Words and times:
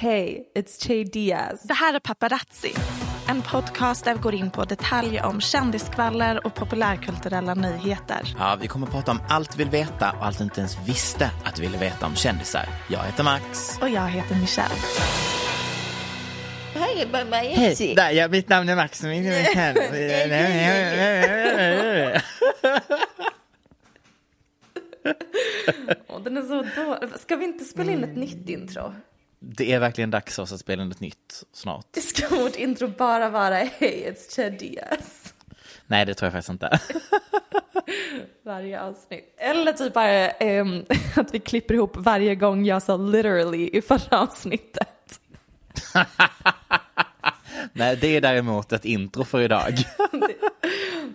Hey, 0.00 0.50
it's 0.54 0.86
Che 0.86 1.04
Diaz. 1.04 1.62
Det 1.62 1.74
här 1.74 1.94
är 1.94 1.98
Paparazzi, 1.98 2.72
en 3.28 3.42
podcast 3.42 4.04
där 4.04 4.14
vi 4.14 4.20
går 4.20 4.34
in 4.34 4.50
på 4.50 4.64
detaljer 4.64 5.24
om 5.24 5.40
kändiskvaller 5.40 6.46
och 6.46 6.54
populärkulturella 6.54 7.54
nyheter. 7.54 8.34
Ja, 8.38 8.58
vi 8.60 8.68
kommer 8.68 8.86
att 8.86 8.92
prata 8.92 9.10
om 9.10 9.20
allt 9.28 9.56
vi 9.56 9.64
vill 9.64 9.70
veta 9.70 10.10
och 10.10 10.26
allt 10.26 10.38
du 10.38 10.44
inte 10.44 10.60
ens 10.60 10.88
visste 10.88 11.30
att 11.44 11.54
du 11.54 11.62
ville 11.62 11.78
veta 11.78 12.06
om 12.06 12.14
kändisar. 12.14 12.64
Jag 12.88 13.02
heter 13.02 13.24
Max. 13.24 13.78
Och 13.82 13.88
jag 13.88 14.08
heter 14.08 14.34
Michelle. 14.34 14.74
Hej, 16.74 17.08
mamma 17.12 17.36
Hej, 17.36 17.94
där, 17.96 18.10
ja, 18.10 18.28
mitt 18.28 18.48
namn 18.48 18.68
är 18.68 18.76
Max. 18.76 19.04
Åh, 26.08 26.22
den 26.22 26.36
är 26.36 26.42
så 26.42 26.82
dålig. 26.82 27.20
Ska 27.20 27.36
vi 27.36 27.44
inte 27.44 27.64
spela 27.64 27.92
in 27.92 28.04
ett 28.04 28.16
nytt 28.16 28.48
intro? 28.48 28.92
Det 29.42 29.72
är 29.72 29.80
verkligen 29.80 30.10
dags 30.10 30.36
för 30.36 30.42
oss 30.42 30.52
att 30.52 30.60
spela 30.60 30.82
in 30.82 30.90
ett 30.90 31.00
nytt 31.00 31.44
snart. 31.52 31.86
Ska 31.96 32.28
vårt 32.28 32.56
intro 32.56 32.88
bara 32.88 33.28
vara 33.28 33.54
Hey, 33.54 34.10
it's 34.10 34.36
Che 34.36 34.50
Diaz? 34.50 35.34
Nej, 35.86 36.06
det 36.06 36.14
tror 36.14 36.26
jag 36.26 36.32
faktiskt 36.32 36.50
inte. 36.50 36.80
Varje 38.44 38.80
avsnitt. 38.80 39.34
Eller 39.38 39.72
typ 39.72 39.94
bara 39.94 40.30
ehm, 40.30 40.84
att 41.16 41.34
vi 41.34 41.38
klipper 41.38 41.74
ihop 41.74 41.96
varje 41.96 42.34
gång 42.34 42.64
jag 42.64 42.82
sa 42.82 42.96
literally 42.96 43.70
i 43.72 43.82
förra 43.82 44.20
avsnittet. 44.20 45.20
Nej, 47.72 47.96
det 47.96 48.16
är 48.16 48.20
däremot 48.20 48.72
ett 48.72 48.84
intro 48.84 49.24
för 49.24 49.40
idag. 49.40 49.74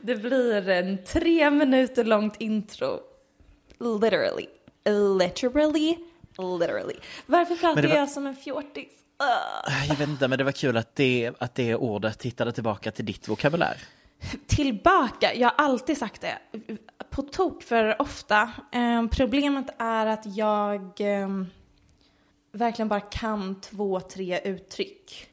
Det 0.02 0.16
blir 0.16 0.69
en 0.69 1.03
tre 1.03 1.52
minuter 1.52 2.03
långt 2.03 2.41
intro. 2.41 3.00
Literally. 3.80 4.47
Literally. 5.19 5.97
Literally. 6.38 6.96
Varför 7.25 7.56
pratar 7.56 7.81
var- 7.88 7.96
jag 7.96 8.09
som 8.09 8.28
en 8.28 8.35
fjortis? 8.35 8.91
Ugh. 9.19 9.88
Jag 9.88 9.96
vet 9.96 10.09
inte, 10.09 10.28
men 10.28 10.38
det 10.38 10.44
var 10.44 10.51
kul 10.51 10.78
att 10.78 10.96
det, 10.96 11.31
att 11.40 11.56
det 11.56 11.75
ordet 11.75 12.23
hittade 12.23 12.51
tillbaka 12.51 12.91
till 12.91 13.06
ditt 13.06 13.28
vokabulär. 13.28 13.78
Tillbaka, 14.47 15.34
jag 15.35 15.50
har 15.50 15.66
alltid 15.66 15.97
sagt 15.97 16.22
det. 16.22 16.38
På 17.09 17.22
tok 17.22 17.63
för 17.63 18.01
ofta. 18.01 18.51
Eh, 18.72 19.07
problemet 19.12 19.66
är 19.79 20.06
att 20.06 20.38
jag 20.38 20.81
eh, 21.01 21.29
verkligen 22.52 22.88
bara 22.90 23.00
kan 23.00 23.62
två, 23.62 24.00
tre 24.00 24.40
uttryck. 24.44 25.28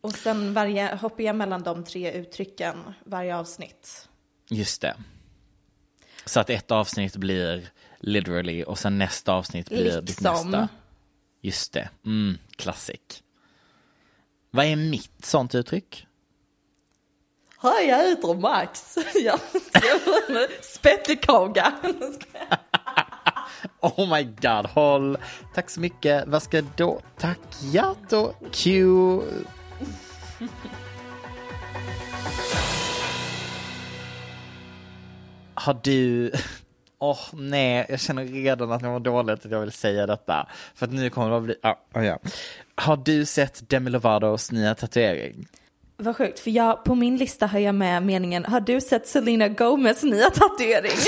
Och 0.00 0.12
sen 0.12 0.54
varje, 0.54 0.94
hoppar 0.94 1.24
jag 1.24 1.36
mellan 1.36 1.62
de 1.62 1.84
tre 1.84 2.12
uttrycken 2.12 2.76
varje 3.04 3.36
avsnitt. 3.36 4.08
Just 4.50 4.82
det. 4.82 4.94
Så 6.24 6.40
att 6.40 6.50
ett 6.50 6.70
avsnitt 6.70 7.16
blir 7.16 7.70
literally 8.00 8.62
och 8.64 8.78
sen 8.78 8.98
nästa 8.98 9.32
avsnitt 9.32 9.68
blir 9.68 10.00
ditt 10.00 10.08
Liksom. 10.08 10.50
nästa. 10.50 10.68
Just 11.40 11.72
det. 11.72 11.88
Mm, 12.06 12.38
classic. 12.56 13.00
Vad 14.50 14.64
är 14.66 14.76
mitt 14.76 15.24
sånt 15.24 15.54
uttryck? 15.54 16.06
Hej, 17.62 17.88
jag 17.88 18.08
heter 18.08 18.34
Max. 18.34 18.98
Jag 19.14 19.40
skriver 19.40 20.62
spettekaka. 20.62 21.72
Oh 23.80 24.16
my 24.16 24.24
god, 24.24 24.66
håll. 24.66 25.16
Tack 25.54 25.70
så 25.70 25.80
mycket. 25.80 26.24
Vad 26.26 26.42
ska 26.42 26.62
då? 26.76 27.00
Tack, 27.18 27.38
ja 27.72 27.94
då. 28.08 28.34
Q. 28.52 28.84
Har 35.54 35.80
du... 35.82 36.32
Åh 37.02 37.18
nej, 37.32 37.86
jag 37.88 38.00
känner 38.00 38.24
redan 38.24 38.72
att 38.72 38.82
det 38.82 38.88
var 38.88 39.00
dåligt 39.00 39.44
att 39.46 39.50
jag 39.50 39.60
vill 39.60 39.72
säga 39.72 40.06
detta. 40.06 40.46
För 40.74 40.86
att 40.86 40.92
nu 40.92 41.10
kommer 41.10 41.30
det 41.30 41.36
att 41.36 41.42
bli... 41.42 41.54
Ah, 41.62 41.74
ah, 41.92 42.02
ja. 42.02 42.18
Har 42.74 42.96
du 42.96 43.24
sett 43.24 43.68
Demi 43.68 43.90
Lovatos 43.90 44.52
nya 44.52 44.74
tatuering? 44.74 45.46
Vad 45.96 46.16
sjukt, 46.16 46.40
för 46.40 46.50
jag, 46.50 46.84
på 46.84 46.94
min 46.94 47.16
lista 47.16 47.46
har 47.46 47.58
jag 47.58 47.74
med 47.74 48.02
meningen 48.02 48.44
Har 48.44 48.60
du 48.60 48.80
sett 48.80 49.06
Selena 49.06 49.48
Gomez 49.48 50.02
nya 50.02 50.30
tatuering? 50.30 50.96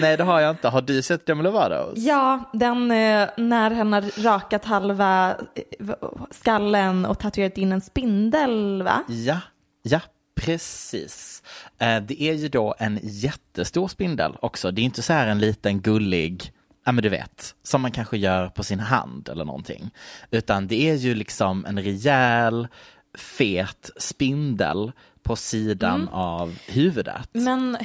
Nej, 0.00 0.16
det 0.16 0.24
har 0.24 0.40
jag 0.40 0.50
inte. 0.50 0.68
Har 0.68 0.82
du 0.82 1.02
sett 1.02 1.26
Demi 1.26 1.42
Lovatos? 1.42 1.98
ja, 1.98 2.50
den 2.52 2.90
eh, 2.90 3.28
när 3.36 3.70
han 3.70 3.92
har 3.92 4.22
rakat 4.22 4.64
halva 4.64 5.36
eh, 5.54 5.94
skallen 6.30 7.06
och 7.06 7.18
tatuerat 7.18 7.58
in 7.58 7.72
en 7.72 7.80
spindel 7.80 8.82
va? 8.82 9.02
Ja, 9.08 9.38
ja, 9.82 10.00
precis. 10.44 11.42
Eh, 11.78 12.02
Det 12.02 12.22
är 12.22 12.32
ju 12.34 12.48
då 12.48 12.74
en 12.78 13.00
jättestor 13.02 13.88
spindel 13.88 14.36
också. 14.42 14.70
Det 14.70 14.80
är 14.80 14.84
inte 14.84 15.02
så 15.02 15.12
här 15.12 15.26
en 15.26 15.38
liten 15.38 15.80
gullig, 15.80 16.52
ja 16.84 16.92
men 16.92 17.02
du 17.02 17.08
vet, 17.08 17.54
som 17.62 17.82
man 17.82 17.92
kanske 17.92 18.18
gör 18.18 18.48
på 18.48 18.62
sin 18.64 18.80
hand 18.80 19.28
eller 19.28 19.44
någonting. 19.44 19.90
Utan 20.30 20.66
det 20.66 20.90
är 20.90 20.94
ju 20.94 21.14
liksom 21.14 21.64
en 21.66 21.82
rejäl, 21.82 22.68
fet 23.14 23.90
spindel 23.96 24.92
på 25.22 25.36
sidan 25.36 26.08
av 26.08 26.58
huvudet. 26.66 27.28
Men 27.32 27.76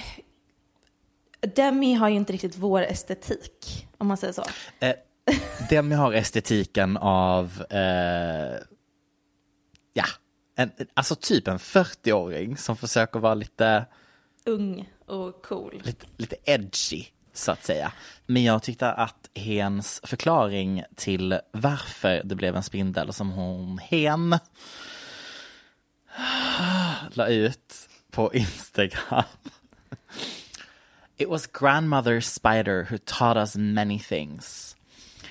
Demi 1.55 1.93
har 1.93 2.09
ju 2.09 2.15
inte 2.15 2.33
riktigt 2.33 2.57
vår 2.57 2.81
estetik, 2.81 3.87
om 3.97 4.07
man 4.07 4.17
säger 4.17 4.33
så. 4.33 4.43
Eh, 4.79 4.93
Demi 5.69 5.95
har 5.95 6.13
estetiken 6.13 6.97
av, 6.97 7.63
eh, 7.69 8.59
ja, 9.93 10.05
en, 10.59 10.71
alltså 10.93 11.15
typ 11.15 11.47
en 11.47 11.57
40-åring 11.57 12.57
som 12.57 12.77
försöker 12.77 13.19
vara 13.19 13.33
lite 13.33 13.85
Ung 14.45 14.89
och 15.05 15.41
cool. 15.43 15.81
lite, 15.83 16.05
lite 16.17 16.35
edgy, 16.43 17.05
så 17.33 17.51
att 17.51 17.65
säga. 17.65 17.91
Men 18.25 18.43
jag 18.43 18.63
tyckte 18.63 18.91
att 18.91 19.29
hens 19.35 20.01
förklaring 20.03 20.83
till 20.95 21.39
varför 21.51 22.21
det 22.23 22.35
blev 22.35 22.55
en 22.55 22.63
spindel 22.63 23.13
som 23.13 23.31
hon 23.31 23.77
hen 23.77 24.29
la 27.11 27.27
ut 27.27 27.89
på 28.11 28.33
Instagram. 28.33 29.23
It 31.17 31.29
was 31.29 31.47
grandmother 31.47 32.21
spider 32.21 32.87
who 32.89 32.97
taught 32.97 33.37
us 33.37 33.55
many 33.55 33.99
things. 33.99 34.75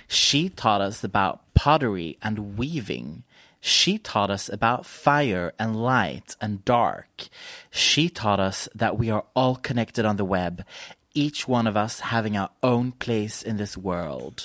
She 0.08 0.50
taught 0.50 0.80
us 0.80 1.04
about 1.04 1.38
pottery 1.54 2.16
and 2.20 2.58
weaving. 2.58 3.22
She 3.66 3.98
taught 3.98 4.30
us 4.30 4.50
about 4.50 4.86
fire 4.86 5.52
and 5.58 5.82
light 5.82 6.36
and 6.40 6.64
dark. 6.64 7.28
She 7.72 8.08
taught 8.08 8.38
us 8.48 8.68
that 8.78 8.98
we 8.98 9.10
are 9.10 9.24
all 9.32 9.56
connected 9.56 10.06
on 10.06 10.16
the 10.16 10.24
web, 10.24 10.62
each 11.14 11.48
one 11.48 11.70
of 11.70 11.76
us 11.76 12.00
having 12.00 12.38
our 12.38 12.48
own 12.62 12.92
place 12.92 13.42
in 13.42 13.58
this 13.58 13.76
world. 13.76 14.42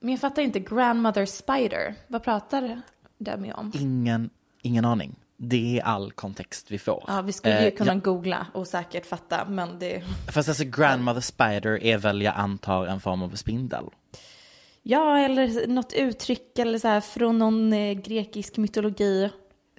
Men 0.00 0.10
jag 0.10 0.20
fattar 0.20 0.42
inte, 0.42 0.60
grandmother 0.60 1.26
spider, 1.26 1.94
vad 2.06 2.24
pratar 2.24 2.80
Demi 3.18 3.52
om? 3.52 3.72
Ingen, 3.74 4.30
ingen 4.62 4.84
aning. 4.84 5.16
Det 5.36 5.78
är 5.78 5.84
all 5.84 6.12
kontext 6.12 6.70
vi 6.70 6.78
får. 6.78 7.04
Ja, 7.06 7.22
vi 7.22 7.32
skulle 7.32 7.60
ju 7.62 7.68
Eh, 7.68 7.74
kunna 7.74 7.92
ja, 7.94 8.00
googla 8.00 8.46
och 8.54 8.66
säkert 8.66 9.06
fatta, 9.06 9.44
men 9.44 9.78
det... 9.78 10.02
Fast 10.28 10.48
alltså 10.48 10.64
grandmother 10.64 11.20
spider 11.20 11.82
är 11.82 11.98
väl, 11.98 12.22
jag 12.22 12.34
antar, 12.36 12.86
en 12.86 13.00
form 13.00 13.22
av 13.22 13.34
spindel. 13.34 13.84
Ja, 14.82 15.18
eller 15.18 15.66
något 15.66 15.92
uttryck 15.92 16.58
eller 16.58 16.78
så 16.78 16.88
här 16.88 17.00
från 17.00 17.38
någon 17.38 17.72
eh, 17.72 17.92
grekisk 17.92 18.56
mytologi. 18.56 19.30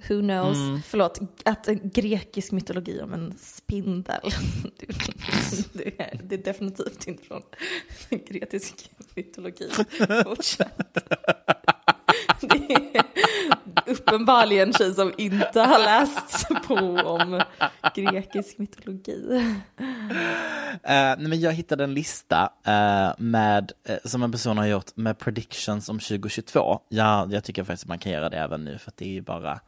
Who 0.08 0.20
knows? 0.20 0.56
Mm. 0.56 0.82
Förlåt, 0.82 1.20
att 1.44 1.68
en 1.68 1.90
grekisk 1.94 2.52
mytologi 2.52 3.00
om 3.00 3.12
en 3.12 3.34
spindel. 3.38 4.20
det, 5.72 6.00
är, 6.00 6.20
det 6.24 6.34
är 6.34 6.42
definitivt 6.42 7.06
inte 7.06 7.22
från 7.24 7.42
grekisk 8.10 8.90
mytologi. 9.14 9.70
Fortsätt. 10.24 10.98
Det 12.40 12.74
är 12.74 13.04
uppenbarligen 14.02 14.68
en 14.68 14.74
tjej 14.74 14.94
som 14.94 15.14
inte 15.18 15.60
har 15.60 15.78
läst 15.78 16.48
på 16.66 16.74
om 17.04 17.42
grekisk 17.94 18.58
mytologi. 18.58 19.46
Uh, 20.72 20.80
nej, 20.82 21.16
men 21.18 21.40
jag 21.40 21.52
hittade 21.52 21.84
en 21.84 21.94
lista 21.94 22.52
uh, 22.68 23.14
med, 23.18 23.72
uh, 23.90 23.96
som 24.04 24.22
en 24.22 24.32
person 24.32 24.58
har 24.58 24.66
gjort 24.66 24.96
med 24.96 25.18
predictions 25.18 25.88
om 25.88 25.98
2022. 25.98 26.80
Ja, 26.88 27.28
jag 27.30 27.44
tycker 27.44 27.64
faktiskt 27.64 27.84
att 27.84 27.88
man 27.88 27.98
kan 27.98 28.12
göra 28.12 28.28
det 28.28 28.38
även 28.38 28.64
nu 28.64 28.78
för 28.78 28.90
att 28.90 28.96
det 28.96 29.04
är 29.04 29.12
ju 29.12 29.20
bara 29.20 29.60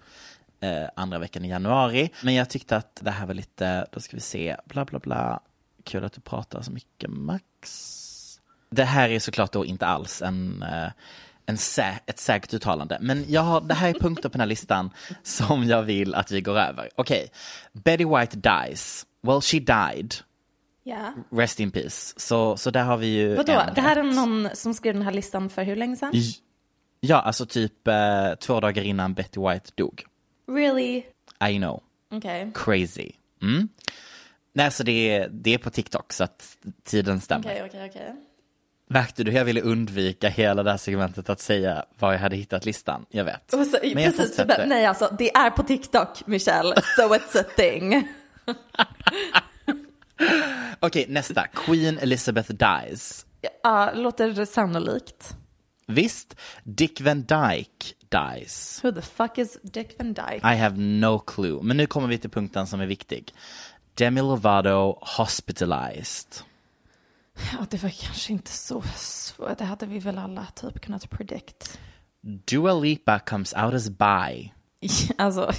andra 0.94 1.19
veckan 1.19 1.44
i 1.44 1.48
januari. 1.48 2.10
Men 2.22 2.34
jag 2.34 2.50
tyckte 2.50 2.76
att 2.76 3.00
det 3.02 3.10
här 3.10 3.26
var 3.26 3.34
lite, 3.34 3.87
då 3.92 4.00
ska 4.00 4.16
vi 4.16 4.20
se, 4.20 4.56
bla 4.64 4.84
bla 4.84 4.98
bla. 4.98 5.40
Kul 5.84 6.04
att 6.04 6.12
du 6.12 6.20
pratar 6.20 6.62
så 6.62 6.72
mycket 6.72 7.10
Max. 7.10 7.40
Det 8.70 8.84
här 8.84 9.08
är 9.08 9.19
såklart 9.19 9.52
då 9.52 9.64
inte 9.64 9.87
alls 9.87 10.22
en, 10.22 10.64
en 11.46 11.58
sä 11.58 11.99
ett 12.06 12.19
säkert 12.19 12.55
uttalande. 12.55 12.99
Men 13.00 13.25
jag 13.29 13.41
har, 13.41 13.61
det 13.61 13.75
här 13.75 13.88
är 13.88 13.94
punkter 13.94 14.29
på 14.29 14.32
den 14.32 14.41
här 14.41 14.46
listan 14.46 14.91
som 15.23 15.64
jag 15.64 15.82
vill 15.82 16.14
att 16.14 16.31
vi 16.31 16.41
går 16.41 16.58
över. 16.58 16.88
Okej, 16.94 17.31
Betty 17.73 18.05
White 18.05 18.37
dies. 18.37 19.06
Well, 19.20 19.41
she 19.41 19.58
died. 19.58 20.14
Ja. 20.82 21.12
Rest 21.31 21.61
in 21.61 21.70
peace. 21.70 22.14
Så, 22.17 22.56
så 22.56 22.70
där 22.70 22.85
har 22.85 22.96
vi 22.96 23.06
ju 23.06 23.35
Vadå, 23.35 23.62
det 23.75 23.81
här 23.81 23.96
är 23.96 24.02
någon 24.02 24.49
som 24.55 24.75
skrev 24.75 24.94
den 24.94 25.02
här 25.02 25.12
listan 25.12 25.50
för 25.50 25.62
hur 25.62 25.76
länge 25.76 25.96
sedan? 25.96 26.12
Ja, 27.00 27.20
alltså 27.20 27.47
typ 27.47 27.88
eh, 27.88 28.35
två 28.40 28.61
dagar 28.61 28.82
innan 28.82 29.14
Betty 29.14 29.40
White 29.40 29.70
dog. 29.75 30.05
Really? 30.49 31.02
I 31.49 31.58
know. 31.58 31.82
Okej. 32.11 32.50
Crazy. 32.55 33.11
Mm. 33.43 33.69
Nej, 34.52 34.70
så 34.70 34.82
det 34.82 35.11
är, 35.11 35.29
det 35.29 35.55
är 35.55 35.58
på 35.58 35.70
TikTok 35.70 36.12
så 36.12 36.25
att 36.25 36.56
tiden 36.85 37.20
stämmer. 37.20 37.44
Okej, 37.44 37.62
okej, 37.67 37.88
okej. 37.90 38.14
Märkte 38.90 39.25
du 39.25 39.31
hur 39.31 39.38
jag 39.38 39.44
ville 39.44 39.60
undvika 39.60 40.28
hela 40.28 40.62
det 40.62 40.70
här 40.70 40.76
segmentet 40.78 41.31
att 41.31 41.40
säga 41.40 41.84
var 41.98 42.12
jag 42.12 42.19
hade 42.20 42.36
hittat 42.36 42.64
listan? 42.64 43.06
Jag 43.10 43.25
vet. 43.25 43.50
Så- 43.50 43.56
Men 43.56 43.66
jag 43.82 43.94
Precis, 44.16 44.36
fortsätter. 44.36 44.66
nej 44.66 44.86
alltså 44.86 45.14
det 45.19 45.36
är 45.36 45.50
på 45.50 45.62
TikTok 45.62 46.26
Michelle, 46.26 46.75
so 46.96 47.02
it's 47.02 47.40
a 47.40 47.44
thing. 47.56 48.08
Okej, 50.81 51.06
nästa. 51.08 51.46
Queen 51.46 51.98
Elizabeth 51.98 52.52
dies. 52.52 53.26
Ja, 53.62 53.92
låter 53.94 54.44
sannolikt. 54.44 55.37
Visst, 55.87 56.37
Dick 56.64 57.00
Van 57.00 57.22
Dyke 57.22 57.94
dies. 58.08 58.80
Who 58.84 58.92
the 58.92 59.02
fuck 59.02 59.38
is 59.38 59.58
Dick 59.62 59.94
Van 59.98 60.12
Dyke? 60.14 60.54
I 60.54 60.56
have 60.56 60.76
no 60.80 61.19
clue. 61.19 61.62
Men 61.62 61.76
nu 61.76 61.87
kommer 61.87 62.08
vi 62.08 62.19
till 62.19 62.30
punkten 62.30 62.66
som 62.66 62.80
är 62.80 62.87
viktig. 62.87 63.34
Demi 63.94 64.20
Lovato 64.20 64.98
hospitalized. 65.00 66.28
Ja, 67.52 67.66
det 67.70 67.82
var 67.82 67.90
kanske 67.90 68.32
inte 68.32 68.50
så 68.50 68.82
svårt. 68.96 69.58
Det 69.58 69.64
hade 69.64 69.86
vi 69.86 69.98
väl 69.98 70.19
alla 70.19 70.46
typ 70.54 70.81
kunnat 70.81 71.10
predict. 71.10 71.78
Dua 72.20 72.75
Lipa 72.75 73.19
comes 73.19 73.52
out 73.54 73.75
as 73.75 73.88
bi. 73.90 74.52
Alltså, 75.19 75.52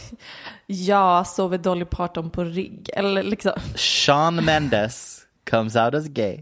jag 0.66 1.28
sover 1.28 1.58
Dolly 1.58 1.86
Parton 1.86 2.30
på 2.30 2.44
rygg. 2.44 2.90
Eller 2.94 3.24
liksom, 3.24 3.54
Sean 3.76 4.36
Mendes 4.36 5.26
comes 5.50 5.76
out 5.76 5.94
as 5.94 6.08
gay. 6.08 6.42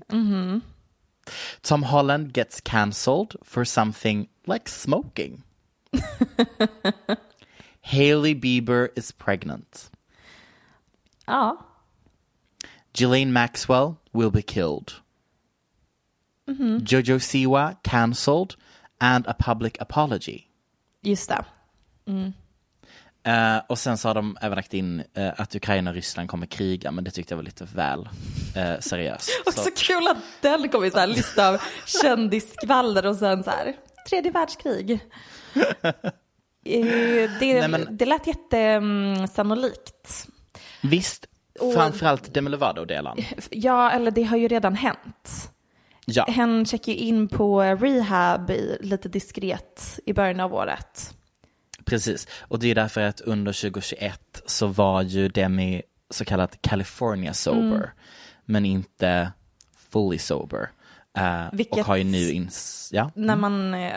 Tom 1.62 1.84
Holland 1.84 2.34
gets 2.36 2.62
cancelled 2.62 3.36
for 3.42 3.64
something 3.64 4.28
like 4.46 4.70
smoking. 4.70 5.44
Hailey 7.82 8.34
Bieber 8.36 8.90
is 8.96 9.12
pregnant. 9.12 9.92
ja. 11.28 11.58
Ghislaine 12.94 13.32
Maxwell 13.34 13.96
will 14.14 14.30
be 14.32 14.42
killed. 14.42 14.94
Jojo 16.88 17.20
Siwa 17.20 17.76
cancelled 17.84 18.54
and 19.00 19.28
a 19.28 19.34
public 19.40 19.74
apology. 19.80 20.40
Just 21.02 21.30
det. 21.30 21.46
Eh, 23.26 23.58
och 23.70 23.80
sen 23.80 23.98
så 23.98 24.08
har 24.10 24.16
de 24.16 24.38
även 24.42 24.56
lagt 24.56 24.74
in 24.74 25.04
eh, 25.14 25.32
att 25.38 25.56
Ukraina 25.56 25.90
och 25.90 25.96
Ryssland 25.96 26.30
kommer 26.30 26.46
kriga, 26.46 26.92
men 26.92 27.04
det 27.04 27.12
tyckte 27.12 27.34
jag 27.34 27.38
var 27.38 27.44
lite 27.44 27.68
väl 27.76 28.00
uh, 28.58 28.80
seriöst. 28.80 29.30
Också 29.46 29.62
Så, 29.64 29.70
kul 29.78 30.08
att 30.08 30.18
den 30.42 30.70
kom 30.70 30.86
i 30.86 30.92
så 30.92 31.00
här 31.00 31.08
lista 31.08 31.50
av 31.50 31.62
kändisskvaller 31.86 33.06
och 33.06 33.16
sen 33.16 33.44
så 33.44 33.50
här, 33.50 33.74
tredje 34.10 34.32
världskrig. 34.32 35.00
Det, 36.64 37.30
Nej, 37.60 37.68
men- 37.68 37.98
det 37.98 38.06
lät 38.06 38.28
jättesannolikt. 38.28 40.28
visst, 40.82 41.26
Och- 41.60 41.74
framförallt 41.74 42.34
Demi 42.34 42.50
Lovato-delen. 42.50 43.18
Ja, 43.50 43.92
eller 43.92 44.12
det 44.12 44.24
har 44.24 44.38
ju 44.38 44.48
redan 44.48 44.76
hänt. 44.76 45.52
Ja, 46.06 46.26
Hen 46.26 46.66
checkar 46.66 46.92
ju 46.94 46.98
in 46.98 47.28
på 47.28 47.62
rehab 47.62 48.52
lite 48.80 49.10
diskret 49.10 50.00
i 50.06 50.14
början 50.14 50.40
av 50.40 50.54
året. 50.54 51.14
precis. 51.86 52.28
Och 52.42 52.60
det 52.60 52.68
är 52.72 52.76
därför 52.76 53.02
att 53.02 53.22
under 53.22 53.52
2021 53.54 54.42
så 54.46 54.68
var 54.68 55.02
ju 55.02 55.28
Demi 55.30 55.82
så 56.10 56.26
kallat 56.26 56.58
California 56.62 57.34
sober, 57.34 57.60
Mm. 57.76 57.90
men 58.46 58.66
inte 58.66 59.32
fully 59.92 60.18
sober. 60.18 60.70
Eh, 61.18 61.44
Vilket- 61.54 61.80
Och 61.80 61.86
har 61.86 61.96
ju 61.96 62.04
nu 62.04 62.32
ins... 62.32 62.90
Ja. 62.94 63.12
När 63.16 63.36
man 63.36 63.74
eh, 63.74 63.92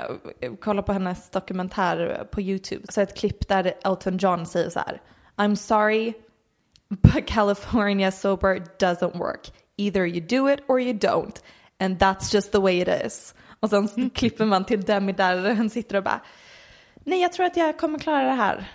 kollar 0.60 0.82
på 0.82 0.92
hennes 0.92 1.30
dokumentär 1.30 2.26
på 2.32 2.40
YouTube 2.40 2.86
så 2.88 3.00
är 3.00 3.04
ett 3.04 3.16
klipp 3.18 3.48
där 3.48 3.74
Elton 3.84 4.18
John 4.18 4.46
säger 4.46 4.70
så 4.70 4.78
här. 4.78 5.00
I'm 5.36 5.54
sorry, 5.54 6.12
but 6.88 7.26
California 7.26 8.12
sober 8.12 8.62
doesn't 8.78 9.18
work. 9.18 9.52
Either 9.76 10.06
you 10.06 10.20
do 10.20 10.50
it 10.50 10.60
or 10.68 10.80
you 10.80 10.92
don't. 10.98 11.42
And 11.80 11.98
that's 11.98 12.34
just 12.34 12.52
the 12.52 12.58
way 12.58 12.80
it 12.80 12.88
is. 13.06 13.34
Och 13.60 13.70
sen 13.70 14.10
klipper 14.14 14.44
man 14.44 14.64
till 14.64 14.82
Demi 14.82 15.12
där 15.12 15.54
han 15.54 15.70
sitter 15.70 15.96
och 15.96 16.04
bara 16.04 16.20
Nej, 17.04 17.22
jag 17.22 17.32
tror 17.32 17.46
att 17.46 17.56
jag 17.56 17.78
kommer 17.78 17.98
klara 17.98 18.22
det 18.22 18.32
här. 18.32 18.70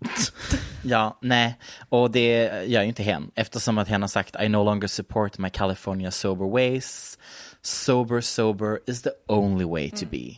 Ja, 0.84 1.18
nej, 1.20 1.58
och 1.88 2.10
det 2.10 2.64
gör 2.66 2.82
ju 2.82 2.88
inte 2.88 3.02
hen 3.02 3.30
eftersom 3.34 3.78
att 3.78 3.88
hen 3.88 4.00
har 4.02 4.08
sagt 4.08 4.36
I 4.42 4.48
no 4.48 4.64
longer 4.64 4.86
support 4.86 5.38
my 5.38 5.50
California 5.50 6.10
sober 6.10 6.50
ways. 6.50 7.18
Sober, 7.62 8.20
sober 8.20 8.78
is 8.86 9.02
the 9.02 9.10
only 9.26 9.64
way 9.64 9.90
to 9.90 10.06
be. 10.10 10.36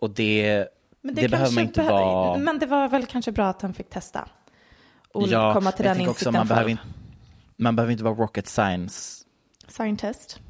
Och 0.00 0.10
det, 0.10 0.66
Men 1.02 1.14
det, 1.14 1.28
behöver 1.28 1.54
man 1.54 1.64
inte 1.64 1.82
vara... 1.82 2.38
Men 2.38 2.58
det 2.58 2.66
var 2.66 2.88
väl 2.88 3.06
kanske 3.06 3.32
bra 3.32 3.48
att 3.48 3.62
han 3.62 3.74
fick 3.74 3.90
testa. 3.90 4.28
Och 5.12 5.28
ja, 5.28 5.54
komma 5.54 5.72
till 5.72 5.84
den 5.84 5.96
tänker 5.96 6.10
också 6.10 6.28
insikten 6.28 6.40
man 6.40 6.48
behöver, 6.48 6.70
inte, 6.70 6.82
man 7.56 7.76
behöver 7.76 7.92
inte 7.92 8.04
vara 8.04 8.14
rocket 8.14 8.48
science, 8.48 9.24
Scientist. 9.70 10.40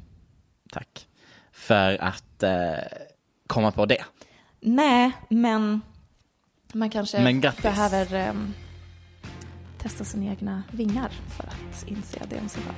tack, 0.71 1.07
för 1.51 2.01
att 2.01 2.43
eh, 2.43 2.75
komma 3.47 3.71
på 3.71 3.85
det. 3.85 4.03
Nej, 4.59 5.11
men 5.29 5.81
man 6.73 6.89
kanske 6.89 7.21
Men 7.21 7.39
behöver 7.41 8.13
ehm, 8.13 8.53
testa 9.77 10.03
sina 10.03 10.31
egna 10.31 10.63
vingar 10.71 11.09
för 11.37 11.43
att 11.43 11.87
inse 11.87 12.19
det 12.29 12.39
om 12.39 12.49
sig 12.49 12.63
själv. 12.63 12.77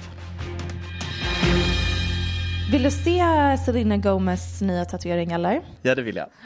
Vill 2.72 2.84
du 2.84 2.92
se 2.92 3.24
Selena 3.66 3.98
Gomez 3.98 4.62
nya 4.62 4.86
tatuering 4.86 5.32
eller? 5.32 5.62
Ja, 5.82 5.96
det 5.96 6.02
vill 6.02 6.16
jag. 6.16 6.30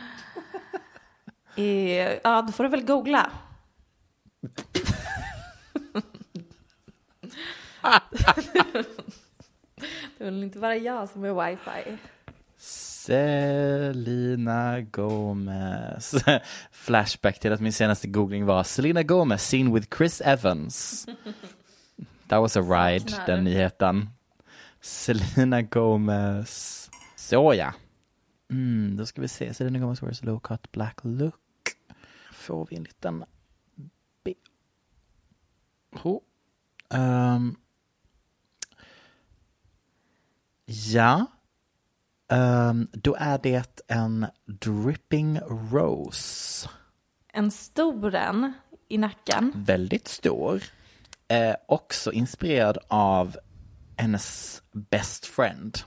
Eh, 1.60 2.20
ja, 2.24 2.42
då 2.42 2.52
får 2.52 2.64
du 2.64 2.70
väl 2.70 2.86
googla. 2.86 3.32
det 10.18 10.24
är 10.24 10.32
väl 10.32 10.44
inte 10.44 10.60
bara 10.60 10.76
jag 10.76 11.10
som 11.10 11.24
är 11.24 11.50
wifi. 11.50 11.98
Selena 13.08 14.82
Gomez. 14.82 16.16
Flashback 16.72 17.40
till 17.40 17.52
att 17.54 17.62
min 17.62 17.74
senaste 17.74 18.08
googling 18.08 18.46
var 18.46 18.64
Selena 18.64 19.04
Gomez 19.04 19.48
seen 19.48 19.74
with 19.74 19.98
Chris 19.98 20.22
Evans. 20.22 21.06
That 22.28 22.40
was 22.42 22.58
a 22.58 22.62
ride, 22.62 23.14
den 23.26 23.44
nyheten. 23.44 24.10
Selena 24.82 25.62
Gomez. 25.62 26.90
Så 27.16 27.54
ja. 27.54 27.74
Mm, 28.50 28.98
då 28.98 29.06
ska 29.06 29.22
vi 29.22 29.28
se. 29.28 29.54
Selena 29.54 29.80
Gomez 29.80 30.04
wears 30.04 30.24
a 30.24 30.26
low 30.26 30.40
cut 30.40 30.72
black 30.72 31.00
look. 31.04 31.36
Får 32.34 32.68
vi 32.70 32.76
en 32.76 32.84
liten... 32.84 33.26
B... 34.24 34.34
Oh. 36.04 36.22
Um. 36.90 37.58
Ja. 40.68 41.26
Um, 42.32 42.88
då 42.94 43.16
är 43.20 43.38
det 43.44 43.82
en 43.88 44.26
dripping 44.46 45.40
rose. 45.72 46.70
En 47.34 47.52
stor 47.52 48.16
en 48.16 48.54
i 48.90 48.98
nacken. 48.98 49.52
Väldigt 49.56 50.08
stor. 50.08 50.64
Eh, 51.28 51.56
också 51.68 52.12
inspirerad 52.12 52.78
av 52.88 53.38
hennes 53.98 54.62
best 54.72 55.26
friend, 55.26 55.78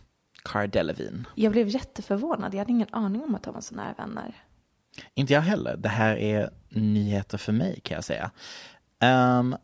Cara 0.42 0.66
Delevingne. 0.66 1.24
Jag 1.34 1.52
blev 1.52 1.68
jätteförvånad. 1.68 2.54
Jag 2.54 2.58
hade 2.58 2.72
ingen 2.72 2.88
aning 2.92 3.22
om 3.22 3.34
att 3.34 3.42
de 3.42 3.54
var 3.54 3.60
så 3.60 3.74
nära 3.74 3.94
vänner. 3.98 4.34
Inte 5.14 5.32
jag 5.32 5.40
heller. 5.40 5.76
Det 5.76 5.88
här 5.88 6.16
är 6.16 6.50
nyheter 6.68 7.38
för 7.38 7.52
mig 7.52 7.80
kan 7.80 7.94
jag 7.94 8.04
säga. 8.04 8.30
Um, 9.38 9.56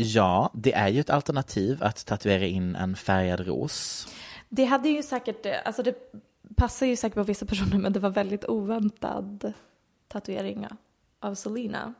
ja, 0.00 0.50
det 0.54 0.74
är 0.74 0.88
ju 0.88 1.00
ett 1.00 1.10
alternativ 1.10 1.82
att 1.82 2.06
tatuera 2.06 2.46
in 2.46 2.76
en 2.76 2.96
färgad 2.96 3.46
ros. 3.46 4.08
Det 4.48 4.64
hade 4.64 4.88
ju 4.88 5.02
säkert, 5.02 5.46
alltså 5.64 5.82
det 5.82 5.94
passar 6.56 6.86
ju 6.86 6.96
säkert 6.96 7.14
på 7.14 7.22
vissa 7.22 7.46
personer 7.46 7.78
men 7.78 7.92
det 7.92 8.00
var 8.00 8.10
väldigt 8.10 8.44
oväntad 8.44 9.52
tatuering 10.08 10.66
av 11.20 11.34
Selena. 11.34 11.94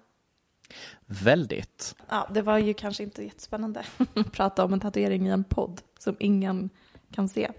Väldigt. 1.06 1.94
Ja, 2.08 2.28
det 2.34 2.42
var 2.42 2.58
ju 2.58 2.74
kanske 2.74 3.02
inte 3.02 3.24
jättespännande 3.24 3.84
att 4.14 4.32
prata 4.32 4.64
om 4.64 4.72
en 4.72 4.80
tatuering 4.80 5.26
i 5.26 5.30
en 5.30 5.44
podd 5.44 5.80
som 5.98 6.16
ingen 6.18 6.70
kan 7.12 7.28
se. 7.28 7.50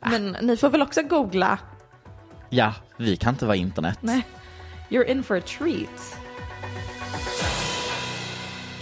Men 0.00 0.36
ni 0.42 0.56
får 0.56 0.70
väl 0.70 0.82
också 0.82 1.02
googla. 1.02 1.58
Ja, 2.50 2.74
vi 2.96 3.16
kan 3.16 3.34
inte 3.34 3.46
vara 3.46 3.56
internet. 3.56 3.98
Nej, 4.00 4.26
you're 4.90 5.06
in 5.06 5.22
for 5.22 5.36
a 5.36 5.42
treat. 5.58 6.16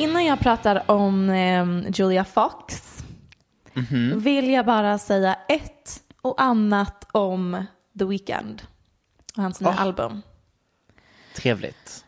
Innan 0.01 0.25
jag 0.25 0.41
pratar 0.41 0.91
om 0.91 1.31
eh, 1.31 1.91
Julia 1.95 2.25
Fox 2.25 2.97
vill 4.17 4.51
jag 4.51 4.67
bara 4.67 4.99
säga 4.99 5.35
ett 5.49 6.03
och 6.23 6.43
annat 6.43 7.07
om 7.13 7.65
The 7.99 8.05
Weeknd 8.05 8.63
och 9.37 9.43
hans 9.43 9.61
nya 9.61 9.71
Oh. 9.71 9.81
album. 9.83 10.23
Trevligt. 11.35 12.05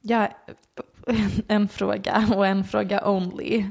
Ja, 0.00 0.28
en 1.48 1.68
fråga 1.68 2.28
och 2.36 2.46
en 2.46 2.64
fråga 2.64 3.08
only. 3.08 3.66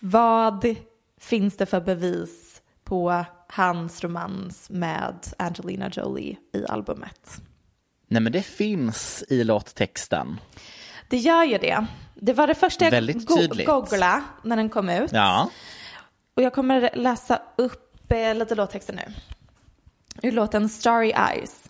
Vad 0.00 0.76
finns 1.20 1.56
det 1.56 1.66
för 1.66 1.80
bevis 1.80 2.62
på 2.84 3.24
hans 3.48 4.04
romans 4.04 4.70
med 4.70 5.26
Angelina 5.38 5.90
Jolie 5.92 6.36
i 6.52 6.66
albumet? 6.68 7.42
Nej 8.08 8.22
men 8.22 8.32
det 8.32 8.42
finns 8.42 9.24
i 9.28 9.44
låttexten. 9.44 10.40
Det 11.08 11.16
gör 11.16 11.44
ju 11.44 11.58
det. 11.58 11.86
Det 12.14 12.32
var 12.32 12.46
det 12.46 12.54
första 12.54 12.84
jag 12.84 12.90
Väldigt 12.90 13.26
go- 13.26 13.36
tydligt. 13.36 13.66
googlade 13.66 14.22
när 14.42 14.56
den 14.56 14.68
kom 14.68 14.88
ut. 14.88 15.12
Ja. 15.12 15.50
Och 16.36 16.42
jag 16.42 16.52
kommer 16.54 16.90
läsa 16.94 17.42
upp 17.56 18.12
eh, 18.12 18.34
lite 18.34 18.54
låttexter 18.54 18.92
nu. 18.94 19.02
Ur 20.22 20.32
låten 20.32 20.68
Starry 20.68 21.12
Eyes. 21.30 21.67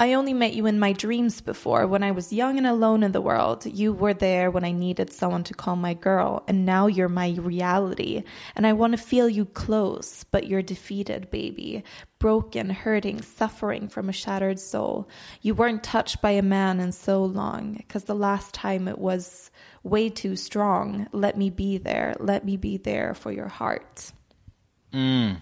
I 0.00 0.14
only 0.14 0.34
met 0.34 0.54
you 0.54 0.66
in 0.66 0.80
my 0.80 0.92
dreams 0.92 1.40
before. 1.40 1.86
When 1.86 2.02
I 2.02 2.10
was 2.10 2.32
young 2.32 2.58
and 2.58 2.66
alone 2.66 3.04
in 3.04 3.12
the 3.12 3.20
world, 3.20 3.64
you 3.64 3.92
were 3.92 4.12
there 4.12 4.50
when 4.50 4.64
I 4.64 4.72
needed 4.72 5.12
someone 5.12 5.44
to 5.44 5.54
call 5.54 5.76
my 5.76 5.94
girl, 5.94 6.42
and 6.48 6.66
now 6.66 6.88
you're 6.88 7.08
my 7.08 7.30
reality. 7.38 8.24
And 8.56 8.66
I 8.66 8.72
want 8.72 8.92
to 8.94 8.98
feel 8.98 9.28
you 9.28 9.44
close, 9.44 10.24
but 10.32 10.48
you're 10.48 10.62
defeated, 10.62 11.30
baby. 11.30 11.84
Broken, 12.18 12.70
hurting, 12.70 13.22
suffering 13.22 13.86
from 13.86 14.08
a 14.08 14.12
shattered 14.12 14.58
soul. 14.58 15.08
You 15.42 15.54
weren't 15.54 15.84
touched 15.84 16.20
by 16.20 16.32
a 16.32 16.42
man 16.42 16.80
in 16.80 16.90
so 16.90 17.24
long, 17.24 17.74
because 17.74 18.04
the 18.04 18.16
last 18.16 18.52
time 18.52 18.88
it 18.88 18.98
was 18.98 19.52
way 19.84 20.10
too 20.10 20.34
strong. 20.34 21.06
Let 21.12 21.38
me 21.38 21.50
be 21.50 21.78
there. 21.78 22.16
Let 22.18 22.44
me 22.44 22.56
be 22.56 22.78
there 22.78 23.14
for 23.14 23.30
your 23.30 23.48
heart. 23.48 24.12
Mm. 24.92 25.36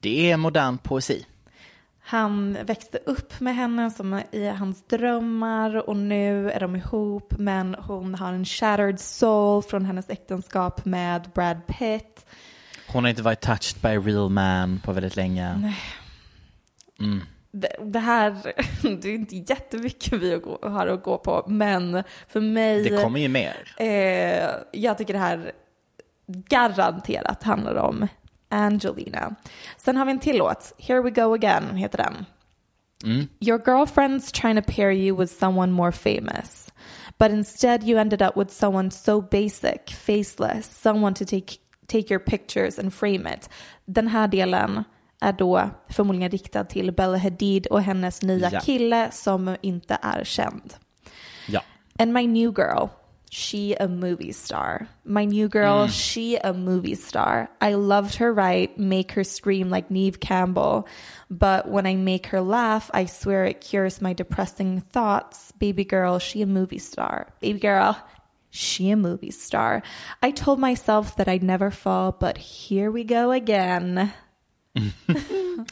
Det 0.00 0.30
är 0.30 0.36
modern 0.36 0.78
poesi. 0.78 1.24
Han 2.10 2.58
växte 2.64 2.98
upp 3.06 3.40
med 3.40 3.54
henne 3.56 3.90
som 3.90 4.22
i 4.30 4.48
hans 4.48 4.86
drömmar 4.86 5.88
och 5.88 5.96
nu 5.96 6.50
är 6.50 6.60
de 6.60 6.76
ihop 6.76 7.34
men 7.38 7.74
hon 7.74 8.14
har 8.14 8.32
en 8.32 8.44
shattered 8.44 9.00
soul 9.00 9.62
från 9.62 9.84
hennes 9.84 10.10
äktenskap 10.10 10.84
med 10.84 11.30
Brad 11.34 11.66
Pitt. 11.66 12.26
Hon 12.92 13.04
har 13.04 13.10
inte 13.10 13.22
varit 13.22 13.40
touched 13.40 13.82
by 13.82 13.88
a 13.88 14.00
real 14.00 14.30
man 14.30 14.80
på 14.84 14.92
väldigt 14.92 15.16
länge. 15.16 15.74
Det, 17.52 17.76
det 17.82 17.98
här, 17.98 18.32
det 19.02 19.08
är 19.08 19.14
inte 19.14 19.36
jättemycket 19.36 20.12
vi 20.12 20.34
att 20.34 20.42
gå- 20.42 20.68
har 20.68 20.86
att 20.86 21.02
gå 21.02 21.18
på 21.18 21.44
men 21.48 22.02
för 22.28 22.40
mig, 22.40 22.82
Det 22.82 23.02
kommer 23.02 23.20
ju 23.20 23.28
mer. 23.28 23.74
eh, 23.76 24.50
jag 24.72 24.98
tycker 24.98 25.12
det 25.12 25.18
här 25.18 25.52
garanterat 26.26 27.42
handlar 27.42 27.74
om 27.74 28.06
Angelina. 28.48 29.34
Sen 29.76 29.96
har 29.96 30.04
vi 30.04 30.10
en 30.12 30.18
till 30.20 30.38
låt, 30.38 30.72
Here 30.78 31.00
We 31.02 31.10
Go 31.10 31.34
Again 31.34 31.76
heter 31.76 31.98
den. 31.98 32.26
Your 33.40 33.58
girlfriend's 33.58 34.32
trying 34.40 34.62
to 34.62 34.72
pair 34.72 34.90
you 34.90 35.16
with 35.16 35.32
someone 35.38 35.72
more 35.72 35.92
famous, 35.92 36.72
but 37.18 37.30
instead 37.30 37.84
you 37.84 37.98
ended 38.00 38.22
up 38.22 38.36
with 38.36 38.50
someone 38.50 38.90
so 38.90 39.20
basic, 39.20 39.90
faceless, 39.90 40.80
someone 40.82 41.14
to 41.14 41.24
take, 41.24 41.58
take 41.86 42.10
your 42.14 42.18
pictures 42.18 42.78
and 42.78 42.94
frame 42.94 43.26
it. 43.34 43.48
Den 43.84 44.08
här 44.08 44.28
delen 44.28 44.84
är 45.20 45.32
då 45.32 45.70
förmodligen 45.88 46.30
riktad 46.30 46.64
till 46.64 46.92
Bella 46.92 47.18
Hadid 47.18 47.66
och 47.66 47.82
hennes 47.82 48.22
nya 48.22 48.50
Ja. 48.52 48.60
kille 48.60 49.08
som 49.12 49.56
inte 49.60 49.98
är 50.02 50.24
känd. 50.24 50.74
Ja. 51.48 51.62
And 51.98 52.12
my 52.12 52.26
new 52.26 52.52
girl, 52.58 52.86
she 53.30 53.74
a 53.74 53.88
movie 53.88 54.32
star. 54.32 54.88
My 55.04 55.24
new 55.24 55.48
girl, 55.48 55.86
she 55.88 56.36
a 56.36 56.52
movie 56.52 56.94
star. 56.94 57.48
I 57.60 57.74
loved 57.74 58.16
her 58.16 58.32
right, 58.32 58.76
make 58.78 59.12
her 59.12 59.24
scream 59.24 59.70
like 59.70 59.90
Neve 59.90 60.20
Campbell. 60.20 60.86
But 61.30 61.68
when 61.68 61.86
I 61.86 61.96
make 61.96 62.26
her 62.28 62.40
laugh, 62.40 62.90
I 62.94 63.06
swear 63.06 63.44
it 63.44 63.60
cures 63.60 64.00
my 64.00 64.12
depressing 64.14 64.80
thoughts. 64.80 65.52
Baby 65.58 65.84
girl, 65.84 66.18
she 66.18 66.42
a 66.42 66.46
movie 66.46 66.78
star. 66.78 67.26
Baby 67.40 67.58
girl, 67.60 67.96
she 68.50 68.90
a 68.90 68.96
movie 68.96 69.30
star. 69.32 69.82
I 70.22 70.30
told 70.30 70.58
myself 70.58 71.16
that 71.16 71.28
I'd 71.28 71.42
never 71.42 71.70
fall, 71.70 72.12
but 72.12 72.38
here 72.38 72.90
we 72.90 73.04
go 73.04 73.30
again. 73.32 74.12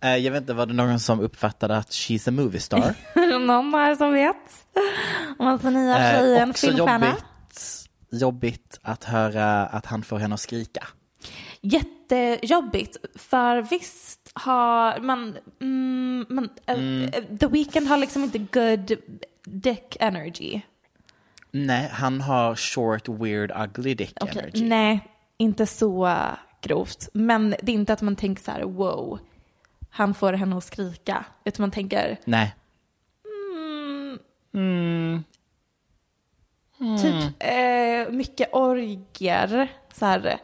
Eh, 0.00 0.16
Jag 0.16 0.32
vet 0.32 0.40
inte, 0.42 0.54
var 0.54 0.66
det 0.66 0.74
någon 0.74 1.00
som 1.00 1.20
uppfattade 1.20 1.76
att 1.76 1.90
she's 1.90 2.28
a 2.28 2.30
movie 2.32 2.60
star? 2.60 2.94
Är 3.50 3.62
någon 3.62 3.74
här 3.74 3.94
som 3.94 4.12
vet? 4.12 4.66
Om 5.38 5.58
den 5.62 5.72
nya 5.74 5.98
Eh, 5.98 6.20
tjejen, 6.20 6.50
också 6.50 6.66
filmstjärna? 6.66 7.06
jobbigt, 7.06 7.88
jobbigt 8.10 8.78
att 8.82 9.04
höra 9.04 9.66
att 9.66 9.86
han 9.86 10.02
får 10.02 10.18
henne 10.18 10.34
att 10.34 10.40
skrika. 10.40 10.86
jättejobbigt. 11.60 12.96
För 13.14 13.62
visst 13.62 14.30
har 14.34 15.00
man, 15.00 15.36
mm, 15.60 16.26
man 16.28 16.48
eh, 16.66 17.22
The 17.40 17.46
Weeknd 17.46 17.86
har 17.86 17.96
liksom 17.96 18.24
inte 18.24 18.38
good 18.38 18.92
dick 19.44 19.96
energy. 20.00 20.60
Nej, 21.50 21.88
han 21.92 22.20
har 22.20 22.54
short, 22.56 23.08
weird, 23.08 23.50
ugly 23.56 23.94
dick 23.94 24.12
Okej, 24.20 24.38
energy. 24.42 24.68
Nej, 24.68 25.08
inte 25.38 25.66
så 25.66 26.16
grovt. 26.62 27.08
Men 27.12 27.54
det 27.62 27.72
är 27.72 27.74
inte 27.74 27.92
att 27.92 28.02
man 28.02 28.16
tänker 28.16 28.42
så 28.42 28.50
här, 28.50 28.62
wow, 28.62 29.18
han 29.90 30.14
får 30.14 30.32
henne 30.32 30.56
att 30.56 30.64
skrika. 30.64 31.24
Utan 31.44 31.62
man 31.62 31.70
tänker, 31.70 32.16
Nej. 32.24 32.54
Typ 37.02 37.34
eh, 37.38 38.12
mycket 38.14 38.48
orger, 38.52 39.68
så 39.92 40.06
här 40.06 40.38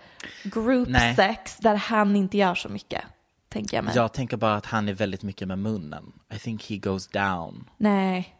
group 0.44 0.88
Nej. 0.88 1.14
sex, 1.16 1.56
där 1.56 1.74
han 1.74 2.16
inte 2.16 2.36
gör 2.38 2.54
så 2.54 2.68
mycket. 2.68 3.02
Tänker 3.48 3.76
jag 3.76 3.84
mig. 3.84 3.96
Jag 3.96 4.12
tänker 4.12 4.36
bara 4.36 4.54
att 4.54 4.66
han 4.66 4.88
är 4.88 4.92
väldigt 4.94 5.22
mycket 5.22 5.48
med 5.48 5.58
munnen. 5.58 6.12
I 6.34 6.38
think 6.38 6.70
he 6.70 6.76
goes 6.76 7.08
down. 7.08 7.70
Nej. 7.76 8.36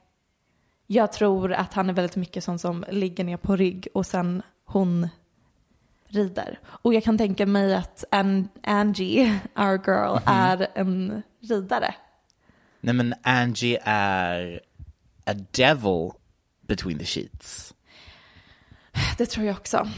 Jag 0.87 1.13
tror 1.13 1.53
att 1.53 1.75
han 1.75 1.89
är 1.91 1.93
väldigt 1.93 2.17
mycket 2.17 2.45
sån 2.45 2.59
som 2.59 2.85
ligger 2.91 3.25
ner 3.25 3.37
på 3.37 3.57
rygg 3.57 3.89
och 3.95 4.07
sen 4.07 4.43
hon 4.65 5.09
rider. 6.09 6.59
Och 6.67 6.95
jag 6.95 7.05
kan 7.05 7.19
tänka 7.19 7.47
mig 7.47 7.75
att 7.75 8.05
An- 8.11 8.49
Angie, 8.63 9.41
our 9.57 9.81
girl, 9.87 10.19
är 10.27 10.67
en 10.75 11.23
ridare. 11.41 11.95
Nej 12.81 12.95
men 12.95 13.15
Angie 13.23 13.81
är 13.85 14.61
a 15.27 15.35
devil 15.51 16.11
between 16.67 16.99
the 16.99 17.05
sheets. 17.05 17.75
Det 19.19 19.27
tror 19.27 19.47
jag 19.47 19.57
också. 19.57 19.89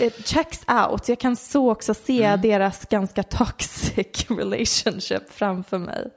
It 0.00 0.28
checks 0.28 0.64
out. 0.68 1.08
Jag 1.08 1.20
kan 1.20 1.36
så 1.36 1.70
också 1.70 1.94
se 1.94 2.36
deras 2.36 2.84
ganska 2.84 3.22
toxic 3.22 4.26
relationship 4.30 5.30
framför 5.30 5.78
mig. 5.78 6.10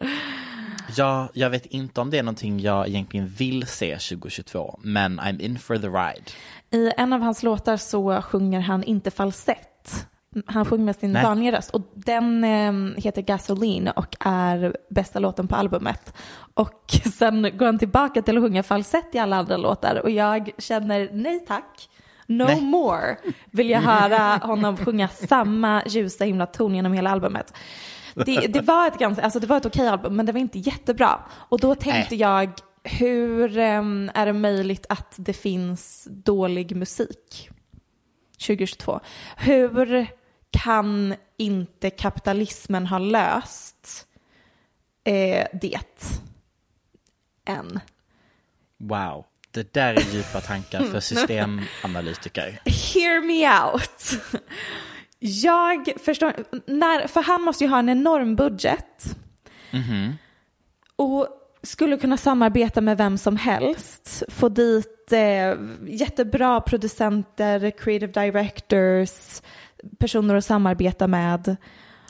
Ja, 0.96 1.30
jag 1.34 1.50
vet 1.50 1.66
inte 1.66 2.02
om 2.02 2.10
det 2.10 2.18
är 2.18 2.24
någonting 2.24 2.60
jag 2.60 2.88
egentligen 2.88 3.28
vill 3.28 3.68
se 3.68 3.94
2022, 3.94 4.80
men 4.84 5.20
I'm 5.20 5.42
in 5.42 5.60
for 5.60 5.78
the 5.78 5.88
ride. 5.88 6.32
I 6.72 6.94
en 6.98 7.14
av 7.14 7.22
hans 7.22 7.44
låtar 7.44 7.78
så 7.78 8.22
sjunger 8.22 8.60
han 8.60 8.84
inte 8.84 9.12
falsett. 9.12 10.08
Han 10.46 10.66
sjunger 10.66 10.86
med 10.86 10.96
sin 10.96 11.12
Nej. 11.12 11.24
vanliga 11.24 11.58
röst 11.58 11.72
och 11.72 11.82
den 11.94 12.44
eh, 12.44 13.04
heter 13.04 13.22
Gasoline 13.22 13.88
och 13.88 14.16
är 14.20 14.78
bästa 14.90 15.20
låten 15.20 15.48
på 15.48 15.56
albumet. 15.56 16.14
Och 16.54 16.92
sen 17.14 17.58
går 17.58 17.66
han 17.66 17.80
tillbaka 17.80 18.22
till 18.22 18.38
att 18.38 18.44
sjunga 18.44 18.64
falsett 18.64 19.16
i 19.16 19.20
alla 19.20 19.36
andra 19.36 19.58
låtar 19.58 20.02
och 20.04 20.10
jag 20.10 20.52
känner 20.58 21.10
nej 21.14 21.46
tack. 21.48 21.90
No 22.28 22.44
Nej. 22.44 22.62
more 22.62 23.18
vill 23.52 23.70
jag 23.70 23.82
höra 23.82 24.38
honom 24.38 24.78
sjunga 24.78 25.08
samma 25.08 25.84
ljusa 25.86 26.26
himla 26.26 26.46
ton 26.46 26.76
genom 26.76 26.94
hela 26.94 27.10
albumet. 27.10 27.54
Det, 28.16 28.48
det 28.48 28.62
var 28.62 28.88
ett 28.88 29.00
ganska, 29.00 29.24
alltså 29.24 29.40
det 29.40 29.48
var 29.48 29.58
ett 29.58 29.66
okej 29.66 29.88
album 29.88 30.16
men 30.16 30.26
det 30.26 30.32
var 30.32 30.40
inte 30.40 30.60
jättebra. 30.60 31.20
Och 31.32 31.60
då 31.60 31.76
tänkte 31.76 32.16
Nej. 32.16 32.20
jag, 32.20 32.50
hur 32.84 33.58
em, 33.58 34.12
är 34.14 34.26
det 34.26 34.34
möjligt 34.34 34.86
att 34.90 35.14
det 35.18 35.34
finns 35.34 36.08
dålig 36.12 36.76
musik 36.76 37.50
2022? 38.48 39.00
Hur 39.38 40.08
kan 40.52 41.16
inte 41.38 41.90
kapitalismen 41.90 42.88
ha 42.88 42.98
löst 42.98 44.08
eh, 45.04 45.48
det 45.54 46.16
än? 47.46 47.80
Wow, 48.78 49.26
det 49.52 49.74
där 49.74 49.94
är 49.94 50.16
djupa 50.16 50.42
tankar 50.42 50.84
för 50.84 51.00
systemanalytiker. 51.00 52.62
Hear 52.66 53.22
me 53.22 53.64
out. 53.64 54.24
Jag 55.20 55.94
förstår, 56.06 56.34
när, 56.66 57.08
för 57.08 57.22
han 57.22 57.42
måste 57.42 57.64
ju 57.64 57.70
ha 57.70 57.80
en 57.80 57.90
enorm 57.90 58.36
budget. 58.36 59.16
Och 60.96 61.28
skulle 61.64 61.98
kunna 61.98 62.18
samarbeta 62.18 62.82
med 62.82 62.98
vem 62.98 63.18
som 63.18 63.38
helst. 63.38 64.24
Få 64.28 64.50
dit 64.50 65.12
eh, 65.12 65.56
jättebra 65.88 66.62
producenter, 66.62 67.72
creative 67.72 68.26
directors, 68.26 69.42
personer 70.00 70.36
att 70.36 70.46
samarbeta 70.46 71.08
med 71.08 71.56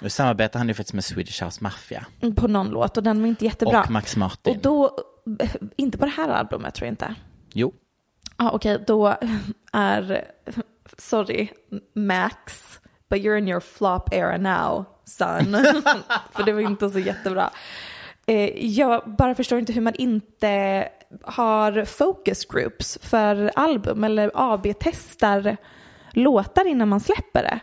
Nu 0.02 0.10
samarbetar 0.10 0.60
han 0.60 0.68
ju 0.68 0.74
faktiskt 0.74 0.94
med 0.94 1.04
Swedish 1.04 1.44
House 1.44 1.64
Mafia 1.64 2.06
på 2.36 2.48
någon 2.48 2.70
låt 2.70 2.98
och 2.98 3.04
den 3.04 3.22
var 3.22 3.28
inte 3.28 3.46
jättebra. 3.46 3.84
och 3.84 3.92
Max 3.92 4.16
Martin. 4.16 4.56
Och 4.56 4.62
då, 4.62 4.98
inte 5.76 5.98
på 5.98 6.06
det 6.06 6.12
här 6.12 6.30
albumet 6.30 6.76
tror 6.76 6.86
jag 6.86 6.92
inte. 6.94 7.16
Jo, 7.54 7.74
Ja, 8.38 8.52
okej, 8.52 8.84
då 8.88 9.18
är, 9.72 10.26
sorry, 10.98 11.50
Max, 11.96 12.64
but 13.10 13.20
you're 13.20 13.38
in 13.38 13.48
your 13.48 13.60
flop 13.60 14.14
era 14.14 14.38
now, 14.38 14.86
son. 15.06 15.56
För 16.32 16.44
det 16.44 16.54
var 16.54 16.62
inte 16.62 16.90
så 16.90 17.00
jättebra. 17.00 17.50
Eh, 18.28 18.66
jag 18.68 19.16
bara 19.18 19.36
förstår 19.36 19.60
inte 19.60 19.74
hur 19.74 19.82
man 19.82 19.96
inte 19.96 20.88
har 21.24 21.86
focus 21.86 22.46
groups 22.46 22.98
för 23.02 23.52
album 23.56 24.04
eller 24.04 24.32
AB-testar 24.34 25.58
låtar 26.12 26.68
innan 26.68 26.90
man 26.90 27.00
släpper 27.00 27.44
det. 27.44 27.60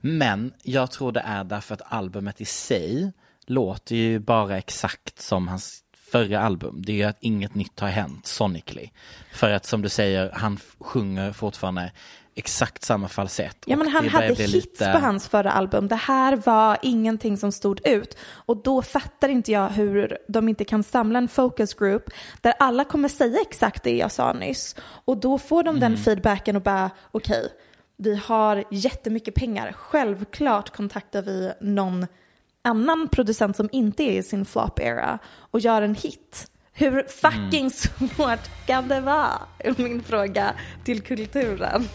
men 0.00 0.52
jag 0.62 0.90
tror 0.90 1.12
det 1.12 1.20
är 1.20 1.44
därför 1.44 1.74
att 1.74 1.82
albumet 1.92 2.40
i 2.40 2.44
sig 2.44 3.12
låter 3.46 3.96
ju 3.96 4.18
bara 4.18 4.58
exakt 4.58 5.22
som 5.22 5.48
hans 5.48 5.80
förra 5.96 6.40
album. 6.40 6.82
Det 6.86 6.92
är 6.92 6.96
ju 6.96 7.04
att 7.04 7.16
inget 7.20 7.54
nytt 7.54 7.80
har 7.80 7.88
hänt 7.88 8.26
sonically. 8.26 8.90
För 9.32 9.50
att 9.50 9.66
som 9.66 9.82
du 9.82 9.88
säger, 9.88 10.30
han 10.34 10.58
sjunger 10.78 11.32
fortfarande 11.32 11.92
exakt 12.34 12.84
samma 12.84 13.08
falsett. 13.08 13.56
Ja, 13.66 13.76
men 13.76 13.88
han 13.88 14.08
hade 14.08 14.34
hits 14.34 14.78
på 14.78 14.98
hans 14.98 15.28
förra 15.28 15.52
album. 15.52 15.88
Det 15.88 15.94
här 15.94 16.36
var 16.36 16.78
ingenting 16.82 17.36
som 17.36 17.52
stod 17.52 17.86
ut. 17.86 18.16
Och 18.32 18.56
då 18.56 18.82
fattar 18.82 19.28
inte 19.28 19.52
jag 19.52 19.68
hur 19.68 20.18
de 20.28 20.48
inte 20.48 20.64
kan 20.64 20.82
samla 20.82 21.18
en 21.18 21.28
focus 21.28 21.74
group 21.74 22.10
där 22.40 22.54
alla 22.58 22.84
kommer 22.84 23.08
säga 23.08 23.40
exakt 23.40 23.82
det 23.82 23.96
jag 23.96 24.12
sa 24.12 24.32
nyss. 24.32 24.76
Och 24.80 25.16
då 25.16 25.38
får 25.38 25.62
de 25.62 25.80
den 25.80 25.96
feedbacken 25.96 26.56
och 26.56 26.62
bara, 26.62 26.90
okej, 27.10 27.48
vi 27.96 28.16
har 28.16 28.64
jättemycket 28.70 29.34
pengar. 29.34 29.72
Självklart 29.72 30.76
kontaktar 30.76 31.22
vi 31.22 31.52
någon 31.60 32.06
annan 32.62 33.08
producent 33.08 33.56
som 33.56 33.68
inte 33.72 34.02
är 34.02 34.18
i 34.18 34.22
sin 34.22 34.44
flop 34.44 34.80
era 34.80 35.18
och 35.50 35.60
gör 35.60 35.82
en 35.82 35.94
hit. 35.94 36.50
Hur 36.76 37.02
fucking 37.08 37.70
svårt 37.70 38.66
kan 38.66 38.88
det 38.88 39.00
vara? 39.00 39.42
är 39.58 39.82
Min 39.82 40.02
fråga 40.02 40.54
till 40.84 41.00
kulturen. 41.02 41.88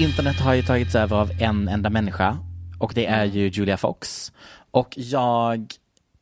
Internet 0.00 0.40
har 0.40 0.54
ju 0.54 0.62
tagits 0.62 0.94
över 0.94 1.16
av 1.16 1.30
en 1.40 1.68
enda 1.68 1.90
människa 1.90 2.38
och 2.80 2.92
det 2.94 3.06
är 3.06 3.24
ju 3.24 3.48
Julia 3.48 3.76
Fox. 3.76 4.32
Och 4.70 4.94
jag 4.96 5.66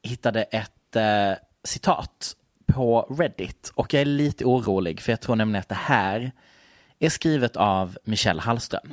hittade 0.03 0.43
ett 0.43 0.97
eh, 0.97 1.33
citat 1.65 2.37
på 2.67 3.17
Reddit 3.19 3.73
och 3.75 3.95
jag 3.95 4.01
är 4.01 4.07
lite 4.07 4.45
orolig 4.45 5.01
för 5.01 5.13
jag 5.13 5.21
tror 5.21 5.37
nämligen 5.37 5.61
att 5.61 5.69
det 5.69 5.75
här 5.75 6.33
är 6.99 7.09
skrivet 7.09 7.57
av 7.57 7.99
Michelle 8.05 8.41
Hallström. 8.41 8.93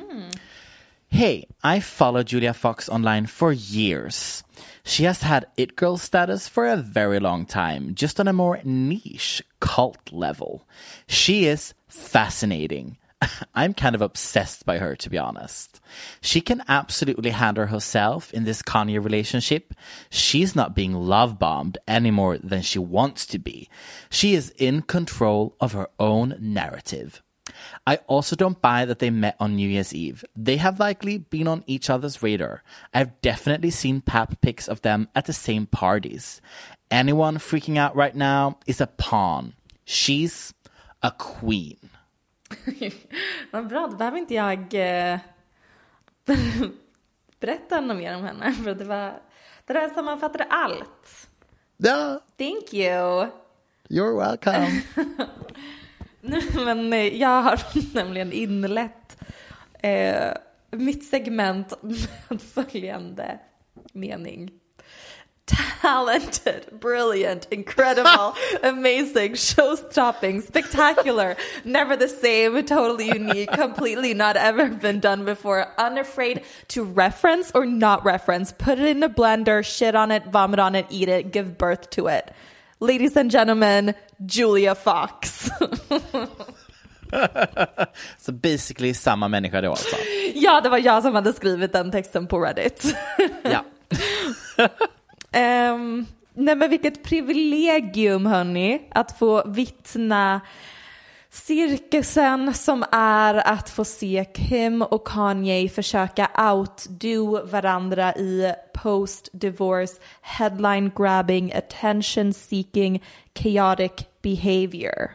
Hey, 1.12 1.48
I 1.64 1.80
followed 1.80 2.28
Julia 2.28 2.54
Fox 2.54 2.88
online 2.88 3.26
for 3.26 3.52
years. 3.52 4.44
She 4.84 5.04
has 5.06 5.24
had 5.24 5.48
it 5.58 5.76
girl 5.76 5.98
status 5.98 6.48
for 6.48 6.68
a 6.68 6.78
very 6.78 7.20
long 7.20 7.46
time, 7.46 7.96
just 7.96 8.20
on 8.20 8.28
a 8.28 8.34
more 8.34 8.60
niche 8.64 9.42
cult 9.60 10.12
level. 10.12 10.68
She 11.08 11.46
is 11.46 11.74
fascinating. 11.88 12.98
I'm 13.56 13.74
kind 13.74 13.96
of 13.96 14.02
obsessed 14.02 14.66
by 14.68 14.78
her, 14.78 14.96
to 14.98 15.10
be 15.10 15.18
honest. 15.18 15.82
She 16.22 16.42
can 16.42 16.64
absolutely 16.68 17.32
handle 17.32 17.66
herself 17.66 18.32
in 18.32 18.46
this 18.46 18.62
Kanye 18.62 19.04
relationship. 19.04 19.74
She's 20.12 20.56
not 20.56 20.76
being 20.76 20.94
love 20.94 21.40
bombed 21.40 21.80
any 21.88 22.12
more 22.12 22.38
than 22.38 22.62
she 22.62 22.80
wants 22.80 23.26
to 23.26 23.40
be. 23.40 23.68
She 24.10 24.36
is 24.36 24.54
in 24.58 24.84
control 24.84 25.56
of 25.60 25.74
her 25.74 25.90
own 26.00 26.38
narrative. 26.40 27.22
I 27.88 27.98
also 28.08 28.36
don't 28.36 28.62
buy 28.62 28.86
that 28.86 29.00
they 29.00 29.10
met 29.10 29.36
on 29.40 29.56
New 29.56 29.68
Year's 29.68 29.94
Eve. 29.94 30.24
They 30.36 30.58
have 30.58 30.80
likely 30.80 31.18
been 31.18 31.48
on 31.48 31.64
each 31.68 31.90
other's 31.90 32.22
radar. 32.24 32.64
I've 32.94 33.20
definitely 33.22 33.72
seen 33.72 34.02
pap 34.02 34.42
pics 34.42 34.68
of 34.68 34.82
them 34.82 35.08
at 35.16 35.26
the 35.26 35.34
same 35.34 35.66
parties. 35.66 36.42
Anyone 36.92 37.38
freaking 37.38 37.78
out 37.78 37.96
right 37.96 38.16
now 38.16 38.58
is 38.66 38.82
a 38.82 38.88
pawn. 38.88 39.54
She's 39.86 40.54
a 41.02 41.12
queen. 41.12 41.90
Vad 43.52 43.68
bra, 43.68 43.88
då 43.88 43.98
behöver 43.98 44.18
inte 44.18 44.34
jag 44.34 44.74
eh, 44.74 45.20
berätta 47.40 47.82
något 47.82 47.98
mer 47.98 48.16
om 48.16 48.24
henne. 48.24 48.54
För 48.54 48.76
det, 48.76 48.86
var, 48.86 49.22
det 49.66 49.74
där 49.74 49.90
sammanfattade 49.90 50.44
allt. 50.44 51.30
Yeah, 51.84 52.18
Thank 52.38 52.74
you. 52.74 53.30
you're 53.90 54.16
welcome. 54.16 54.82
Men 56.54 56.94
eh, 56.94 57.18
jag 57.18 57.42
har 57.42 57.60
nämligen 57.96 58.32
inlett 58.32 59.18
eh, 59.82 60.32
mitt 60.72 61.06
segment 61.06 61.74
med 61.82 62.42
följande 62.42 63.40
mening. 63.94 64.52
Talented, 65.82 66.80
brilliant, 66.80 67.48
incredible, 67.52 68.36
amazing, 68.62 69.36
show-stopping, 69.36 70.42
spectacular, 70.42 71.36
never 71.64 71.96
the 71.96 72.08
same, 72.08 72.62
totally 72.62 73.10
unique, 73.10 73.52
completely 73.52 74.14
not 74.14 74.36
ever 74.36 74.68
been 74.68 75.00
done 75.00 75.26
before, 75.26 75.66
unafraid 75.80 76.44
to 76.68 76.84
reference 76.84 77.52
or 77.56 77.66
not 77.66 78.06
reference, 78.06 78.52
put 78.52 78.78
it 78.78 78.90
in 78.90 79.02
a 79.02 79.10
blender, 79.10 79.66
shit 79.66 79.96
on 79.96 80.12
it, 80.12 80.24
vomit 80.26 80.60
on 80.60 80.76
it, 80.76 80.86
eat 80.92 81.10
it, 81.10 81.32
give 81.32 81.58
birth 81.58 81.90
to 81.90 82.06
it. 82.06 82.32
Ladies 82.82 83.18
and 83.18 83.32
gentlemen, 83.32 83.94
Julia 84.18 84.76
Fox. 84.76 85.50
Så 88.18 88.32
basically 88.32 88.94
samma 88.94 89.28
människa 89.28 89.62
då 89.62 89.70
alltså. 89.70 89.96
ja, 90.34 90.62
det 90.62 90.70
var 90.70 90.78
jag 90.78 91.04
som 91.04 91.16
hade 91.16 91.34
skrivit 91.34 91.74
den 91.74 91.92
texten 91.92 92.28
på 92.28 92.40
Reddit. 92.40 92.96
Ja. 93.44 93.64
Um, 95.74 96.06
nej 96.34 96.56
men 96.56 96.70
vilket 96.70 97.04
privilegium 97.04 98.26
hörni, 98.26 98.82
att 98.92 99.20
få 99.20 99.48
vittna 99.48 100.42
cirkusen 101.32 102.54
som 102.54 102.86
är 102.92 103.48
att 103.48 103.70
få 103.70 103.86
se 103.86 104.26
Kim 104.34 104.82
och 104.82 105.08
Kanye 105.08 105.70
försöka 105.70 106.54
outdo 106.54 107.46
varandra 107.46 108.16
i 108.16 108.54
post-divorce 108.74 109.94
headline 110.22 110.92
grabbing, 110.96 111.54
attention 111.54 112.34
seeking, 112.34 113.04
chaotic 113.36 113.92
behavior. 114.22 115.12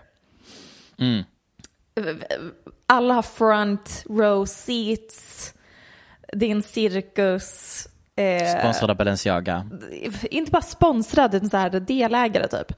Alla 2.87 3.15
har 3.15 3.23
front 3.23 4.05
row 4.09 4.47
seats, 4.47 5.55
det 6.33 6.47
är 6.47 6.51
en 6.51 6.63
cirkus. 6.63 7.89
Eh, 8.17 8.59
Sponsrad 8.59 8.91
av 8.91 8.97
Balenciaga. 8.97 9.67
inte 10.31 10.51
bara 10.51 10.63
sponsrad 10.63 11.35
utan 11.35 11.51
så 11.51 11.57
här 11.57 11.71
delägare 11.71 12.49
typ. 12.49 12.73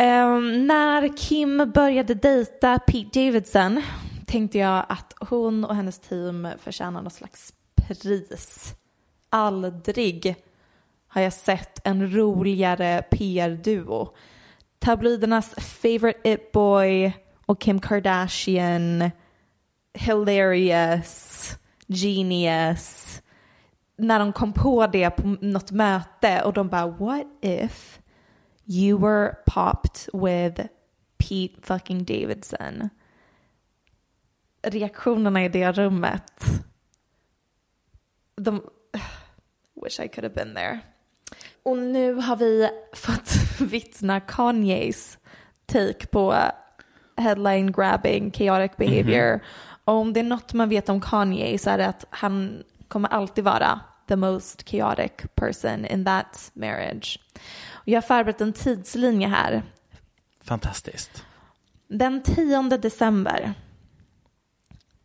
Ehm, 0.00 0.66
när 0.66 1.16
Kim 1.16 1.72
började 1.74 2.14
dejta 2.14 2.78
Pete 2.78 3.20
Davidson 3.20 3.82
tänkte 4.26 4.58
jag 4.58 4.86
att 4.88 5.14
hon 5.20 5.64
och 5.64 5.74
hennes 5.74 5.98
team 5.98 6.48
förtjänar 6.58 7.02
något 7.02 7.12
slags 7.12 7.52
pris. 7.74 8.74
Aldrig 9.30 10.34
har 11.08 11.22
jag 11.22 11.32
sett 11.32 11.86
en 11.86 12.12
roligare 12.12 13.02
PR-duo. 13.10 14.08
Tabloidernas 14.78 15.54
favorite 15.54 16.28
it 16.28 16.52
boy 16.52 17.12
och 17.46 17.60
Kim 17.60 17.80
Kardashian, 17.80 19.10
hilarious, 19.94 21.50
genius. 21.86 23.22
När 23.96 24.18
de 24.18 24.32
kom 24.32 24.52
på 24.52 24.86
det 24.86 25.10
på 25.10 25.36
något 25.40 25.70
möte 25.70 26.42
och 26.42 26.52
de 26.52 26.68
bara 26.68 26.86
what 26.86 27.26
if 27.42 27.97
you 28.68 28.98
were 28.98 29.36
popped 29.46 30.08
with 30.12 30.68
Pete 31.18 31.56
fucking 31.62 32.04
Davidson. 32.04 32.90
Reaktionerna 34.62 35.44
i 35.44 35.48
det 35.48 35.72
rummet. 35.72 36.62
De... 38.36 38.60
Wish 39.74 40.00
I 40.00 40.08
could 40.08 40.24
have 40.24 40.34
been 40.34 40.54
there. 40.54 40.80
Och 41.62 41.78
nu 41.78 42.14
har 42.14 42.36
vi 42.36 42.70
fått 42.94 43.60
vittna 43.60 44.20
Kanyes 44.20 45.18
take 45.66 46.06
på 46.06 46.50
headline 47.16 47.72
grabbing, 47.72 48.30
chaotic 48.30 48.76
behavior. 48.76 49.28
Mm 49.28 49.40
-hmm. 49.40 49.44
Och 49.84 49.94
om 49.94 50.12
det 50.12 50.20
är 50.20 50.24
något 50.24 50.52
man 50.52 50.68
vet 50.68 50.88
om 50.88 51.00
Kanye 51.00 51.58
så 51.58 51.70
är 51.70 51.78
det 51.78 51.86
att 51.86 52.04
han 52.10 52.62
kommer 52.88 53.08
alltid 53.08 53.44
vara 53.44 53.80
the 54.08 54.16
most 54.16 54.68
chaotic 54.68 55.12
person 55.34 55.84
in 55.84 56.04
that 56.04 56.50
marriage. 56.54 57.18
Jag 57.90 57.96
har 57.96 58.02
förberett 58.06 58.40
en 58.40 58.52
tidslinje 58.52 59.28
här. 59.28 59.62
Fantastiskt. 60.44 61.24
Den 61.88 62.22
10 62.22 62.62
december 62.62 63.54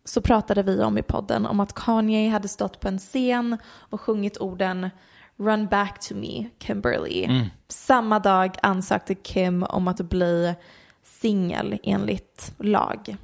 så 0.05 0.21
pratade 0.21 0.63
vi 0.63 0.83
om 0.83 0.97
i 0.97 1.01
podden 1.01 1.45
om 1.45 1.59
att 1.59 1.73
Kanye 1.73 2.29
hade 2.29 2.47
stått 2.47 2.79
på 2.79 2.87
en 2.87 2.99
scen 2.99 3.57
och 3.65 4.01
sjungit 4.01 4.37
orden 4.37 4.89
Run 5.37 5.67
back 5.67 5.99
to 5.99 6.15
me, 6.15 6.49
Kimberly. 6.59 7.23
Mm. 7.23 7.47
Samma 7.67 8.19
dag 8.19 8.55
ansökte 8.61 9.15
Kim 9.15 9.63
om 9.63 9.87
att 9.87 10.01
bli 10.01 10.55
singel 11.03 11.79
enligt 11.83 12.53
lag. 12.57 13.17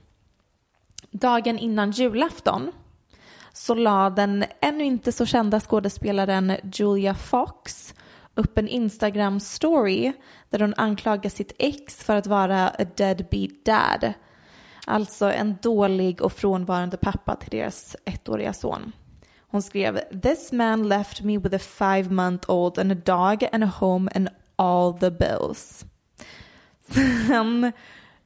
Dagen 1.12 1.60
innan 1.60 1.91
julafton 1.91 2.72
så 3.54 3.76
la 3.76 4.10
den 4.10 4.45
ännu 4.62 4.84
inte 4.84 5.12
så 5.12 5.26
kända 5.26 5.60
skådespelaren 5.60 6.54
Julia 6.74 7.15
Fox 7.15 7.93
upp 8.39 8.58
en 8.58 8.67
Instagram-story 8.67 10.13
där 10.49 10.60
hon 10.60 10.73
anklagar 10.78 11.30
sitt 11.30 11.56
ex 11.60 12.04
för 12.04 12.15
att 12.15 12.28
vara 12.28 12.67
a 12.67 12.86
deadbeat 12.95 13.65
dad. 13.65 14.13
Alltså 14.88 15.32
en 15.32 15.56
dålig 15.62 16.21
och 16.21 16.34
frånvarande 16.34 16.97
pappa 16.97 17.36
till 17.36 17.60
deras 17.60 17.95
ettåriga 18.06 18.54
son. 18.54 18.91
Hon 19.52 19.62
skrev 19.62 19.99
“This 20.21 20.52
man 20.52 20.89
left 20.89 21.21
me 21.21 21.38
with 21.38 21.56
a 21.56 21.60
five 21.60 22.12
month 22.12 22.49
old 22.49 22.80
and 22.80 22.91
a 22.91 22.95
dog 23.06 23.49
and 23.52 23.63
a 23.63 23.71
home 23.80 24.12
and 24.15 24.30
all 24.56 24.93
the 24.93 25.12
bills”. 25.12 25.86
Sen 27.28 27.71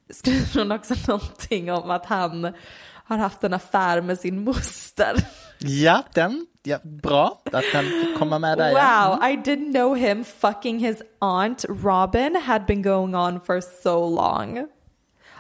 skriver 0.10 0.60
hon 0.60 0.72
också 0.72 0.96
någonting 1.08 1.72
om 1.72 1.92
att 1.92 2.06
han 2.06 2.54
har 3.04 3.18
haft 3.18 3.44
en 3.44 3.54
affär 3.54 4.02
med 4.02 4.20
sin 4.20 4.44
moster. 4.44 5.28
Ja, 5.60 6.04
den, 6.14 6.48
ja, 6.64 6.80
bra 6.84 7.42
att 7.46 7.64
den 7.74 7.86
fick 7.86 8.18
komma 8.18 8.40
med 8.40 8.58
där. 8.58 8.70
Wow, 8.70 9.18
mm. 9.18 9.32
I 9.32 9.36
didn't 9.36 9.72
know 9.72 9.96
him 9.96 10.24
fucking 10.24 10.80
his 10.80 11.02
aunt 11.20 11.66
Robin 11.70 12.36
had 12.36 12.66
been 12.66 12.82
going 12.82 13.16
on 13.16 13.42
for 13.42 13.62
so 13.62 14.10
long. 14.10 14.68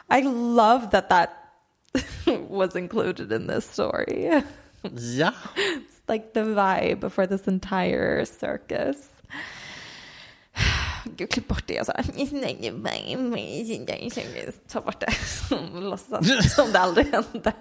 I 0.10 0.21
love 0.56 0.91
that 0.91 1.10
that 1.10 1.30
was 2.49 2.76
included 2.76 3.32
in 3.32 3.47
this 3.47 3.65
story. 3.65 4.43
Ja. 4.91 5.32
It's 5.56 6.02
like 6.08 6.34
the 6.34 6.43
vibe 6.43 7.12
for 7.12 7.28
this 7.28 7.47
entire 7.47 8.26
circus. 8.26 8.97
Gud, 11.04 11.30
klipp 11.30 11.48
bort 11.48 11.68
det. 11.68 11.74
Jag 11.74 11.86
sa, 11.86 11.94
ta 14.68 14.82
bort 14.82 15.00
det. 15.00 15.12
Låtsas 15.80 16.56
som 16.56 16.72
det 16.72 16.80
aldrig 16.80 17.08
hände. 17.08 17.54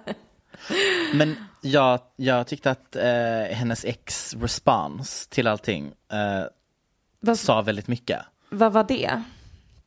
Men 1.14 1.36
jag, 1.60 2.00
jag 2.16 2.46
tyckte 2.46 2.70
att 2.70 2.96
eh, 2.96 3.56
hennes 3.56 3.84
ex 3.84 4.34
respons 4.34 5.26
till 5.26 5.46
allting 5.46 5.86
eh, 6.12 6.44
vad, 7.20 7.38
sa 7.38 7.62
väldigt 7.62 7.88
mycket. 7.88 8.20
Vad 8.50 8.72
var 8.72 8.84
det? 8.84 9.22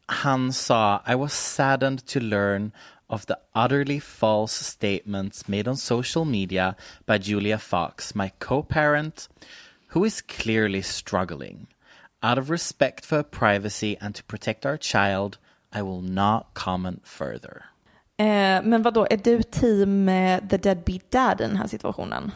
Han 0.06 0.54
sa, 0.54 1.04
I 1.08 1.16
was 1.16 1.34
saddened 1.34 2.06
to 2.06 2.20
learn 2.20 2.72
of 3.08 3.26
the 3.26 3.36
utterly 3.56 4.00
false 4.00 4.64
statements 4.64 5.48
made 5.48 5.70
on 5.70 5.78
social 5.78 6.26
media 6.26 6.76
by 7.06 7.18
Julia 7.18 7.58
Fox, 7.58 8.16
my 8.16 8.30
co-parent, 8.40 9.30
who 9.94 10.06
is 10.06 10.22
clearly 10.22 10.82
struggling. 10.82 11.68
Out 12.26 12.40
of 12.40 12.50
respect 12.50 13.06
for 13.06 13.16
her 13.16 13.24
privacy 13.24 13.98
and 14.02 14.16
to 14.16 14.24
protect 14.24 14.66
our 14.66 14.78
child, 14.78 15.38
I 15.72 15.82
will 15.82 16.02
not 16.02 16.54
comment 16.54 17.08
further. 17.08 17.66
Eh, 18.18 18.62
men 18.64 18.82
vad 18.82 18.94
då 18.94 19.08
är 19.10 19.18
du 19.18 19.44
team 19.44 20.10
eh, 20.10 20.40
the 20.50 20.58
deadbeat 20.58 21.12
dad 21.12 21.42
i 21.42 21.44
den 21.44 21.56
här 21.56 21.68
situationen? 21.68 22.32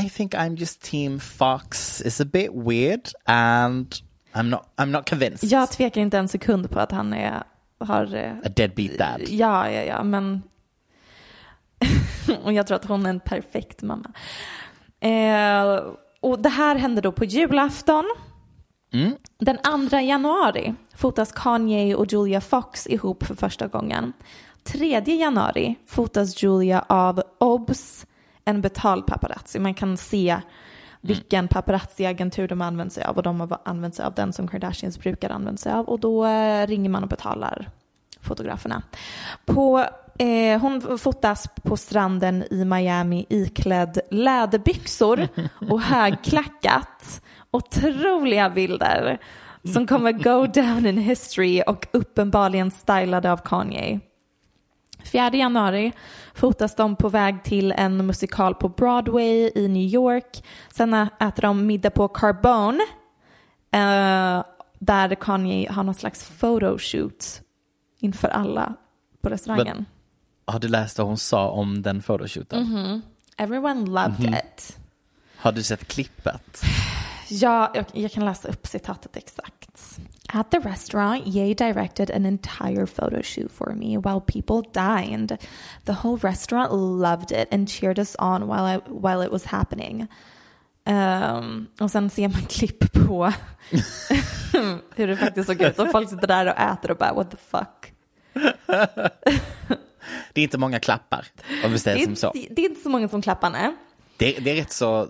I 0.00 0.10
think 0.10 0.34
I'm 0.34 0.56
just 0.56 0.82
team 0.82 1.20
Fox 1.20 2.00
is 2.00 2.20
a 2.20 2.24
bit 2.24 2.50
weird 2.54 3.08
and 3.24 3.94
I'm 4.32 4.42
not, 4.42 4.66
I'm 4.76 4.86
not 4.86 5.08
convinced. 5.08 5.50
Jag 5.50 5.70
tvekar 5.70 6.00
inte 6.00 6.18
en 6.18 6.28
sekund 6.28 6.70
på 6.70 6.80
att 6.80 6.92
han 6.92 7.12
är, 7.12 7.42
har... 7.78 8.14
Eh, 8.14 8.32
a 8.44 8.48
deadbeat 8.56 8.98
dad. 8.98 9.20
Ja, 9.28 9.70
ja, 9.70 9.82
ja, 9.82 10.02
men... 10.02 10.42
och 12.44 12.52
jag 12.52 12.66
tror 12.66 12.76
att 12.76 12.84
hon 12.84 13.06
är 13.06 13.10
en 13.10 13.20
perfekt 13.20 13.82
mamma. 13.82 14.12
Eh, 15.00 15.82
och 16.20 16.38
det 16.38 16.48
här 16.48 16.76
hände 16.76 17.00
då 17.00 17.12
på 17.12 17.24
julafton. 17.24 18.04
Mm. 18.92 19.16
Den 19.38 19.58
2 19.90 19.96
januari 19.96 20.74
fotas 20.94 21.32
Kanye 21.32 21.94
och 21.94 22.12
Julia 22.12 22.40
Fox 22.40 22.86
ihop 22.86 23.22
för 23.22 23.34
första 23.34 23.66
gången. 23.66 24.12
3 24.64 25.02
januari 25.06 25.76
fotas 25.86 26.42
Julia 26.42 26.84
av 26.88 27.22
OBS, 27.38 28.06
en 28.44 28.60
betald 28.60 29.06
paparazzi. 29.06 29.58
Man 29.58 29.74
kan 29.74 29.96
se 29.96 30.40
vilken 31.00 31.48
paparazzi-agentur 31.48 32.48
de 32.48 32.62
använder 32.62 32.94
sig 32.94 33.04
av 33.04 33.16
och 33.16 33.22
de 33.22 33.40
har 33.40 33.58
använt 33.64 33.94
sig 33.94 34.04
av 34.04 34.14
den 34.14 34.32
som 34.32 34.48
Kardashians 34.48 34.98
brukar 34.98 35.30
använda 35.30 35.58
sig 35.58 35.72
av 35.72 35.88
och 35.88 36.00
då 36.00 36.26
eh, 36.26 36.66
ringer 36.66 36.90
man 36.90 37.02
och 37.02 37.08
betalar 37.08 37.68
fotograferna. 38.20 38.82
På, 39.44 39.86
eh, 40.18 40.60
hon 40.60 40.98
fotas 40.98 41.48
på 41.62 41.76
stranden 41.76 42.44
i 42.50 42.64
Miami 42.64 43.26
iklädd 43.28 43.98
läderbyxor 44.10 45.28
och 45.70 45.80
högklackat 45.80 47.22
otroliga 47.50 48.50
bilder 48.50 49.18
som 49.72 49.86
kommer 49.86 50.12
go 50.12 50.46
down 50.46 50.86
in 50.86 50.98
history 50.98 51.62
och 51.66 51.86
uppenbarligen 51.92 52.70
stylade 52.70 53.32
av 53.32 53.36
Kanye. 53.36 54.00
4 55.04 55.30
januari 55.36 55.92
fotas 56.34 56.74
de 56.74 56.96
på 56.96 57.08
väg 57.08 57.44
till 57.44 57.72
en 57.72 58.06
musikal 58.06 58.54
på 58.54 58.68
Broadway 58.68 59.50
i 59.54 59.68
New 59.68 59.94
York. 59.94 60.44
Sen 60.70 60.94
äter 60.94 61.42
de 61.42 61.66
middag 61.66 61.90
på 61.90 62.08
Carbone 62.08 62.82
eh, 63.72 64.44
där 64.78 65.14
Kanye 65.14 65.72
har 65.72 65.82
någon 65.82 65.94
slags 65.94 66.30
photoshoot 66.40 67.40
inför 67.98 68.28
alla 68.28 68.74
på 69.22 69.28
restaurangen. 69.28 69.76
Men, 69.76 69.86
har 70.54 70.60
du 70.60 70.68
läst 70.68 70.98
vad 70.98 71.06
hon 71.06 71.18
sa 71.18 71.50
om 71.50 71.82
den 71.82 72.02
photoshooten? 72.02 72.62
Mm 72.62 72.76
-hmm. 72.76 73.00
Everyone 73.36 73.86
loved 73.86 74.20
mm 74.20 74.34
-hmm. 74.34 74.38
it. 74.38 74.78
Har 75.36 75.52
du 75.52 75.62
sett 75.62 75.88
klippet? 75.88 76.62
Ja, 77.32 77.70
jag, 77.74 77.84
jag, 77.92 78.12
kan 78.12 78.24
läsa 78.24 78.48
upp 78.48 78.66
citatet 78.66 79.16
exakt. 79.16 79.98
At 80.28 80.50
the 80.50 80.58
restaurant, 80.58 81.26
Ye 81.26 81.54
directed 81.54 82.10
an 82.10 82.26
entire 82.26 82.86
photo 82.86 83.22
shoot 83.22 83.50
for 83.52 83.74
me 83.74 83.98
while 83.98 84.20
people 84.20 84.62
dined. 84.72 85.38
The 85.84 85.92
whole 85.92 86.18
restaurant 86.18 86.72
loved 86.72 87.32
it 87.32 87.48
and 87.52 87.68
cheered 87.68 87.98
us 87.98 88.16
on 88.18 88.46
while, 88.46 88.76
I, 88.76 88.80
while 88.86 89.24
it 89.24 89.32
was 89.32 89.44
happening. 89.44 90.08
Um, 90.84 91.66
och 91.80 91.90
sen 91.90 92.10
ser 92.10 92.28
man 92.28 92.42
klipp 92.48 92.92
på 92.92 93.32
hur 94.94 95.06
det 95.06 95.16
faktiskt 95.16 95.46
såg 95.46 95.62
ut. 95.62 95.78
Och 95.78 95.90
folk 95.90 96.10
sitter 96.10 96.26
där 96.26 96.46
och 96.46 96.58
äter 96.58 96.90
och 96.90 96.96
bara 96.96 97.12
what 97.12 97.30
the 97.30 97.36
fuck. 97.36 97.92
det 100.32 100.40
är 100.40 100.44
inte 100.44 100.58
många 100.58 100.78
klappar, 100.78 101.26
om 101.64 101.72
vi 101.72 101.78
säger 101.78 102.04
som 102.04 102.16
så. 102.16 102.32
Det 102.50 102.62
är 102.62 102.68
inte 102.68 102.80
så 102.80 102.88
många 102.88 103.08
som 103.08 103.22
klappar, 103.22 103.50
nej. 103.50 103.76
Det, 104.16 104.32
det 104.32 104.50
är 104.50 104.54
rätt 104.54 104.72
så 104.72 105.08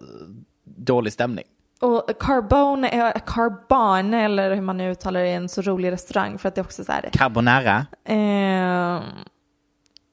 dålig 0.64 1.12
stämning. 1.12 1.44
Och 1.80 2.10
Carbone, 2.20 3.12
Carbon, 3.26 4.14
eller 4.14 4.54
hur 4.54 4.62
man 4.62 4.76
nu 4.76 4.90
uttalar 4.90 5.20
det, 5.20 5.28
är 5.28 5.36
en 5.36 5.48
så 5.48 5.62
rolig 5.62 5.92
restaurang 5.92 6.38
för 6.38 6.48
att 6.48 6.54
det 6.54 6.60
är 6.60 6.64
också 6.64 6.84
så 6.84 6.92
här. 6.92 7.10
Carbonara? 7.12 7.86
Eh, 8.04 9.02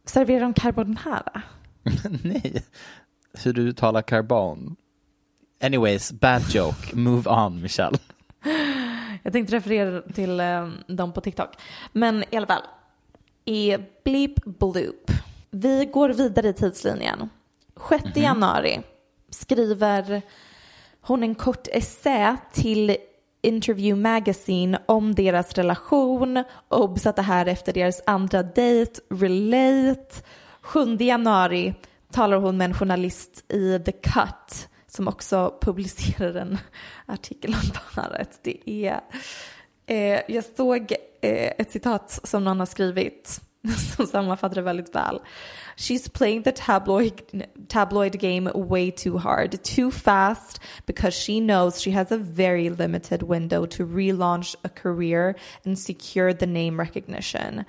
serverar 0.06 0.40
de 0.40 0.54
carbonara? 0.54 1.42
Nej, 2.24 2.64
hur 3.44 3.54
du 3.54 3.62
uttalar 3.62 4.02
carbon. 4.02 4.76
Anyways, 5.64 6.12
bad 6.12 6.42
joke. 6.50 6.96
Move 6.96 7.30
on, 7.30 7.62
Michelle. 7.62 7.98
Jag 9.24 9.34
tänkte 9.34 9.56
referera 9.56 10.02
till 10.02 10.40
eh, 10.40 10.68
dem 10.88 11.14
på 11.14 11.22
TikTok. 11.22 11.50
Men 11.92 12.24
i 12.32 12.38
alla 12.38 12.48
fall, 12.48 12.64
i 13.46 13.78
Bleep 14.04 14.46
Bloop. 14.46 15.12
Vi 15.50 15.86
går 15.86 16.10
vidare 16.10 16.48
i 16.48 16.54
tidslinjen. 16.54 17.30
6 17.90 18.04
mm 18.04 18.14
-hmm. 18.14 18.20
januari 18.22 18.82
skriver 19.30 20.22
hon 21.08 21.24
en 21.24 21.36
kort 21.36 21.68
essä 21.72 22.38
till 22.54 22.98
Interview 23.42 24.02
Magazine 24.02 24.80
om 24.86 25.16
deras 25.16 25.54
relation. 25.54 26.44
Obs 26.68 27.06
att 27.06 27.16
det 27.16 27.22
här 27.22 27.46
är 27.46 27.52
efter 27.52 27.74
deras 27.74 28.02
andra 28.06 28.44
dejt, 28.44 29.02
Relate. 29.10 30.16
7 30.62 30.98
januari 31.00 31.74
talar 32.12 32.38
hon 32.38 32.58
med 32.58 32.66
en 32.66 32.74
journalist 32.74 33.52
i 33.54 33.80
The 33.80 33.92
Cut 33.92 34.70
som 34.88 35.08
också 35.08 35.58
publicerar 35.62 36.36
en 36.36 36.58
artikel 37.06 37.54
om 37.54 37.72
paret. 37.96 38.40
Det 38.44 38.70
är, 38.70 39.02
eh, 39.86 40.22
jag 40.28 40.44
såg 40.58 40.92
eh, 41.22 41.52
ett 41.58 41.72
citat 41.72 42.20
som 42.24 42.44
någon 42.44 42.60
har 42.60 42.66
skrivit 42.66 43.42
som 44.08 44.38
väldigt 44.64 44.96
väl. 44.96 45.20
She's 45.78 46.10
playing 46.10 46.44
the 46.44 46.52
tabloid, 46.52 47.46
tabloid 47.68 48.20
game 48.20 48.52
way 48.54 48.92
too 48.92 49.18
hard, 49.18 49.64
too 49.64 49.92
fast, 49.92 50.60
because 50.86 51.14
she 51.14 51.40
knows 51.40 51.82
she 51.82 51.92
has 51.92 52.12
a 52.12 52.18
very 52.18 52.70
limited 52.70 53.24
window 53.24 53.66
to 53.66 53.86
relaunch 53.86 54.56
a 54.64 54.70
career 54.70 55.36
and 55.66 55.78
secure 55.78 56.34
the 56.34 56.48
name 56.48 56.80
recognition. 56.80 57.66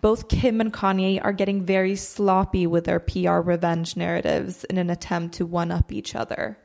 Both 0.00 0.28
Kim 0.28 0.60
and 0.60 0.72
Kanye 0.72 1.20
are 1.24 1.32
getting 1.32 1.66
very 1.66 1.96
sloppy 1.96 2.66
with 2.66 2.84
their 2.84 3.00
PR 3.00 3.40
revenge 3.40 3.96
narratives 3.96 4.64
in 4.64 4.78
an 4.78 4.90
attempt 4.90 5.34
to 5.36 5.46
one 5.46 5.72
up 5.72 5.90
each 5.90 6.14
other. 6.14 6.56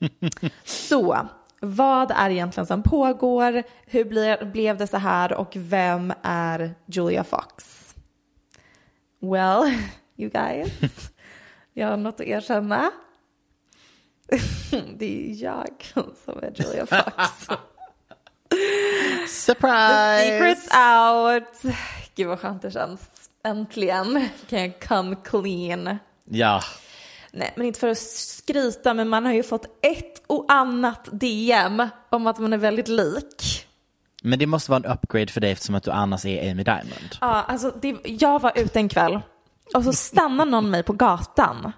Så, 0.64 1.28
vad 1.60 2.10
är 2.10 2.30
egentligen 2.30 2.66
som 2.66 2.82
pågår? 2.82 3.62
Hur 3.86 4.04
ble, 4.04 4.44
blev 4.52 4.76
det 4.76 4.86
så 4.86 4.96
här 4.96 5.32
och 5.32 5.52
vem 5.54 6.12
är 6.22 6.74
Julia 6.86 7.24
Fox? 7.24 7.86
Well, 9.20 9.74
you 10.16 10.30
guys, 10.30 10.70
jag 11.72 11.88
har 11.88 11.96
något 11.96 12.20
att 12.20 12.26
erkänna. 12.26 12.90
det 14.96 15.30
är 15.30 15.44
jag 15.44 15.92
som 16.24 16.38
är 16.42 16.52
Julia 16.54 16.86
Fox. 16.86 17.48
Surprise! 19.28 20.24
The 20.24 20.30
secret's 20.30 20.68
out. 21.36 21.74
Gud 22.14 22.28
vad 22.28 22.40
skönt 22.40 22.62
det 22.62 22.70
känns. 22.70 23.30
Äntligen 23.44 24.28
kan 24.48 24.60
jag 24.60 24.80
come 24.80 25.16
clean. 25.24 25.98
Ja. 26.24 26.60
Nej, 27.32 27.52
men 27.56 27.66
inte 27.66 27.80
för 27.80 27.88
att 27.88 27.98
skryta, 27.98 28.94
men 28.94 29.08
man 29.08 29.24
har 29.26 29.32
ju 29.32 29.42
fått 29.42 29.64
ett 29.82 30.22
och 30.26 30.44
annat 30.48 31.08
DM 31.12 31.88
om 32.10 32.26
att 32.26 32.38
man 32.38 32.52
är 32.52 32.56
väldigt 32.58 32.88
lik. 32.88 33.66
Men 34.22 34.38
det 34.38 34.46
måste 34.46 34.70
vara 34.70 34.82
en 34.84 34.92
upgrade 34.92 35.26
för 35.32 35.40
dig 35.40 35.50
eftersom 35.52 35.74
att 35.74 35.82
du 35.82 35.90
annars 35.90 36.24
är 36.26 36.50
Amy 36.50 36.62
Diamond. 36.62 37.16
Ja, 37.20 37.44
alltså 37.48 37.70
det, 37.82 37.96
jag 38.04 38.40
var 38.40 38.52
ute 38.58 38.78
en 38.78 38.88
kväll 38.88 39.20
och 39.74 39.84
så 39.84 39.92
stannar 39.92 40.44
någon 40.46 40.70
mig 40.70 40.82
på 40.82 40.92
gatan. 40.92 41.72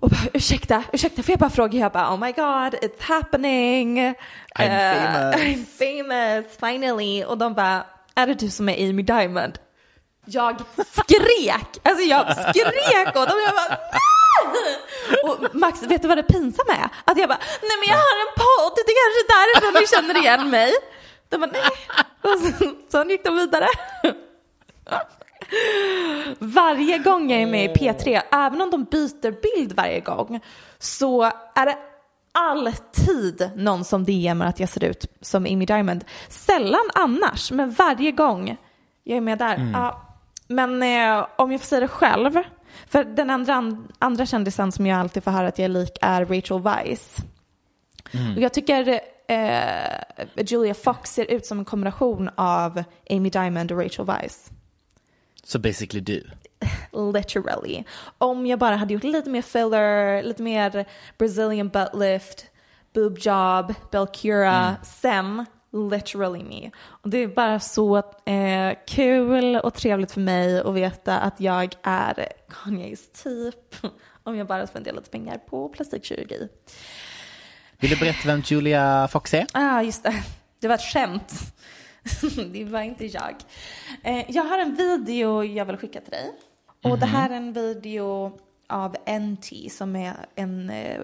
Och 0.00 0.10
bara, 0.10 0.20
ursäkta, 0.32 0.84
ursäkta, 0.92 1.22
får 1.22 1.32
jag 1.32 1.38
bara 1.38 1.50
fråga? 1.50 1.78
Jag 1.78 1.92
bara, 1.92 2.14
oh 2.14 2.18
my 2.20 2.32
god, 2.32 2.74
it's 2.74 3.00
happening. 3.02 3.98
I'm 3.98 4.14
Eh, 4.58 4.96
famous. 4.96 5.36
I'm 5.36 5.64
famous, 5.66 6.46
finally. 6.60 7.24
Och 7.24 7.38
de 7.38 7.54
bara, 7.54 7.84
är 8.14 8.26
det 8.26 8.34
du 8.34 8.50
som 8.50 8.68
är 8.68 8.88
Amy 8.90 9.02
Diamond? 9.02 9.58
Jag 10.26 10.56
skrek, 10.86 11.78
alltså 11.82 12.04
jag 12.04 12.36
skrek 12.36 13.08
åt 13.08 13.28
dem. 13.28 13.38
Jag 13.46 13.54
bara, 13.54 13.78
nej! 13.92 14.21
Och 15.24 15.54
Max, 15.54 15.82
vet 15.82 16.02
du 16.02 16.08
vad 16.08 16.18
det 16.18 16.22
pinsamma 16.22 16.72
är? 16.72 16.88
Att 17.04 17.18
jag 17.18 17.28
bara, 17.28 17.38
nej 17.62 17.76
men 17.80 17.88
jag 17.88 17.96
har 17.96 18.16
en 18.26 18.32
podd, 18.44 18.72
det 18.86 18.92
är 18.92 18.98
kanske 19.02 19.22
därför 19.34 19.80
ni 19.80 19.86
känner 19.86 20.20
igen 20.20 20.50
mig. 20.50 20.72
De 21.28 21.38
bara, 21.40 21.50
nej. 21.52 21.70
Och 22.22 22.38
så, 22.40 22.74
så 22.88 23.10
gick 23.10 23.24
de 23.24 23.36
vidare. 23.36 23.66
Varje 26.38 26.98
gång 26.98 27.30
jag 27.30 27.42
är 27.42 27.46
med 27.46 27.64
i 27.64 27.68
P3, 27.74 28.22
även 28.32 28.60
om 28.60 28.70
de 28.70 28.84
byter 28.84 29.30
bild 29.56 29.72
varje 29.72 30.00
gång, 30.00 30.40
så 30.78 31.22
är 31.54 31.66
det 31.66 31.76
alltid 32.32 33.50
någon 33.56 33.84
som 33.84 34.04
DMar 34.04 34.46
att 34.46 34.60
jag 34.60 34.68
ser 34.68 34.84
ut 34.84 35.06
som 35.20 35.42
Amy 35.46 35.66
Diamond. 35.66 36.04
Sällan 36.28 36.90
annars, 36.94 37.50
men 37.50 37.70
varje 37.70 38.12
gång 38.12 38.56
jag 39.04 39.16
är 39.16 39.20
med 39.20 39.38
där. 39.38 39.70
Ja, 39.72 40.02
men 40.48 40.82
eh, 40.82 41.26
om 41.36 41.52
jag 41.52 41.60
får 41.60 41.66
säga 41.66 41.80
det 41.80 41.88
själv, 41.88 42.38
för 42.86 43.04
den 43.04 43.30
andra, 43.30 43.76
andra 43.98 44.26
kändisen 44.26 44.72
som 44.72 44.86
jag 44.86 44.98
alltid 44.98 45.24
får 45.24 45.30
höra 45.30 45.48
att 45.48 45.58
jag 45.58 45.64
är 45.64 45.68
lik 45.68 45.98
är 46.00 46.24
Rachel 46.24 46.60
Weisz. 46.60 47.16
Och 48.36 48.42
jag 48.42 48.52
tycker 48.54 49.00
eh, 49.28 50.44
Julia 50.46 50.74
Fox 50.74 51.10
ser 51.10 51.30
ut 51.30 51.46
som 51.46 51.58
en 51.58 51.64
kombination 51.64 52.30
av 52.34 52.84
Amy 53.10 53.30
Diamond 53.30 53.72
och 53.72 53.78
Rachel 53.78 54.06
Weisz. 54.06 54.50
Så 55.44 55.58
basically 55.58 56.00
du. 56.00 56.24
Literally. 57.14 57.84
Om 58.18 58.46
jag 58.46 58.58
bara 58.58 58.76
hade 58.76 58.94
gjort 58.94 59.04
lite 59.04 59.30
mer 59.30 59.42
filler, 59.42 60.22
lite 60.22 60.42
mer 60.42 60.86
Brazilian 61.18 61.68
butt 61.68 61.94
lift, 61.94 62.46
boob 62.94 63.18
job, 63.18 63.74
Belcura, 63.90 64.76
sen 64.82 65.46
literally 65.72 66.44
me. 66.44 66.70
Och 66.76 67.10
det 67.10 67.18
är 67.18 67.28
bara 67.28 67.60
så 67.60 67.96
eh, 68.24 68.72
kul 68.86 69.56
och 69.56 69.74
trevligt 69.74 70.12
för 70.12 70.20
mig 70.20 70.60
att 70.60 70.74
veta 70.74 71.18
att 71.18 71.40
jag 71.40 71.76
är 71.82 72.28
Kanyes 72.48 73.10
typ. 73.22 73.76
Om 74.22 74.36
jag 74.36 74.46
bara 74.46 74.66
spenderar 74.66 74.96
lite 74.96 75.10
pengar 75.10 75.38
på 75.38 75.68
plastikkirurgi. 75.68 76.48
Vill 77.78 77.90
du 77.90 77.96
berätta 77.96 78.18
vem 78.26 78.40
Julia 78.40 79.08
Fox 79.08 79.34
är? 79.34 79.46
Ah, 79.52 79.82
just 79.82 80.02
det. 80.02 80.22
Det 80.60 80.68
var 80.68 80.74
ett 80.74 80.80
skämt. 80.80 81.32
det 82.52 82.64
var 82.64 82.80
inte 82.80 83.06
jag. 83.06 83.34
Eh, 84.02 84.24
jag 84.28 84.44
har 84.44 84.58
en 84.58 84.74
video 84.74 85.44
jag 85.44 85.64
vill 85.64 85.76
skicka 85.76 86.00
till 86.00 86.10
dig. 86.10 86.32
Och 86.84 86.98
det 86.98 87.06
här 87.06 87.30
är 87.30 87.34
en 87.34 87.52
video 87.52 88.38
av 88.68 88.96
NT 89.20 89.72
som 89.72 89.96
är 89.96 90.14
en 90.34 90.70
eh, 90.70 91.00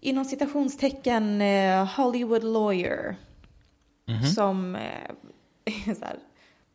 inom 0.00 0.24
citationstecken 0.24 1.40
eh, 1.40 1.96
Hollywood 1.96 2.44
lawyer. 2.44 3.16
Som 4.34 4.76
eh, 4.76 4.82
är 5.64 5.94
så 5.94 6.04
här, 6.04 6.18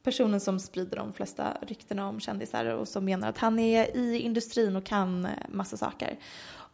personen 0.03 0.39
som 0.39 0.59
sprider 0.59 0.97
de 0.97 1.13
flesta 1.13 1.57
ryktena 1.67 2.07
om 2.07 2.19
kändisar 2.19 2.65
och 2.65 2.87
som 2.87 3.05
menar 3.05 3.29
att 3.29 3.37
han 3.37 3.59
är 3.59 3.97
i 3.97 4.19
industrin 4.19 4.75
och 4.75 4.85
kan 4.85 5.25
eh, 5.25 5.31
massa 5.49 5.77
saker. 5.77 6.17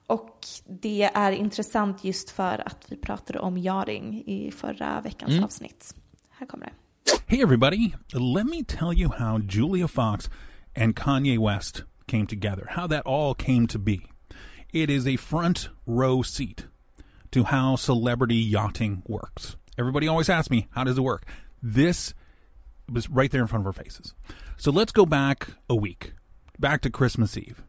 Och 0.08 0.46
det 0.66 1.04
är 1.14 1.32
intressant 1.32 2.04
just 2.04 2.30
för 2.30 2.68
att 2.68 2.86
vi 2.88 2.96
pratade 2.96 3.40
om 3.40 3.58
Jaring 3.58 4.24
i 4.26 4.52
förra 4.52 5.02
veckans 5.02 5.44
avsnitt. 5.44 5.96
Här 6.30 6.48
kommer 6.48 6.66
det. 6.66 6.72
Hey, 7.28 7.42
everybody. 7.42 7.94
Let 8.14 8.46
me 8.46 8.64
tell 8.64 8.94
you 8.94 9.10
how 9.10 9.38
Julia 9.38 9.88
Fox 9.88 10.30
and 10.76 10.96
Kanye 10.96 11.38
West 11.38 11.84
came 12.06 12.26
together, 12.26 12.68
how 12.70 12.88
that 12.88 13.06
all 13.06 13.34
came 13.36 13.68
to 13.68 13.80
be. 13.80 14.00
It 14.72 14.90
is 14.90 15.08
a 15.08 15.18
front 15.18 15.70
row 15.86 16.24
seat 16.24 16.66
to 17.32 17.44
how 17.44 17.76
celebrity 17.76 18.36
yachting 18.36 19.04
works. 19.08 19.58
Everybody 19.78 20.08
always 20.08 20.30
asks 20.30 20.50
me, 20.50 20.68
how 20.72 20.84
does 20.84 20.98
it 20.98 21.02
work? 21.02 21.26
This 21.62 22.14
was 22.92 23.10
right 23.10 23.30
there 23.30 23.42
in 23.42 23.48
front 23.48 23.62
of 23.62 23.68
our 23.68 23.84
faces. 23.84 24.16
So 24.56 24.72
let's 24.72 24.92
go 24.92 25.06
back 25.06 25.50
a 25.70 25.76
week, 25.76 26.14
back 26.58 26.82
to 26.82 26.90
Christmas 26.90 27.38
Eve. 27.38 27.62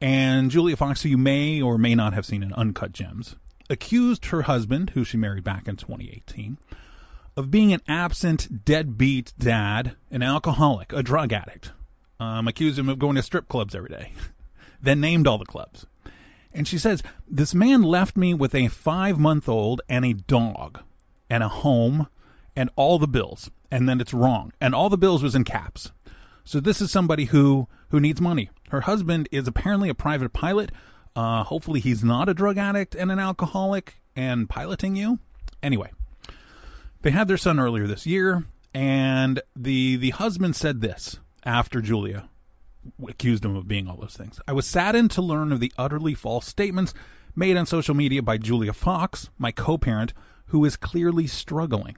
And 0.00 0.50
Julia 0.50 0.76
Fox, 0.76 1.02
who 1.02 1.08
you 1.08 1.18
may 1.18 1.60
or 1.60 1.78
may 1.78 1.94
not 1.94 2.14
have 2.14 2.26
seen 2.26 2.42
in 2.42 2.52
Uncut 2.52 2.92
Gems, 2.92 3.36
accused 3.68 4.26
her 4.26 4.42
husband, 4.42 4.90
who 4.90 5.02
she 5.02 5.16
married 5.16 5.44
back 5.44 5.66
in 5.66 5.76
2018, 5.76 6.58
of 7.36 7.50
being 7.50 7.72
an 7.72 7.80
absent, 7.88 8.64
deadbeat 8.64 9.32
dad, 9.38 9.96
an 10.10 10.22
alcoholic, 10.22 10.92
a 10.92 11.02
drug 11.02 11.32
addict. 11.32 11.72
Um, 12.20 12.46
accused 12.46 12.78
him 12.78 12.88
of 12.88 13.00
going 13.00 13.16
to 13.16 13.22
strip 13.22 13.48
clubs 13.48 13.74
every 13.74 13.88
day, 13.88 14.12
then 14.82 15.00
named 15.00 15.26
all 15.26 15.38
the 15.38 15.44
clubs. 15.44 15.86
And 16.52 16.68
she 16.68 16.78
says, 16.78 17.02
This 17.26 17.54
man 17.54 17.82
left 17.82 18.16
me 18.16 18.34
with 18.34 18.54
a 18.54 18.68
five 18.68 19.18
month 19.18 19.48
old 19.48 19.80
and 19.88 20.04
a 20.04 20.12
dog 20.12 20.80
and 21.28 21.42
a 21.42 21.48
home 21.48 22.08
and 22.56 22.70
all 22.76 22.98
the 22.98 23.08
bills. 23.08 23.50
And 23.70 23.88
then 23.88 24.00
it's 24.00 24.14
wrong. 24.14 24.52
And 24.60 24.74
all 24.74 24.88
the 24.88 24.98
bills 24.98 25.22
was 25.22 25.34
in 25.34 25.44
caps. 25.44 25.92
So 26.44 26.60
this 26.60 26.80
is 26.80 26.90
somebody 26.90 27.26
who 27.26 27.68
who 27.88 28.00
needs 28.00 28.20
money. 28.20 28.50
Her 28.70 28.82
husband 28.82 29.28
is 29.30 29.46
apparently 29.46 29.88
a 29.88 29.94
private 29.94 30.32
pilot. 30.32 30.72
Uh, 31.16 31.44
hopefully 31.44 31.80
he's 31.80 32.02
not 32.02 32.28
a 32.28 32.34
drug 32.34 32.58
addict 32.58 32.94
and 32.94 33.10
an 33.10 33.18
alcoholic 33.18 34.00
and 34.16 34.48
piloting 34.48 34.96
you. 34.96 35.20
Anyway, 35.62 35.90
they 37.02 37.10
had 37.10 37.28
their 37.28 37.36
son 37.36 37.58
earlier 37.58 37.86
this 37.86 38.06
year, 38.06 38.44
and 38.74 39.40
the 39.56 39.96
the 39.96 40.10
husband 40.10 40.56
said 40.56 40.80
this 40.80 41.18
after 41.44 41.80
Julia 41.80 42.28
accused 43.08 43.44
him 43.44 43.56
of 43.56 43.68
being 43.68 43.88
all 43.88 43.96
those 43.96 44.16
things. 44.16 44.40
I 44.46 44.52
was 44.52 44.66
saddened 44.66 45.10
to 45.12 45.22
learn 45.22 45.52
of 45.52 45.60
the 45.60 45.72
utterly 45.78 46.14
false 46.14 46.46
statements 46.46 46.92
made 47.34 47.56
on 47.56 47.66
social 47.66 47.94
media 47.94 48.22
by 48.22 48.38
Julia 48.38 48.72
Fox, 48.72 49.30
my 49.38 49.50
co-parent, 49.50 50.12
who 50.46 50.64
is 50.64 50.76
clearly 50.76 51.26
struggling. 51.26 51.96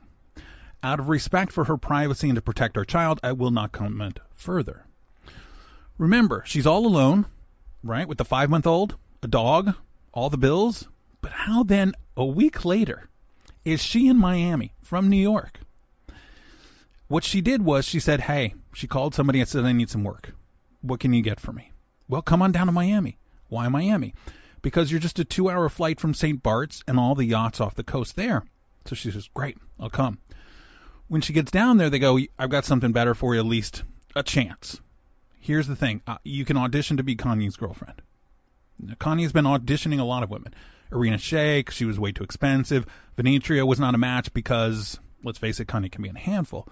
Out 0.82 1.00
of 1.00 1.08
respect 1.08 1.52
for 1.52 1.64
her 1.64 1.76
privacy 1.76 2.28
and 2.28 2.36
to 2.36 2.42
protect 2.42 2.76
our 2.76 2.84
child, 2.84 3.18
I 3.22 3.32
will 3.32 3.50
not 3.50 3.72
comment 3.72 4.20
further. 4.34 4.86
Remember, 5.98 6.42
she's 6.46 6.66
all 6.66 6.86
alone, 6.86 7.26
right, 7.82 8.06
with 8.06 8.18
the 8.18 8.24
five 8.24 8.50
month 8.50 8.66
old, 8.66 8.96
a 9.22 9.28
dog, 9.28 9.74
all 10.12 10.30
the 10.30 10.38
bills. 10.38 10.88
But 11.20 11.32
how 11.32 11.62
then, 11.62 11.92
a 12.16 12.24
week 12.24 12.64
later, 12.64 13.08
is 13.64 13.82
she 13.82 14.06
in 14.06 14.16
Miami 14.16 14.74
from 14.82 15.08
New 15.08 15.16
York? 15.16 15.60
What 17.08 17.24
she 17.24 17.40
did 17.40 17.62
was 17.62 17.84
she 17.84 18.00
said, 18.00 18.22
Hey, 18.22 18.54
she 18.74 18.86
called 18.86 19.14
somebody 19.14 19.40
and 19.40 19.48
said, 19.48 19.64
I 19.64 19.72
need 19.72 19.90
some 19.90 20.04
work. 20.04 20.34
What 20.82 21.00
can 21.00 21.12
you 21.12 21.22
get 21.22 21.40
for 21.40 21.52
me? 21.52 21.72
Well, 22.08 22.22
come 22.22 22.42
on 22.42 22.52
down 22.52 22.66
to 22.66 22.72
Miami. 22.72 23.18
Why 23.48 23.68
Miami? 23.68 24.14
Because 24.66 24.90
you're 24.90 24.98
just 24.98 25.20
a 25.20 25.24
two 25.24 25.48
hour 25.48 25.68
flight 25.68 26.00
from 26.00 26.12
St. 26.12 26.42
Bart's 26.42 26.82
and 26.88 26.98
all 26.98 27.14
the 27.14 27.24
yachts 27.24 27.60
off 27.60 27.76
the 27.76 27.84
coast 27.84 28.16
there. 28.16 28.42
So 28.84 28.96
she 28.96 29.12
says, 29.12 29.30
Great, 29.32 29.56
I'll 29.78 29.88
come. 29.88 30.18
When 31.06 31.20
she 31.20 31.32
gets 31.32 31.52
down 31.52 31.76
there, 31.76 31.88
they 31.88 32.00
go, 32.00 32.18
I've 32.36 32.50
got 32.50 32.64
something 32.64 32.90
better 32.90 33.14
for 33.14 33.32
you, 33.32 33.40
at 33.40 33.46
least 33.46 33.84
a 34.16 34.24
chance. 34.24 34.80
Here's 35.38 35.68
the 35.68 35.76
thing 35.76 36.02
uh, 36.04 36.18
you 36.24 36.44
can 36.44 36.56
audition 36.56 36.96
to 36.96 37.04
be 37.04 37.14
Kanye's 37.14 37.54
girlfriend. 37.56 38.02
Now, 38.80 38.94
Kanye's 38.94 39.30
been 39.30 39.44
auditioning 39.44 40.00
a 40.00 40.04
lot 40.04 40.24
of 40.24 40.30
women. 40.30 40.52
Arena 40.90 41.16
Shayk, 41.16 41.70
she 41.70 41.84
was 41.84 42.00
way 42.00 42.10
too 42.10 42.24
expensive. 42.24 42.86
Venetria 43.16 43.64
was 43.64 43.78
not 43.78 43.94
a 43.94 43.98
match 43.98 44.34
because, 44.34 44.98
let's 45.22 45.38
face 45.38 45.60
it, 45.60 45.68
Kanye 45.68 45.92
can 45.92 46.02
be 46.02 46.08
a 46.08 46.18
handful. 46.18 46.66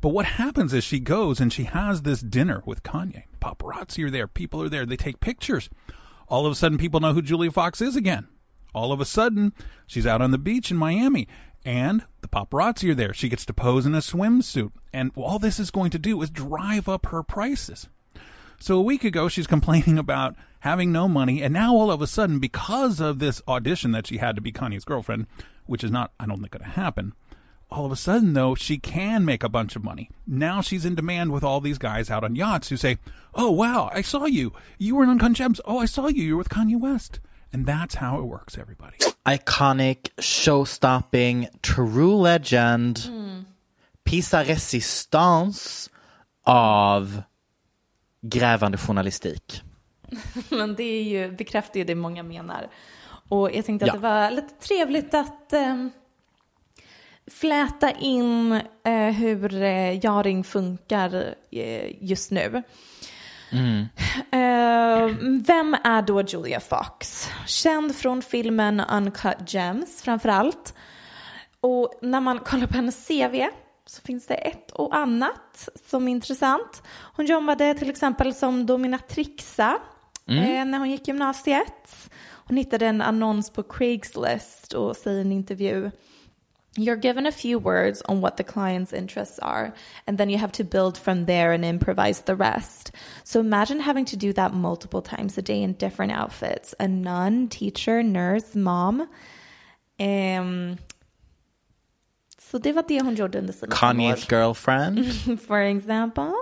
But 0.00 0.14
what 0.14 0.24
happens 0.24 0.72
is 0.72 0.82
she 0.82 0.98
goes 0.98 1.40
and 1.40 1.52
she 1.52 1.64
has 1.64 2.02
this 2.02 2.22
dinner 2.22 2.62
with 2.64 2.82
Kanye. 2.82 3.24
Paparazzi 3.38 4.02
are 4.06 4.10
there, 4.10 4.28
people 4.28 4.62
are 4.62 4.70
there, 4.70 4.86
they 4.86 4.96
take 4.96 5.20
pictures. 5.20 5.68
All 6.28 6.46
of 6.46 6.52
a 6.52 6.54
sudden, 6.54 6.78
people 6.78 7.00
know 7.00 7.12
who 7.12 7.22
Julia 7.22 7.50
Fox 7.50 7.80
is 7.80 7.96
again. 7.96 8.28
All 8.74 8.92
of 8.92 9.00
a 9.00 9.04
sudden, 9.04 9.52
she's 9.86 10.06
out 10.06 10.20
on 10.20 10.30
the 10.30 10.38
beach 10.38 10.70
in 10.70 10.76
Miami 10.76 11.28
and 11.64 12.04
the 12.20 12.28
paparazzi 12.28 12.90
are 12.90 12.94
there. 12.94 13.14
She 13.14 13.28
gets 13.28 13.46
to 13.46 13.54
pose 13.54 13.86
in 13.86 13.94
a 13.94 13.98
swimsuit. 13.98 14.72
And 14.92 15.10
all 15.14 15.38
this 15.38 15.58
is 15.58 15.70
going 15.70 15.90
to 15.90 15.98
do 15.98 16.20
is 16.22 16.30
drive 16.30 16.88
up 16.88 17.06
her 17.06 17.22
prices. 17.22 17.88
So 18.60 18.76
a 18.78 18.82
week 18.82 19.04
ago, 19.04 19.28
she's 19.28 19.46
complaining 19.46 19.98
about 19.98 20.36
having 20.60 20.92
no 20.92 21.08
money, 21.08 21.42
and 21.42 21.52
now 21.52 21.74
all 21.74 21.90
of 21.90 22.00
a 22.00 22.06
sudden, 22.06 22.38
because 22.38 22.98
of 22.98 23.18
this 23.18 23.42
audition 23.46 23.92
that 23.92 24.06
she 24.06 24.16
had 24.16 24.34
to 24.34 24.40
be 24.40 24.52
Kanye's 24.52 24.84
girlfriend, 24.84 25.26
which 25.66 25.84
is 25.84 25.90
not, 25.90 26.12
I 26.18 26.26
don't 26.26 26.38
think, 26.38 26.52
going 26.52 26.64
to 26.64 26.70
happen, 26.70 27.12
all 27.70 27.84
of 27.86 27.92
a 27.92 27.96
sudden, 27.96 28.34
though, 28.34 28.54
she 28.54 28.78
can 28.78 29.24
make 29.24 29.42
a 29.42 29.48
bunch 29.48 29.76
of 29.76 29.82
money. 29.84 30.10
Now 30.26 30.60
she's 30.60 30.84
in 30.84 30.94
demand 30.94 31.32
with 31.32 31.42
all 31.44 31.60
these 31.60 31.78
guys 31.78 32.10
out 32.10 32.22
on 32.24 32.36
yachts 32.36 32.68
who 32.68 32.76
say, 32.76 32.98
Oh, 33.34 33.50
wow, 33.50 33.90
I 33.92 34.02
saw 34.02 34.26
you. 34.26 34.52
You 34.78 34.94
were 34.96 35.04
in 35.04 35.10
Uncut 35.10 35.32
Gems. 35.32 35.60
Oh, 35.64 35.78
I 35.82 35.86
saw 35.86 36.06
you. 36.08 36.22
You 36.22 36.32
were 36.34 36.38
with 36.38 36.48
Kanye 36.50 36.78
West. 36.78 37.20
And 37.52 37.66
that's 37.66 37.96
how 37.96 38.18
it 38.18 38.24
works, 38.24 38.56
everybody. 38.58 38.96
Iconic, 39.26 40.10
show-stopping, 40.18 41.48
true 41.62 42.14
legend, 42.16 43.10
Pisa 44.04 44.44
resistance 44.44 45.88
av 46.44 47.22
grävande 48.22 48.78
journalistik. 48.78 49.62
Men 50.50 50.74
det 50.74 50.82
är 50.84 51.02
ju, 51.02 51.32
bekräftar 51.36 51.78
ju 51.78 51.84
det 51.84 51.94
många 51.94 52.22
menar. 52.22 52.66
Och 53.28 53.50
jag 53.52 53.64
tänkte 53.64 53.84
att 53.84 53.88
Ja. 53.88 53.92
det 53.94 53.98
var 54.00 54.30
lite 54.30 54.54
trevligt 54.54 55.14
att 55.14 55.52
eh, 55.52 55.86
fläta 57.30 57.90
in 57.90 58.52
eh, 58.84 59.10
hur 59.10 59.62
eh, 59.62 60.04
Jaring 60.04 60.44
funkar 60.44 61.34
eh, 61.50 62.04
just 62.04 62.30
nu. 62.30 62.62
Eh, 64.30 65.08
vem 65.46 65.76
är 65.84 66.02
då 66.02 66.22
Julia 66.22 66.60
Fox? 66.60 67.28
Känd 67.46 67.96
från 67.96 68.22
filmen 68.22 68.80
Uncut 68.80 69.52
Gems 69.54 70.02
framför 70.02 70.28
allt. 70.28 70.74
Och 71.60 71.98
när 72.02 72.20
man 72.20 72.38
kollar 72.38 72.66
på 72.66 72.74
hennes 72.74 73.08
CV 73.08 73.46
så 73.86 74.02
finns 74.02 74.26
det 74.26 74.34
ett 74.34 74.70
och 74.70 74.96
annat 74.96 75.68
som 75.90 76.08
är 76.08 76.12
intressant. 76.12 76.82
Hon 77.16 77.26
jobbade 77.26 77.74
till 77.74 77.90
exempel 77.90 78.34
som 78.34 78.66
dominatrixa 78.66 79.78
eh, 80.26 80.64
när 80.64 80.78
hon 80.78 80.90
gick 80.90 81.08
gymnasiet. 81.08 82.10
Hon 82.46 82.56
hittade 82.56 82.86
en 82.86 83.02
annons 83.02 83.50
på 83.50 83.62
Craigslist 83.62 84.72
och 84.72 84.96
säger 84.96 85.18
i 85.18 85.20
en 85.20 85.32
intervju 85.32 85.90
You're 86.76 86.96
given 86.96 87.26
a 87.26 87.32
few 87.32 87.60
words 87.60 88.02
on 88.08 88.20
what 88.20 88.36
the 88.36 88.44
client's 88.44 88.92
interests 88.92 89.38
are, 89.38 89.72
and 90.06 90.18
then 90.18 90.28
you 90.28 90.38
have 90.38 90.52
to 90.52 90.64
build 90.64 90.98
from 90.98 91.26
there 91.26 91.52
and 91.52 91.64
improvise 91.64 92.22
the 92.22 92.34
rest. 92.34 92.90
So 93.22 93.40
imagine 93.40 93.80
having 93.80 94.04
to 94.06 94.16
do 94.16 94.32
that 94.32 94.52
multiple 94.52 95.02
times 95.02 95.38
a 95.38 95.42
day 95.42 95.62
in 95.62 95.74
different 95.74 96.12
outfits 96.12 96.74
a 96.80 96.88
nun, 96.88 97.48
teacher, 97.48 98.02
nurse, 98.02 98.56
mom. 98.56 99.06
Ehm, 99.98 100.76
så 102.38 102.58
det 102.58 102.72
var 102.72 102.84
det 102.88 103.00
hon 103.00 103.14
gjorde 103.14 103.38
under 103.38 103.52
sina. 103.52 103.72
Kanye's 103.72 104.26
girlfriend. 104.30 105.40
For 105.46 105.60
example. 105.60 106.32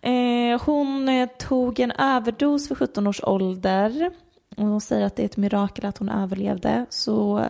Eh, 0.00 0.60
hon 0.60 1.28
tog 1.38 1.80
en 1.80 1.90
överdos 1.90 2.70
vid 2.70 2.78
17 2.78 3.06
års 3.06 3.20
ålder. 3.22 4.10
Och 4.56 4.66
hon 4.66 4.80
säger 4.80 5.06
att 5.06 5.16
det 5.16 5.22
är 5.22 5.26
ett 5.26 5.36
mirakel 5.36 5.86
att 5.86 5.98
hon 5.98 6.08
överlevde. 6.08 6.86
Så 6.88 7.46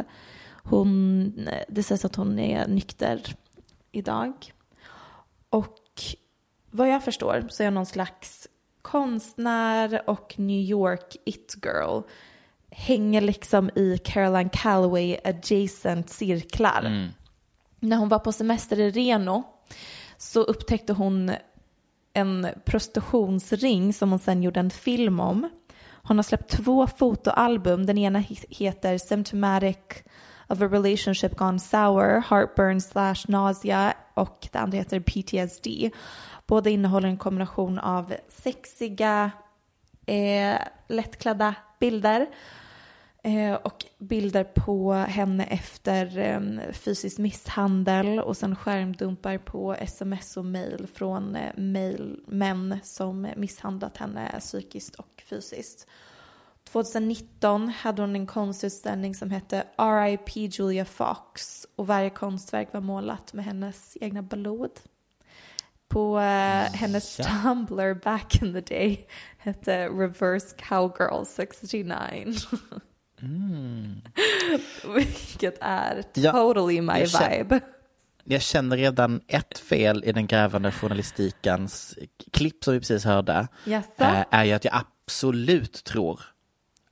hon, 0.68 1.48
det 1.68 1.82
sägs 1.82 2.04
att 2.04 2.16
hon 2.16 2.38
är 2.38 2.68
nykter 2.68 3.22
idag. 3.92 4.52
Och 5.50 5.82
vad 6.70 6.88
jag 6.88 7.04
förstår 7.04 7.46
så 7.48 7.62
är 7.62 7.66
hon 7.66 7.74
någon 7.74 7.86
slags 7.86 8.48
konstnär 8.82 10.02
och 10.06 10.34
New 10.38 10.60
York 10.60 11.16
it-girl. 11.24 12.02
Hänger 12.70 13.20
liksom 13.20 13.70
i 13.74 13.98
Caroline 14.04 14.50
Calloway 14.50 15.16
adjacent 15.24 16.10
cirklar. 16.10 16.82
När 17.80 17.96
hon 17.96 18.08
var 18.08 18.18
på 18.18 18.32
semester 18.32 18.80
i 18.80 18.90
Reno 18.90 19.42
så 20.16 20.40
upptäckte 20.42 20.92
hon 20.92 21.32
en 22.12 22.48
prostitutionsring 22.64 23.92
som 23.92 24.10
hon 24.10 24.18
sen 24.18 24.42
gjorde 24.42 24.60
en 24.60 24.70
film 24.70 25.20
om. 25.20 25.48
Hon 26.02 26.18
har 26.18 26.22
släppt 26.22 26.50
två 26.50 26.86
fotoalbum. 26.86 27.86
Den 27.86 27.98
ena 27.98 28.18
he- 28.18 28.44
heter 28.48 28.98
Symptomatic 28.98 29.76
of 30.48 30.62
a 30.62 30.68
relationship 30.68 31.36
gone 31.36 31.58
sour, 31.58 32.20
heartburn 32.20 32.80
slash 32.80 33.28
nausea 33.28 33.94
och 34.14 34.48
det 34.52 34.58
andra 34.58 34.78
heter 34.78 35.00
PTSD. 35.00 35.66
Båda 36.46 36.70
innehåller 36.70 37.08
en 37.08 37.16
kombination 37.16 37.78
av 37.78 38.14
sexiga, 38.28 39.30
eh, 40.06 40.58
lättklädda 40.88 41.54
bilder 41.80 42.26
Eh, 43.26 43.54
och 43.54 43.84
bilder 43.98 44.44
på 44.44 44.92
henne 44.92 45.44
efter 45.44 46.18
eh, 46.18 46.72
fysisk 46.72 47.18
misshandel 47.18 48.20
och 48.20 48.36
sen 48.36 48.56
skärmdumpar 48.56 49.38
på 49.38 49.74
sms 49.74 50.36
och 50.36 50.44
mail 50.44 50.86
från 50.94 51.36
eh, 51.36 51.52
mail, 51.56 52.20
män 52.26 52.78
som 52.82 53.28
misshandlat 53.36 53.96
henne 53.96 54.34
psykiskt 54.40 54.94
och 54.94 55.22
fysiskt. 55.30 55.86
2019 56.72 57.68
hade 57.68 58.02
hon 58.02 58.16
en 58.16 58.26
konstutställning 58.26 59.14
som 59.14 59.30
hette 59.30 59.64
RIP 59.78 60.36
Julia 60.36 60.84
Fox 60.84 61.66
och 61.76 61.86
varje 61.86 62.10
konstverk 62.10 62.68
var 62.72 62.80
målat 62.80 63.32
med 63.32 63.44
hennes 63.44 63.96
egna 64.00 64.22
blod. 64.22 64.70
På 65.88 66.18
eh, 66.18 66.72
hennes 66.74 67.16
Tumblr 67.16 67.94
back 68.04 68.42
in 68.42 68.52
the 68.52 68.60
day 68.60 69.06
hette 69.38 69.88
Reverse 69.88 70.56
Cowgirl 70.58 71.24
69. 71.24 71.94
Vilket 74.94 75.58
är 75.60 76.04
Ja, 76.14 76.32
totally 76.32 76.80
my 76.80 76.98
jag 76.98 77.08
känner- 77.10 77.38
vibe. 77.38 77.60
Jag 78.28 78.42
känner 78.42 78.76
redan 78.76 79.20
ett 79.28 79.58
fel 79.58 80.04
i 80.04 80.12
den 80.12 80.26
grävande 80.26 80.72
journalistikens 80.72 81.98
klipp 82.32 82.64
som 82.64 82.74
vi 82.74 82.80
precis 82.80 83.04
hörde. 83.04 83.48
Jaså? 83.64 83.88
eh, 83.98 84.24
är 84.30 84.44
ju 84.44 84.52
att 84.52 84.64
jag 84.64 84.74
absolut 85.06 85.84
tror 85.84 86.20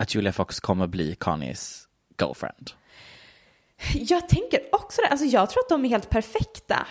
att 0.05 0.15
Julia 0.15 0.33
Fox 0.33 0.61
kommer 0.61 0.87
bli 0.87 1.17
Kanyes 1.21 1.89
girlfriend. 2.21 2.71
Jag 3.95 4.29
tänker 4.29 4.61
också 4.73 5.03
det. 5.03 5.09
Alltså 5.09 5.27
jag 5.27 5.51
tror 5.51 5.63
att 5.63 5.69
de 5.69 5.85
är 5.85 5.89
helt 5.89 6.11
perfekta. 6.11 6.87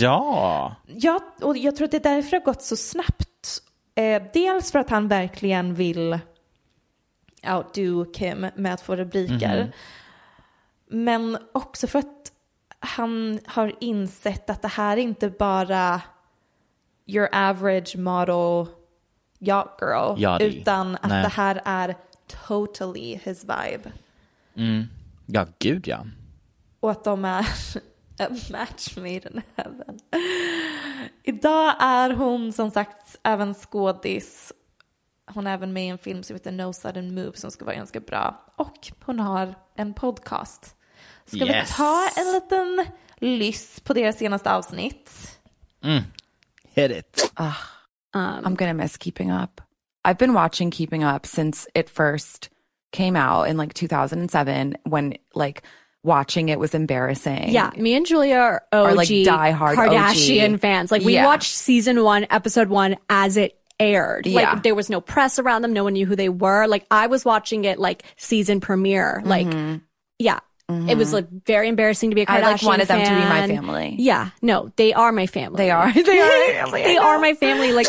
Ja! 0.00 0.74
Jag, 0.86 1.22
och 1.42 1.56
jag 1.56 1.76
tror 1.76 1.84
att 1.84 1.90
det 1.90 2.06
är 2.06 2.14
därför 2.14 2.30
det 2.30 2.36
har 2.36 2.44
gått 2.44 2.62
så 2.62 2.76
snabbt. 2.76 3.62
Eh, 3.94 4.22
dels 4.32 4.72
för 4.72 4.78
att 4.78 4.90
han 4.90 5.08
verkligen 5.08 5.74
vill 5.74 6.18
outdo 7.48 8.12
Kim 8.12 8.46
med 8.56 8.74
att 8.74 8.80
få 8.80 8.96
rubriker. 8.96 9.72
Men 10.88 11.38
också 11.52 11.86
för 11.86 11.98
att 11.98 12.32
han 12.78 13.40
har 13.46 13.74
insett 13.80 14.50
att 14.50 14.62
det 14.62 14.68
här 14.68 14.96
är 14.96 15.00
inte 15.00 15.30
bara 15.30 16.00
your 17.06 17.28
average 17.32 17.96
model 17.96 18.66
yacht 19.38 19.80
girl. 19.80 20.22
Yachty. 20.22 20.44
utan 20.44 20.94
att 20.94 21.08
Nej. 21.08 21.22
det 21.22 21.28
här 21.28 21.62
är 21.64 21.94
totally 22.26 23.20
his 23.24 23.44
vibe. 23.44 23.92
Ja, 25.26 25.46
gud 25.58 25.88
ja. 25.88 26.06
Och 26.80 26.90
att 26.90 27.04
de 27.04 27.24
är 27.24 27.46
a 28.18 28.28
match 28.50 28.96
made 28.96 29.14
in 29.28 29.42
heaven. 29.56 29.98
Idag 31.22 31.74
är 31.80 32.10
hon 32.10 32.52
som 32.52 32.70
sagt 32.70 33.16
även 33.22 33.54
skådis. 33.54 34.52
Hon 35.26 35.46
är 35.46 35.54
även 35.54 35.72
med 35.72 35.84
i 35.86 35.88
en 35.88 35.98
film 35.98 36.22
som 36.22 36.36
heter 36.36 36.52
No 36.52 36.72
Sudden 36.72 37.14
Move 37.14 37.32
som 37.36 37.50
ska 37.50 37.64
vara 37.64 37.76
ganska 37.76 38.00
bra. 38.00 38.52
Och 38.56 38.88
hon 39.04 39.20
har 39.20 39.54
en 39.76 39.94
podcast. 39.94 40.76
Ska 41.26 41.44
vi 41.44 41.50
Yes. 41.50 41.76
ta 41.76 42.08
en 42.16 42.32
liten 42.32 42.86
lyss 43.18 43.80
på 43.80 43.92
deras 43.92 44.18
senaste 44.18 44.52
avsnitt? 44.54 45.38
Hit 46.74 46.90
it. 46.90 47.32
I'm 48.14 48.54
going 48.56 48.70
to 48.78 48.82
miss 48.82 48.98
Keeping 48.98 49.32
Up. 49.32 49.60
I've 50.04 50.18
been 50.18 50.34
watching 50.34 50.70
Keeping 50.70 51.02
Up 51.04 51.26
since 51.26 51.66
it 51.74 51.88
first 51.88 52.50
came 52.92 53.16
out 53.16 53.44
in 53.48 53.56
like 53.56 53.74
2007 53.74 54.76
when 54.84 55.16
like 55.34 55.62
watching 56.02 56.50
it 56.50 56.58
was 56.58 56.74
embarrassing. 56.74 57.48
Yeah, 57.48 57.70
me 57.76 57.94
and 57.94 58.04
Julia 58.04 58.36
are 58.36 58.62
OG 58.72 58.90
Or, 58.90 58.94
like, 58.94 59.08
diehard 59.08 59.74
Kardashian 59.76 60.54
OG. 60.54 60.60
fans. 60.60 60.92
Like 60.92 61.02
we 61.02 61.14
Yeah. 61.14 61.24
watched 61.24 61.50
season 61.54 62.02
one, 62.04 62.26
episode 62.30 62.68
one 62.68 62.96
as 63.08 63.36
it 63.36 63.58
aired. 63.80 64.26
Yeah. 64.26 64.52
Like 64.52 64.62
there 64.62 64.74
was 64.74 64.90
no 64.90 65.00
press 65.00 65.38
around 65.38 65.62
them. 65.62 65.72
No 65.72 65.84
one 65.84 65.94
knew 65.94 66.06
who 66.06 66.14
they 66.14 66.28
were. 66.28 66.66
Like 66.66 66.84
I 66.90 67.06
was 67.08 67.24
watching 67.24 67.64
it 67.64 67.78
like 67.78 68.04
season 68.16 68.60
premiere. 68.60 69.22
Like 69.24 69.48
yeah. 70.18 70.40
It 70.68 70.96
was 70.96 71.12
like 71.12 71.28
very 71.46 71.68
embarrassing 71.68 72.10
to 72.10 72.14
be 72.14 72.22
a 72.22 72.26
Mm-hmm. 72.26 72.44
I, 72.44 72.52
Kardashian 72.52 72.52
like, 72.52 72.62
wanted 72.62 72.88
them 72.88 73.04
to 73.04 73.10
be 73.22 73.28
my 73.28 73.46
family. 73.48 73.96
Yeah, 73.98 74.30
no, 74.40 74.72
they 74.76 74.92
are 74.94 75.12
my 75.12 75.26
family. 75.26 75.58
They 75.58 75.70
are. 75.70 75.92
They 75.92 76.20
are 76.20 76.26
my 76.38 76.52
family. 76.54 76.82
They 76.82 76.96
are 76.96 77.18
my 77.18 77.34
family. 77.34 77.72
Like 77.72 77.86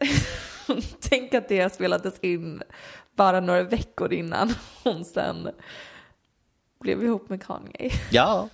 Tänk 1.00 1.34
att 1.34 1.48
det 1.48 1.74
spelades 1.74 2.18
in 2.20 2.62
bara 3.16 3.40
några 3.40 3.62
veckor 3.62 4.12
innan 4.12 4.54
hon 4.84 5.04
sen 5.04 5.50
blev 6.80 7.04
ihop 7.04 7.28
med 7.28 7.42
Kanye. 7.42 7.90
Ja. 8.10 8.48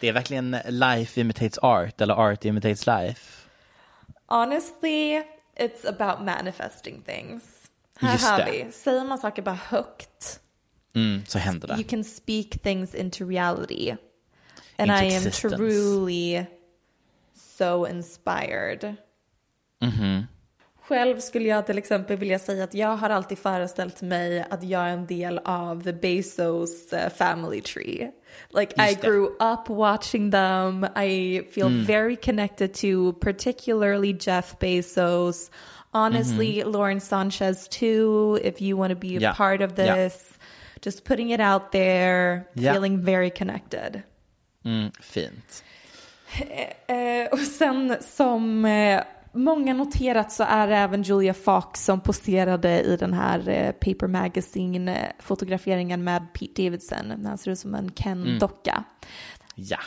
Det 0.00 0.08
är 0.08 0.12
verkligen 0.12 0.56
life 0.68 1.20
imitates 1.20 1.58
art 1.58 2.00
eller 2.00 2.14
art 2.14 2.44
imitates 2.44 2.86
life. 2.86 3.48
Honestly, 4.26 5.22
it's 5.56 5.88
about 5.88 6.24
manifesting 6.24 7.02
things. 7.02 7.42
Här 7.98 8.12
Just 8.12 8.28
har 8.28 8.38
det. 8.38 8.50
vi, 8.66 8.72
säger 8.72 9.04
man 9.04 9.18
saker 9.18 9.42
bara 9.42 9.58
högt, 9.68 10.38
Mm, 10.94 11.24
så 11.26 11.38
händer 11.38 11.68
det. 11.68 11.74
you 11.74 11.84
can 11.84 12.04
speak 12.04 12.48
things 12.62 12.94
into 12.94 13.24
reality. 13.28 13.90
And 14.76 14.90
Into 14.90 15.04
I 15.04 15.06
am 15.06 15.06
existence. 15.16 15.56
truly 15.56 16.44
so 17.34 17.86
inspired. 17.86 18.94
Mhm. 19.80 20.26
Själv 20.92 21.20
skulle 21.20 21.48
jag 21.48 21.66
till 21.66 21.78
exempel 21.78 22.16
vilja 22.16 22.38
säga 22.38 22.64
att 22.64 22.74
jag 22.74 22.96
har 22.96 23.10
alltid 23.10 23.38
föreställt 23.38 24.02
mig 24.02 24.44
att 24.50 24.62
jag 24.62 24.82
är 24.82 24.88
en 24.92 25.06
del 25.06 25.38
av 25.44 25.82
the 25.82 25.92
Bezos 25.92 26.92
uh, 26.92 27.08
family 27.16 27.60
tree. 27.60 28.10
Like 28.58 28.74
I 28.82 28.88
Just 28.88 29.00
det. 29.00 29.06
grew 29.08 29.26
up 29.26 29.68
watching 29.68 30.30
them. 30.30 30.84
I 30.84 31.42
feel 31.54 31.66
Mm. 31.66 31.84
very 31.84 32.16
connected 32.16 32.74
to 32.74 33.12
particularly 33.20 34.16
Jeff 34.20 34.58
Bezos. 34.58 35.50
Honestly, 35.90 36.62
Lauren 36.64 37.00
Sanchez 37.00 37.68
too, 37.68 38.38
if 38.42 38.60
you 38.62 38.78
want 38.78 38.92
to 38.92 38.98
be 38.98 39.16
a. 39.16 39.20
Ja. 39.20 39.34
part 39.36 39.60
of 39.60 39.74
this. 39.74 40.38
Just 40.86 41.04
putting 41.04 41.32
it 41.32 41.40
out 41.40 41.72
there, 41.72 42.44
Ja. 42.54 42.72
feeling 42.72 43.04
very 43.04 43.30
connected. 43.30 44.02
Mm, 44.64 44.90
fint. 45.00 45.64
Eh, 46.86 47.32
och 47.32 47.38
sen 47.38 47.96
som 48.00 48.64
eh, 48.64 49.00
många 49.34 49.74
noterat 49.74 50.32
så 50.32 50.42
är 50.44 50.66
det 50.68 50.76
även 50.76 51.02
Julia 51.02 51.34
Fox 51.34 51.84
som 51.84 52.00
poserade 52.00 52.80
i 52.82 52.96
den 52.96 53.12
här 53.12 53.48
eh, 53.48 53.72
Paper 53.72 54.06
Magazine-fotograferingen 54.06 56.04
med 56.04 56.32
Pete 56.34 56.62
Davidson 56.62 57.06
när 57.16 57.28
han 57.28 57.38
ser 57.38 57.50
ut 57.50 57.58
som 57.58 57.74
en 57.74 57.90
Ken-docka. 57.92 58.84
Ja. 59.54 59.78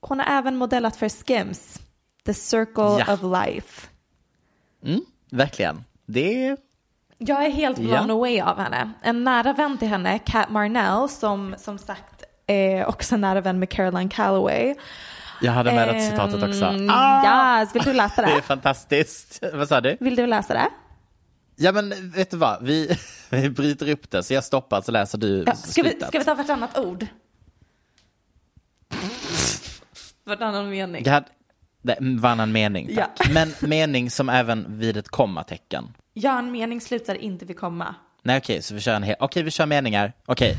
Hon 0.00 0.18
har 0.20 0.38
även 0.38 0.56
modellat 0.56 0.96
för 0.96 1.08
Skims, 1.08 1.80
The 2.26 2.34
Circle 2.34 3.04
Ja. 3.06 3.12
of 3.14 3.20
Life. 3.22 3.86
Mm, 4.84 5.00
verkligen. 5.30 5.84
Det. 6.06 6.56
Jag 7.18 7.44
är 7.46 7.50
helt 7.50 7.78
blown 7.78 8.08
Ja. 8.08 8.14
away 8.14 8.40
av 8.40 8.58
henne. 8.58 8.90
En 9.02 9.24
nära 9.24 9.52
vän 9.52 9.78
till 9.78 9.88
henne, 9.88 10.18
Kat 10.18 10.50
Marnell, 10.50 11.08
som 11.08 11.54
som 11.58 11.78
sagt 11.78 12.24
är 12.46 12.86
också 12.86 13.16
nära 13.16 13.40
vän 13.40 13.58
med 13.58 13.68
Caroline 13.70 14.08
Calloway. 14.08 14.74
Jag 15.42 15.52
hade 15.52 15.72
med 15.72 15.88
det 15.94 16.00
citatet 16.00 16.42
också. 16.42 16.64
Ehm, 16.64 16.90
Ah! 16.90 17.60
Yes, 17.60 17.74
vill 17.74 17.82
du 17.82 17.92
läsa 17.92 18.22
Det 18.22 18.28
är 18.32 18.36
det? 18.36 18.42
fantastiskt. 18.42 19.42
Vad 19.52 19.68
sa 19.68 19.80
du? 19.80 19.96
Vill 20.00 20.16
du 20.16 20.26
läsa 20.26 20.54
det? 20.54 20.68
Ja 21.56 21.72
men 21.72 22.10
vet 22.10 22.30
du 22.30 22.36
vad, 22.36 22.64
vi, 22.64 22.98
vi 23.30 23.50
bryter 23.50 23.90
upp 23.90 24.10
det 24.10 24.22
så 24.22 24.34
jag 24.34 24.44
stoppar 24.44 24.80
så 24.82 24.92
läser 24.92 25.18
du 25.18 25.44
Ja, 25.46 25.54
ska, 25.54 25.82
vi, 25.82 26.00
ska 26.00 26.18
vi 26.18 26.24
ta 26.24 26.34
vartannat 26.34 26.78
ord? 26.78 27.06
Varannan 30.24 30.70
mening. 30.70 31.02
Jag 31.04 31.12
hade, 31.12 31.26
det 31.82 31.96
var 32.00 32.30
en 32.42 32.52
mening 32.52 32.94
tack. 32.96 33.10
Ja. 33.18 33.26
Men 33.32 33.52
mening 33.60 34.10
som 34.10 34.28
även 34.28 34.78
vid 34.78 34.96
ett 34.96 35.08
kommatecken. 35.08 35.84
Ja, 36.14 36.38
en 36.38 36.52
mening 36.52 36.80
slutar 36.80 37.14
inte 37.14 37.44
vid 37.44 37.58
komma. 37.58 37.94
Nej 38.22 38.38
okej, 38.38 38.62
så 38.62 38.74
vi 38.74 38.80
kör 38.80 38.94
en 38.94 39.02
hel, 39.02 39.16
okej 39.20 39.42
vi 39.42 39.50
kör 39.50 39.66
meningar. 39.66 40.12
Okej. 40.26 40.56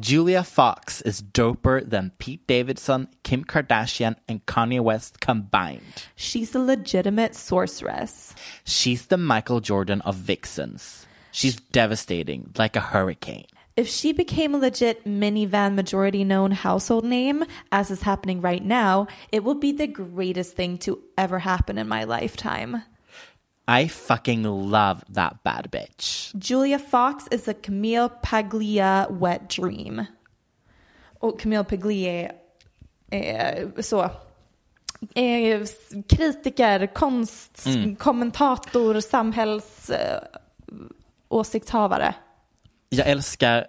Julia 0.00 0.42
Fox 0.42 1.02
is 1.02 1.20
doper 1.20 1.86
than 1.86 2.12
Pete 2.16 2.46
Davidson, 2.46 3.08
Kim 3.24 3.44
Kardashian 3.44 4.16
and 4.26 4.44
Kanye 4.46 4.80
West 4.80 5.20
combined. 5.20 5.82
She's 6.16 6.54
a 6.54 6.58
legitimate 6.58 7.34
sorceress. 7.34 8.34
She's 8.64 9.06
the 9.06 9.18
Michael 9.18 9.60
Jordan 9.60 10.00
of 10.00 10.16
vixens. 10.16 11.06
She's 11.30 11.56
devastating, 11.56 12.52
like 12.56 12.74
a 12.74 12.80
hurricane. 12.80 13.44
If 13.76 13.86
she 13.86 14.14
became 14.14 14.54
a 14.54 14.58
legit 14.58 15.04
minivan 15.04 15.74
majority 15.74 16.24
known 16.24 16.52
household 16.52 17.04
name, 17.04 17.44
as 17.70 17.90
is 17.90 18.00
happening 18.00 18.40
right 18.40 18.64
now, 18.64 19.08
it 19.30 19.44
will 19.44 19.56
be 19.56 19.72
the 19.72 19.86
greatest 19.86 20.56
thing 20.56 20.78
to 20.78 21.02
ever 21.18 21.38
happen 21.38 21.76
in 21.76 21.86
my 21.86 22.04
lifetime. 22.04 22.82
I 23.68 23.88
fucking 23.88 24.42
love 24.42 25.04
that 25.14 25.42
bad 25.42 25.70
bitch. 25.70 26.32
Julia 26.34 26.78
Fox 26.78 27.28
is 27.30 27.48
a 27.48 27.54
Camille 27.54 28.08
Paglia 28.22 29.06
wet 29.10 29.48
dream. 29.48 30.04
Och 31.20 31.40
Camille 31.40 31.64
Paglia 31.64 32.32
är 33.10 33.82
så. 33.82 34.10
Eh, 35.14 35.62
kritiker, 36.08 36.86
konst, 36.94 37.66
kommentator, 37.98 39.00
samhälls 39.00 39.90
eh. 39.90 40.22
Jag 42.88 43.06
älskar 43.06 43.66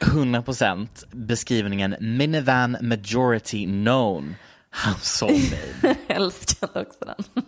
100% 0.00 0.88
beskrivningen 1.10 1.96
minivan 2.00 2.76
majority 2.80 3.66
known 3.66 4.34
household 4.70 5.42
name. 5.82 5.96
Älskar 6.08 6.68
också 6.74 7.04
den. 7.04 7.44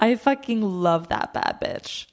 I 0.00 0.16
fucking 0.16 0.60
love 0.60 1.06
that 1.06 1.32
bad 1.32 1.56
bitch. 1.60 2.06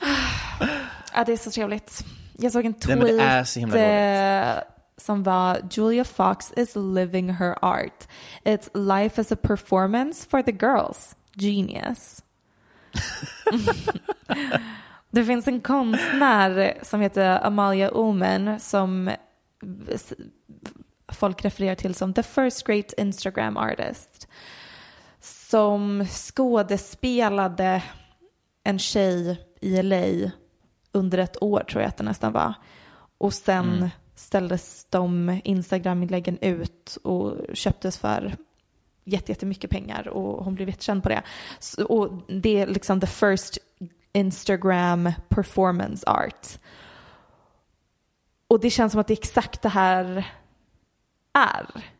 ja, 1.14 1.24
det 1.24 1.32
är 1.32 1.36
så 1.36 1.50
trevligt. 1.50 2.04
Jag 2.38 2.52
såg 2.52 2.64
en 2.64 2.74
Nej, 2.86 3.44
tweet 3.44 3.56
himla 3.56 3.78
eh, 3.78 4.62
som 4.96 5.22
var 5.22 5.58
Julia 5.70 6.04
Fox 6.04 6.52
is 6.56 6.76
living 6.76 7.34
her 7.34 7.54
art. 7.62 8.08
It's 8.44 8.70
life 8.74 9.20
as 9.20 9.32
a 9.32 9.36
performance 9.36 10.28
for 10.30 10.42
the 10.42 10.52
girls. 10.52 11.16
Genius. 11.36 12.22
det 15.10 15.24
finns 15.24 15.48
en 15.48 15.60
konstnär 15.60 16.78
som 16.82 17.00
heter 17.00 17.46
Amalia 17.46 17.90
Ullman 17.94 18.60
som 18.60 19.10
folk 21.12 21.44
refererar 21.44 21.74
till 21.74 21.94
som 21.94 22.14
the 22.14 22.22
first 22.22 22.66
great 22.66 22.92
Instagram 22.92 23.56
artist. 23.56 24.28
Som 25.54 26.04
skådespelade 26.06 27.82
en 28.64 28.78
tjej 28.78 29.40
i 29.60 29.82
LA 29.82 30.30
under 30.92 31.18
ett 31.18 31.42
år 31.42 31.64
tror 31.70 31.82
jag 31.82 31.88
att 31.88 31.96
det 31.96 32.04
nästan 32.04 32.32
var. 32.32 32.54
Och 33.18 33.34
sen 33.34 33.90
ställdes 34.14 34.86
de 34.90 35.40
Instagram-inläggen 35.44 36.38
ut 36.40 36.98
och 37.02 37.36
köptes 37.52 37.98
för 37.98 38.36
jätte- 39.04 39.32
jättemycket 39.32 39.70
pengar 39.70 40.08
och 40.08 40.44
hon 40.44 40.54
blev 40.54 40.68
jättekänd 40.68 41.02
på 41.02 41.08
det. 41.08 41.22
Så, 41.58 41.84
och 41.84 42.12
det 42.28 42.60
är 42.60 42.66
liksom 42.66 43.00
the 43.00 43.06
first 43.06 43.58
Instagram 44.12 45.12
performance 45.28 46.10
art. 46.10 46.46
Och 48.48 48.60
det 48.60 48.70
känns 48.70 48.92
som 48.92 49.00
att 49.00 49.06
det 49.06 49.14
är 49.14 49.18
exakt 49.18 49.62
det 49.62 49.68
här 49.68 50.26
är. 51.32 51.93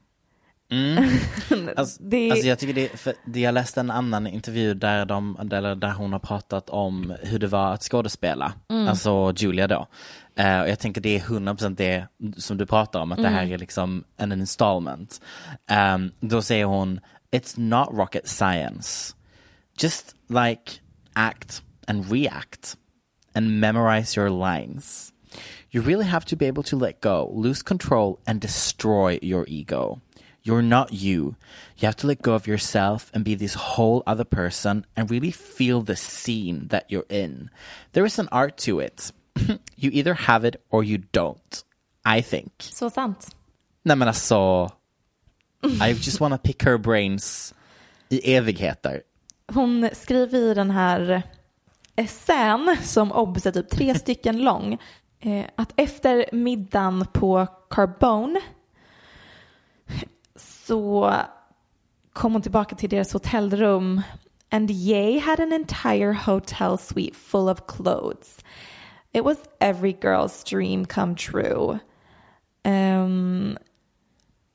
Mm. 0.74 1.08
Alltså, 1.76 2.02
Det- 2.02 2.30
alltså 2.30 2.46
jag 2.46 2.58
tycker 2.58 2.74
det, 2.74 2.88
för 3.00 3.14
jag 3.34 3.54
läste 3.54 3.80
en 3.80 3.90
annan 3.90 4.26
intervju 4.26 4.74
där, 4.74 5.04
de, 5.06 5.38
där, 5.42 5.74
där 5.74 5.90
hon 5.92 6.12
har 6.12 6.18
pratat 6.20 6.70
om 6.70 7.14
hur 7.22 7.38
det 7.38 7.46
var 7.46 7.72
att 7.74 7.82
skådespela, 7.82 8.52
alltså 8.88 9.32
Julia 9.36 9.66
då. 9.68 9.86
Eh, 10.36 10.60
och 10.60 10.68
jag 10.68 10.78
tänker 10.78 11.00
det 11.00 11.16
är 11.16 11.20
100% 11.20 11.76
det 11.76 12.06
som 12.36 12.56
du 12.56 12.66
pratar 12.66 13.00
om, 13.00 13.12
att 13.12 13.18
det 13.22 13.28
här 13.28 13.46
är 13.52 13.58
liksom 13.58 14.04
en 14.16 14.32
installment. 14.32 15.20
Ehm, 15.70 16.10
då 16.20 16.42
säger 16.42 16.64
hon, 16.64 17.00
it's 17.32 17.60
not 17.60 17.88
rocket 17.92 18.28
science. 18.28 19.14
Just 19.82 20.14
like 20.28 20.72
act 21.12 21.62
and 21.86 22.12
react 22.12 22.76
and 23.34 23.60
memorize 23.60 24.20
your 24.20 24.30
lines. 24.50 25.10
You 25.70 25.84
really 25.84 26.04
have 26.04 26.26
to 26.26 26.36
be 26.36 26.48
able 26.48 26.62
to 26.62 26.78
let 26.78 27.00
go, 27.02 27.32
lose 27.42 27.62
control, 27.64 28.16
and 28.26 28.40
destroy 28.40 29.18
your 29.22 29.44
ego. 29.48 30.00
You're 30.46 30.62
not 30.62 30.92
you. 30.92 31.36
You 31.78 31.86
have 31.86 31.96
to 31.96 32.06
let 32.06 32.20
go 32.20 32.34
of 32.34 32.46
yourself 32.46 33.10
and 33.14 33.24
be 33.24 33.34
this 33.34 33.54
whole 33.54 34.02
other 34.06 34.24
person 34.24 34.84
and 34.94 35.10
really 35.10 35.30
feel 35.30 35.80
the 35.80 35.96
scene 35.96 36.68
that 36.68 36.90
you're 36.90 37.06
in. 37.08 37.48
There 37.92 38.04
is 38.04 38.18
an 38.18 38.28
art 38.30 38.58
to 38.58 38.78
it. 38.78 39.12
you 39.76 39.90
either 39.92 40.14
have 40.14 40.44
it 40.44 40.56
or 40.70 40.84
you 40.84 40.98
don't. 40.98 41.64
I 42.04 42.22
think. 42.22 42.52
Så 42.58 42.90
sant. 42.90 43.36
Nej 43.82 43.96
men 43.96 44.08
alltså, 44.08 44.70
I 45.62 45.92
just 45.92 46.20
wanna 46.20 46.38
pick 46.38 46.62
her 46.62 46.78
brains 46.78 47.54
i 48.08 48.34
evigheter. 48.34 49.02
Hon 49.52 49.88
skriver 49.92 50.38
i 50.38 50.54
den 50.54 50.70
här 50.70 51.22
essän 51.96 52.76
som 52.82 53.12
obs 53.12 53.46
är 53.46 53.52
typ 53.52 53.70
tre 53.70 53.94
stycken 53.94 54.42
lång 54.42 54.78
eh, 55.20 55.44
att 55.56 55.72
efter 55.76 56.26
middagen 56.32 57.06
på 57.12 57.46
Carbone 57.70 58.40
så 60.66 61.22
kom 62.12 62.32
hon 62.32 62.42
tillbaka 62.42 62.76
till 62.76 62.90
deras 62.90 63.12
hotellrum 63.12 64.02
and 64.50 64.70
Ye 64.70 65.18
had 65.18 65.40
an 65.40 65.52
entire 65.52 66.12
hotel 66.12 66.76
suite 66.76 67.16
full 67.16 67.48
of 67.48 67.66
clothes. 67.66 68.38
It 69.12 69.24
was 69.24 69.38
every 69.60 69.92
girl's 69.92 70.44
dream 70.44 70.86
come 70.86 71.14
true. 71.16 71.80
Um, 72.64 73.58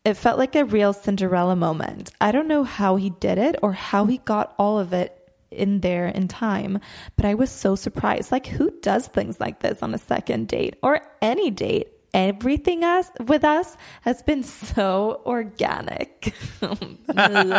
it 0.06 0.14
felt 0.14 0.40
like 0.40 0.56
a 0.56 0.64
real 0.64 0.94
Cinderella 0.94 1.56
moment. 1.56 2.12
I 2.22 2.32
don't 2.32 2.48
know 2.48 2.64
how 2.64 2.96
he 2.96 3.10
did 3.10 3.38
it 3.38 3.58
or 3.62 3.74
how 3.74 4.06
he 4.06 4.20
got 4.20 4.56
all 4.58 4.80
of 4.80 4.94
it 4.94 5.16
in 5.52 5.82
there 5.82 6.08
in 6.08 6.28
time, 6.28 6.80
but 7.18 7.26
I 7.26 7.34
was 7.34 7.50
so 7.50 7.76
surprised. 7.76 8.32
Like, 8.32 8.48
who 8.48 8.72
does 8.82 9.08
things 9.08 9.40
like 9.40 9.60
this 9.60 9.84
on 9.84 9.94
a 9.94 9.98
second 9.98 10.48
date 10.48 10.76
or 10.82 11.02
any 11.22 11.52
date? 11.52 11.90
Everything 12.12 12.84
us 12.84 13.12
with 13.20 13.46
us 13.46 13.78
has 14.02 14.26
been 14.26 14.44
so 14.44 15.22
organic. 15.26 16.34
ny, 17.14 17.54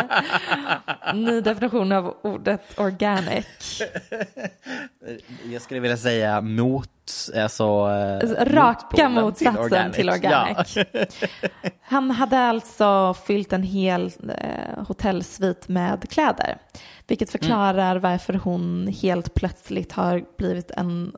ny 1.13 1.41
definition 1.41 1.91
av 1.91 2.15
ordet 2.21 2.79
organic. 2.79 3.81
Jag 5.51 5.61
skulle 5.61 5.79
vilja 5.79 5.97
säga 5.97 6.41
mot, 6.41 6.89
alltså... 7.35 7.63
eh, 7.63 8.45
Raka 8.45 9.09
motsatsen 9.09 9.91
till 9.91 10.09
organic. 10.09 10.75
Ja. 10.75 10.85
Han 11.81 12.11
hade 12.11 12.39
alltså 12.39 13.15
fyllt 13.27 13.53
en 13.53 13.63
hel 13.63 14.11
eh, 14.37 14.83
hotellsvit 14.87 15.67
med 15.67 16.09
kläder. 16.09 16.57
Vilket 17.07 17.29
förklarar 17.31 17.95
varför 17.95 18.33
hon 18.33 18.87
helt 19.01 19.33
plötsligt 19.33 19.91
har 19.91 20.23
blivit 20.37 20.71
en 20.71 21.11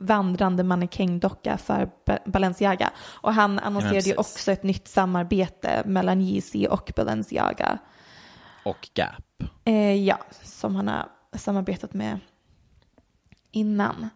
vandrande 0.00 0.62
mannekängdocka 0.64 1.58
för 1.58 1.90
Ba- 2.06 2.18
Balenciaga. 2.26 2.90
Och 3.00 3.34
han 3.34 3.58
annonserade 3.58 3.96
ju 4.00 4.16
också 4.16 4.52
ett 4.52 4.62
nytt 4.62 4.88
samarbete 4.88 5.82
mellan 5.86 6.20
Yeezy 6.20 6.66
och 6.66 6.92
Balenciaga. 6.96 7.78
Och 8.64 8.88
Gap. 8.94 9.42
Eh, 9.64 9.94
ja, 10.04 10.18
som 10.42 10.76
han 10.76 10.88
har 10.88 11.08
samarbetat 11.38 11.94
med 11.94 12.18
innan. 13.50 14.08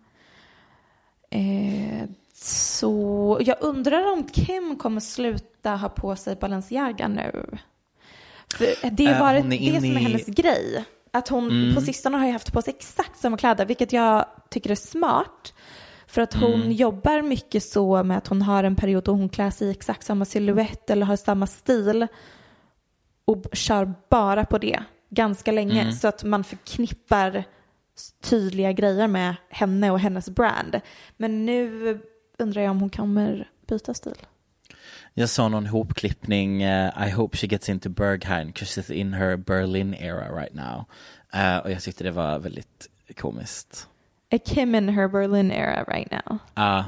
Eh, 1.30 2.08
så 2.34 3.38
jag 3.40 3.56
undrar 3.60 4.12
om 4.12 4.28
Kim 4.28 4.76
kommer 4.78 5.00
sluta 5.00 5.70
ha 5.76 5.88
på 5.88 6.16
sig 6.16 6.36
Balenciaga 6.36 7.08
nu. 7.08 7.58
För 8.58 8.90
det 8.90 9.04
har 9.06 9.20
varit 9.20 9.44
är 9.44 9.72
det 9.72 9.80
som 9.80 9.96
är 9.96 10.00
i- 10.00 10.02
hennes 10.02 10.26
grej. 10.26 10.84
Att 11.14 11.28
hon 11.28 11.50
Mm. 11.50 11.74
på 11.74 11.80
sistone 11.80 12.16
har 12.16 12.26
ju 12.26 12.32
haft 12.32 12.52
på 12.52 12.62
sig 12.62 12.74
exakt 12.78 13.18
samma 13.20 13.36
kläder, 13.36 13.66
vilket 13.66 13.92
jag 13.92 14.24
tycker 14.50 14.70
är 14.70 14.74
smart. 14.74 15.54
För 16.06 16.22
att 16.22 16.34
hon 16.34 16.54
Mm. 16.54 16.72
jobbar 16.72 17.22
mycket 17.22 17.62
så 17.62 18.02
med 18.02 18.18
att 18.18 18.26
hon 18.26 18.42
har 18.42 18.64
en 18.64 18.76
period 18.76 19.04
då 19.04 19.12
hon 19.12 19.28
klär 19.28 19.50
sig 19.50 19.68
i 19.68 19.70
exakt 19.70 20.04
samma 20.06 20.24
silhuett 20.24 20.90
eller 20.90 21.06
har 21.06 21.16
samma 21.16 21.46
stil 21.46 22.06
och 23.24 23.44
kör 23.52 23.94
bara 24.10 24.44
på 24.44 24.58
det 24.58 24.82
ganska 25.10 25.52
länge 25.52 25.80
Mm. 25.82 25.92
så 25.92 26.08
att 26.08 26.24
man 26.24 26.44
förknippar 26.44 27.44
tydliga 28.22 28.72
grejer 28.72 29.08
med 29.08 29.34
henne 29.50 29.90
och 29.90 30.00
hennes 30.00 30.28
brand. 30.30 30.80
Men 31.16 31.46
nu 31.46 31.98
undrar 32.38 32.62
jag 32.62 32.70
om 32.70 32.80
hon 32.80 32.90
kommer 32.90 33.48
byta 33.68 33.94
stil. 33.94 34.16
Jag 35.16 35.28
såg 35.28 35.50
någon 35.50 35.66
hopklippning, 35.66 36.62
eh, 36.62 37.06
I 37.08 37.10
hope 37.10 37.36
she 37.36 37.46
gets 37.46 37.68
into 37.68 37.88
Berghain 37.88 38.46
because 38.46 38.80
she's 38.80 38.92
in 38.92 39.12
her 39.12 39.36
Berlin 39.36 39.94
era 39.94 40.40
right 40.42 40.54
now. 40.54 40.84
Eh, 41.32 41.56
och 41.58 41.70
jag 41.70 41.82
tyckte 41.82 42.04
det 42.04 42.10
var 42.10 42.38
väldigt 42.38 42.88
komiskt. 43.16 43.88
Är 44.30 44.38
Kim 44.38 44.74
in 44.74 44.88
her 44.88 45.08
Berlin 45.08 45.52
era 45.52 45.84
right 45.84 46.10
now? 46.10 46.38
Ja, 46.54 46.84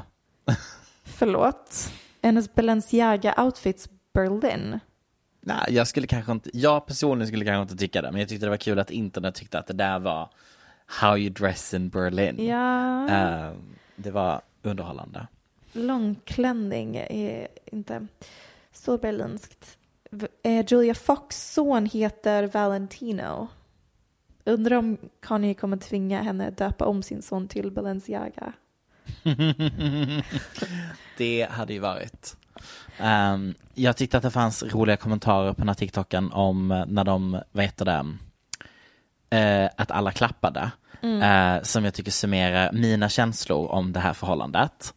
Förlåt. 1.03 1.91
Hennes 2.21 2.53
Balenciaga-outfits 2.55 3.89
Berlin. 4.13 4.79
nej, 5.41 5.65
jag 5.69 5.87
skulle 5.87 6.07
kanske 6.07 6.31
inte, 6.31 6.49
jag 6.53 6.85
personligen 6.85 7.27
skulle 7.27 7.45
kanske 7.45 7.61
inte 7.61 7.75
tycka 7.85 8.01
det, 8.01 8.11
men 8.11 8.19
jag 8.19 8.29
tyckte 8.29 8.45
det 8.45 8.49
var 8.49 8.57
kul 8.57 8.79
att 8.79 8.91
internet 8.91 9.35
tyckte 9.35 9.59
att 9.59 9.67
det 9.67 9.73
där 9.73 9.99
var 9.99 10.29
how 10.85 11.17
you 11.17 11.29
dress 11.29 11.73
in 11.73 11.89
Berlin. 11.89 12.45
Ja, 12.45 13.09
Eh, 13.09 13.51
det 13.95 14.11
var 14.11 14.41
underhållande. 14.61 15.27
Långklänning 15.77 16.95
är 16.95 17.47
inte 17.65 18.07
så 18.71 18.97
berlinskt. 18.97 19.77
Eh, 20.43 20.65
Julia 20.67 20.93
Fox 20.93 21.53
son 21.53 21.85
heter 21.85 22.47
Valentino. 22.47 23.47
Undrar 24.45 24.77
om 24.77 24.97
Kanye 25.21 25.53
kommer 25.53 25.77
tvinga 25.77 26.21
henne 26.21 26.47
att 26.47 26.57
döpa 26.57 26.85
om 26.85 27.03
sin 27.03 27.21
son 27.21 27.47
till 27.47 27.71
Balenciaga. 27.71 28.53
det 31.17 31.47
hade 31.51 31.73
ju 31.73 31.79
varit. 31.79 32.37
Ehm, 32.97 33.53
jag 33.73 33.97
tyckte 33.97 34.17
att 34.17 34.23
det 34.23 34.31
fanns 34.31 34.63
roliga 34.63 34.97
kommentarer 34.97 35.53
på 35.53 35.61
den 35.61 35.67
här 35.67 35.75
TikToken 35.75 36.31
om 36.31 36.71
eh, 36.71 36.85
när 36.87 37.03
de, 37.03 37.41
vad 37.51 37.65
heter 37.65 37.85
det, 37.85 38.17
eh, 39.37 39.69
att 39.77 39.91
alla 39.91 40.11
klappade. 40.11 40.71
Eh, 41.01 41.63
som 41.63 41.85
jag 41.85 41.93
tycker 41.93 42.11
summerar 42.11 42.71
mina 42.71 43.09
känslor 43.09 43.67
om 43.67 43.93
det 43.93 43.99
här 43.99 44.13
förhållandet. 44.13 44.93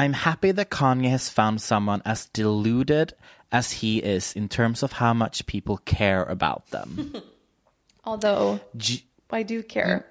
I'm 0.00 0.14
happy 0.14 0.50
that 0.52 0.70
Kanye 0.70 1.10
has 1.10 1.28
found 1.28 1.60
someone 1.60 2.00
as 2.06 2.24
deluded 2.32 3.12
as 3.52 3.70
he 3.84 3.98
is 3.98 4.32
in 4.32 4.48
terms 4.48 4.82
of 4.82 4.92
how 4.92 5.12
much 5.12 5.44
people 5.44 5.76
care 5.76 6.24
about 6.24 6.66
them. 6.68 7.12
Although 8.04 8.60
Ju- 8.78 9.04
I 9.30 9.42
do 9.42 9.62
care 9.62 10.06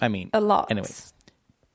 I 0.00 0.08
mean, 0.08 0.30
a 0.32 0.40
lot. 0.40 0.70
anyways. 0.70 1.12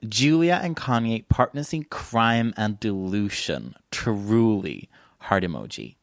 Julia 0.09 0.59
and 0.63 0.75
Kanye 0.75 1.29
partners 1.29 1.71
in 1.71 1.83
crime 1.83 2.51
and 2.57 2.79
delusion. 2.79 3.75
Truly. 3.91 4.89
Heart 5.19 5.43
emoji. 5.43 5.97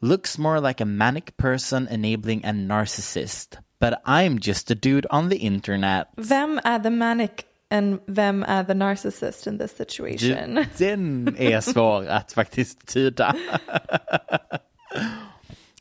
Looks 0.00 0.38
more 0.38 0.60
like 0.60 0.80
a 0.80 0.84
manic 0.86 1.36
person 1.36 1.88
enabling 1.90 2.44
a 2.44 2.50
narcissist. 2.50 3.58
But 3.80 4.00
I'm 4.06 4.38
just 4.38 4.70
a 4.70 4.76
dude 4.76 5.06
on 5.10 5.30
the 5.30 5.38
internet. 5.38 6.10
Vem 6.16 6.60
är 6.64 6.78
the 6.80 6.90
manic 6.90 7.48
and 7.70 8.00
vem 8.06 8.42
är 8.42 8.64
the 8.64 8.74
narcissist 8.74 9.46
in 9.46 9.58
this 9.58 9.76
situation? 9.76 10.64
den 10.78 11.36
är 11.38 11.60
svår 11.60 12.06
att 12.06 12.32
faktiskt 12.32 12.86
tyda. 12.86 13.34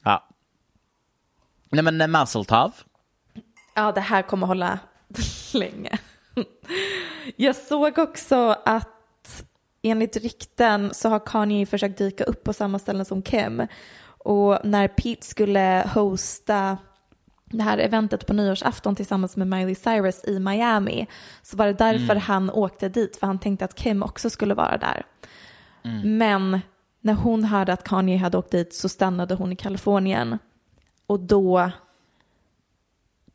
ja. 0.04 0.28
Nej 1.70 1.84
men 1.84 2.02
eh, 2.02 2.08
Mazel 2.08 2.46
tov. 2.46 2.72
Ja, 3.76 3.92
det 3.92 4.02
här 4.02 4.22
kommer 4.22 4.48
hålla 4.48 4.80
länge. 5.54 6.00
Jag 7.36 7.56
såg 7.56 7.98
också 7.98 8.56
att 8.66 9.44
enligt 9.82 10.18
rykten 10.18 10.94
så 10.94 11.10
har 11.10 11.20
Kanye 11.26 11.66
försökt 11.66 11.98
dyka 11.98 12.24
upp 12.24 12.44
på 12.44 12.54
samma 12.54 12.80
ställen 12.80 13.06
som 13.06 13.22
Kim. 13.22 13.68
Och 14.18 14.60
när 14.64 14.88
Pete 14.88 15.26
skulle 15.26 15.90
hosta 15.94 16.78
det 17.50 17.64
här 17.64 17.78
eventet 17.78 18.28
på 18.28 18.34
nyårsafton 18.34 18.95
tillsammans 18.95 19.38
med 19.38 19.48
Miley 19.48 19.76
Cyrus 19.76 20.24
i 20.24 20.39
Miami 20.39 21.08
så 21.41 21.58
var 21.58 21.68
det 21.68 21.74
därför 21.74 22.16
han 22.16 22.50
åkte 22.50 22.89
dit 22.89 23.18
för 23.18 23.28
han 23.28 23.39
tänkte 23.39 23.66
att 23.66 23.76
Kim 23.76 24.04
också 24.04 24.30
skulle 24.30 24.54
vara 24.54 24.78
där. 24.78 25.06
Men 26.04 26.60
när 27.02 27.14
hon 27.14 27.43
hörde 27.43 27.74
att 27.74 27.84
Kanye 27.84 28.18
hade 28.18 28.38
åkt 28.38 28.52
dit 28.52 28.74
så 28.74 28.89
stannade 28.89 29.36
hon 29.36 29.52
i 29.52 29.56
Kalifornien 29.56 30.38
och 31.08 31.20
då 31.20 31.72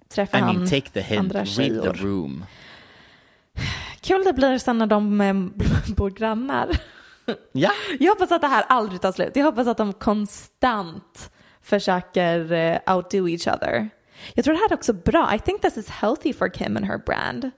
träffade 0.09 0.39
I 0.39 0.47
han 0.47 0.57
mean 0.57 0.69
take 0.69 0.91
the 0.91 1.01
hint, 1.01 1.19
andra 1.21 1.39
read 1.39 1.49
tjejor. 1.49 1.93
the 1.93 2.03
room. 2.03 2.45
Kul 4.01 4.25
det 4.25 4.33
blir 4.33 4.59
sen 4.59 4.79
när 4.79 4.87
de 4.87 5.21
eh, 5.21 5.35
bor 5.97 6.11
grannar. 6.11 6.69
Ja. 7.53 7.71
Jag 8.01 8.13
hoppas 8.13 8.33
att 8.33 8.41
det 8.41 8.47
här 8.47 8.65
aldrig 8.69 9.01
tar 9.01 9.13
slut. 9.13 9.37
Jag 9.37 9.45
hoppas 9.45 9.67
att 9.67 9.77
de 9.77 9.93
konstant 9.93 11.31
försöker 11.63 12.53
eh, 12.53 12.97
outdo 12.97 13.29
each 13.29 13.47
other. 13.49 13.91
Jag 14.35 14.45
tror 14.45 14.55
det 14.55 14.61
här 14.61 14.71
är 14.71 14.75
också 14.75 14.93
bra. 14.93 15.35
I 15.35 15.39
think 15.39 15.63
this 15.63 15.77
is 15.77 15.89
healthy 15.89 16.33
for 16.33 16.49
Kim 16.49 16.77
and 16.77 16.87
her 16.87 16.99
brand. 16.99 17.51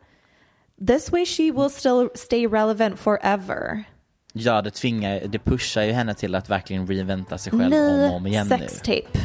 This 0.87 1.13
way 1.13 1.27
she 1.27 1.43
will 1.53 1.71
still 1.71 2.09
stay 2.15 2.47
relevant 2.47 3.01
forever. 3.01 3.85
Ja, 4.33 4.63
det 4.63 4.71
tvingar, 4.71 5.21
det 5.27 5.39
pushar 5.39 5.83
ju 5.83 5.93
henne 5.93 6.15
till 6.15 6.35
att 6.35 6.51
verkligen 6.51 6.87
reinventa 6.87 7.39
sig 7.39 7.51
själv 7.51 7.63
om 7.63 7.71
Ny 7.71 8.09
och 8.09 8.15
om 8.15 8.27
igen 8.27 8.49
sextape 8.49 9.19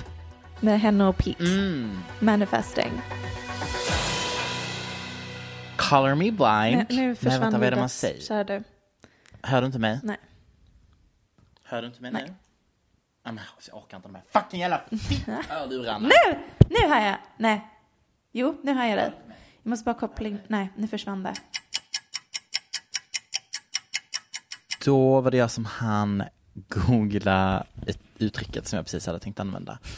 med 0.60 0.80
henne 0.80 1.08
och 1.08 1.18
Pete. 1.18 1.44
Mm. 1.44 2.00
Manifesting. 2.20 2.92
Color 5.76 6.16
me 6.16 6.32
blind. 6.32 6.40
Nej, 6.42 6.86
nu 6.90 7.08
Nej, 7.08 7.16
försvann 7.16 7.40
vänta, 7.40 7.58
vad 7.58 7.68
är 7.68 7.72
det 7.72 7.78
man 7.78 7.90
säger? 7.90 8.64
Hör 9.42 9.62
du 9.62 9.68
inte 9.68 9.80
mig? 9.80 10.00
Nej. 10.04 10.18
Hör 11.64 11.82
du 11.82 11.88
inte 11.88 12.02
mig 12.02 12.12
Nej. 12.12 12.24
nu? 12.28 12.34
Men, 13.32 13.44
Jag 13.68 13.78
orkar 13.78 13.98
inte 13.98 14.10
de 14.10 14.16
här 14.16 14.24
fucking 14.30 14.60
jävla 14.60 14.82
hörlurarna. 15.50 16.00
Nu! 16.08 16.40
Nu 16.70 16.88
hör 16.88 17.06
jag. 17.06 17.18
Nej. 17.38 17.68
Jo, 18.32 18.58
nu 18.64 18.74
hör 18.74 18.86
jag 18.86 18.98
dig. 18.98 19.12
Jag 19.64 19.70
måste 19.70 19.86
bara 19.86 19.96
koppla 19.96 20.28
in. 20.28 20.40
Nej, 20.48 20.70
nu 20.76 20.88
försvann 20.88 21.24
det. 21.24 21.34
Då 24.86 25.22
var 25.22 25.32
det 25.32 25.38
jag 25.38 25.52
som 25.52 25.66
han 25.66 26.24
googla 26.54 27.66
ett 27.88 28.00
uttrycket 28.18 28.68
som 28.68 28.78
jag 28.78 28.86
precis 28.86 29.06
hade 29.06 29.20
tänkt 29.20 29.40
använda. 29.40 29.80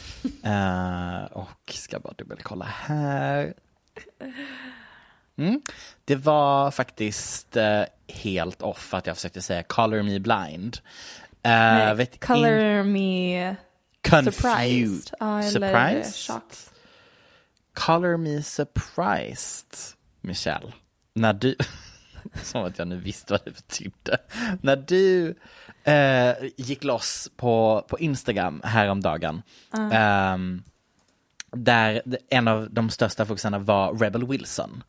Eh, 0.44 1.24
och 1.24 1.72
ska 1.72 1.98
bara 2.00 2.12
dubbelkolla 2.18 2.64
här. 2.64 3.54
Mm. 5.36 5.62
Det 6.04 6.16
var 6.16 6.70
faktiskt 6.70 7.56
eh, 7.56 7.82
helt 8.08 8.62
off 8.62 8.94
att 8.94 9.06
jag 9.06 9.16
försökte 9.16 9.42
säga 9.42 9.62
color 9.62 10.02
me 10.02 10.18
blind. 10.18 10.78
Uh, 11.46 11.50
Nej, 11.50 11.94
vet 11.94 12.20
color 12.20 12.82
me 12.82 13.56
Confused. 14.10 14.34
surprised. 14.34 15.14
Ja, 15.20 15.42
Surprised? 15.42 16.14
chocked. 16.14 16.58
Color 17.74 18.16
me 18.16 18.42
surprised, 18.42 19.76
Michelle. 20.20 20.72
När 21.14 21.32
du, 21.32 21.56
som 22.42 22.64
att 22.64 22.78
jag 22.78 22.88
nu 22.88 22.96
visste 22.96 23.32
vad 23.32 23.44
det 23.44 23.50
betydde. 23.50 24.18
När 24.62 24.76
du 24.76 25.34
eh, 25.84 26.34
gick 26.56 26.84
loss 26.84 27.30
på, 27.36 27.84
på 27.88 27.98
Instagram 27.98 28.60
häromdagen. 28.64 29.42
ehm, 29.92 30.62
där 31.56 32.02
en 32.30 32.48
av 32.48 32.68
de 32.70 32.90
största 32.90 33.26
fokusarna 33.26 33.58
var 33.58 33.94
Rebel 33.94 34.26
Wilson. 34.26 34.82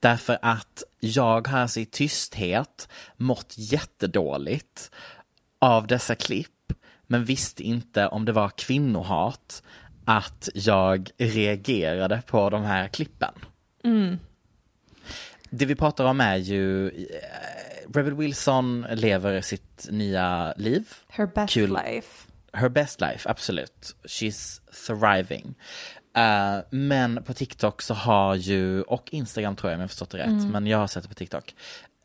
Därför 0.00 0.38
att 0.42 0.82
jag 1.00 1.48
har 1.48 1.58
alltså 1.58 1.80
i 1.80 1.86
tysthet 1.86 2.88
mått 3.16 3.54
jättedåligt 3.56 4.90
av 5.66 5.86
dessa 5.86 6.14
klipp, 6.14 6.72
men 7.06 7.24
visste 7.24 7.62
inte 7.62 8.08
om 8.08 8.24
det 8.24 8.32
var 8.32 8.48
kvinnohat 8.48 9.62
att 10.04 10.48
jag 10.54 11.10
reagerade 11.18 12.22
på 12.26 12.50
de 12.50 12.64
här 12.64 12.88
klippen. 12.88 13.32
Det 15.50 15.66
vi 15.66 15.74
pratar 15.74 16.04
om 16.04 16.20
är 16.20 16.36
ju 16.36 16.88
eh, 16.88 17.92
Rebel 17.94 18.14
Wilson 18.14 18.86
lever 18.90 19.40
sitt 19.40 19.88
nya 19.90 20.54
liv. 20.56 20.88
Her 21.08 21.26
best 21.26 21.54
Kul. 21.54 21.78
life. 21.84 22.28
Her 22.52 22.68
best 22.68 23.00
life, 23.00 23.30
absolut. 23.30 23.96
She's 24.04 24.60
thriving. 24.86 25.54
Eh, 26.16 26.58
men 26.70 27.22
på 27.24 27.34
TikTok 27.34 27.82
så 27.82 27.94
har 27.94 28.34
ju, 28.34 28.82
och 28.82 29.08
Instagram 29.12 29.56
tror 29.56 29.70
jag 29.70 29.76
om 29.76 29.80
jag 29.80 29.90
förstått 29.90 30.10
det 30.10 30.18
rätt, 30.18 30.50
men 30.50 30.66
jag 30.66 30.78
har 30.78 30.86
sett 30.86 31.02
det 31.02 31.08
på 31.08 31.14
TikTok, 31.14 31.54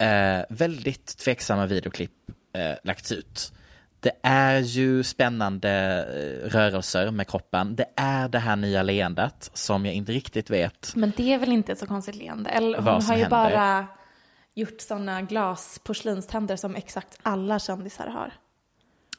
eh, 0.01 0.41
väldigt 0.49 1.17
tveksamma 1.17 1.65
videoklipp 1.65 2.11
uh, 2.57 2.75
lagts 2.83 3.11
ut. 3.11 3.53
Det 4.01 4.11
är 4.21 4.59
ju 4.59 5.03
spännande 5.03 5.69
eh, 5.69 6.49
rörelser 6.49 7.11
med 7.11 7.27
kroppen. 7.27 7.75
Det 7.75 7.85
är 7.95 8.29
det 8.29 8.39
här 8.39 8.55
nya 8.55 8.83
leendet 8.83 9.51
som 9.53 9.85
jag 9.85 9.95
inte 9.95 10.11
riktigt 10.11 10.49
vet. 10.49 10.95
Men 10.95 11.13
det 11.17 11.33
är 11.33 11.37
väl 11.37 11.51
inte 11.51 11.71
ett 11.71 11.79
så 11.79 11.85
konstigt 11.85 12.15
leende? 12.15 12.49
Eller 12.49 12.79
hon 12.79 13.01
som 13.01 13.09
har 13.09 13.17
ju 13.17 13.23
händer. 13.23 13.29
bara 13.29 13.87
gjort 14.53 14.81
sådana 14.81 15.21
glasporslinständer 15.21 16.55
som 16.55 16.75
exakt 16.75 17.19
alla 17.23 17.59
kändisar 17.59 18.07
har. 18.07 18.33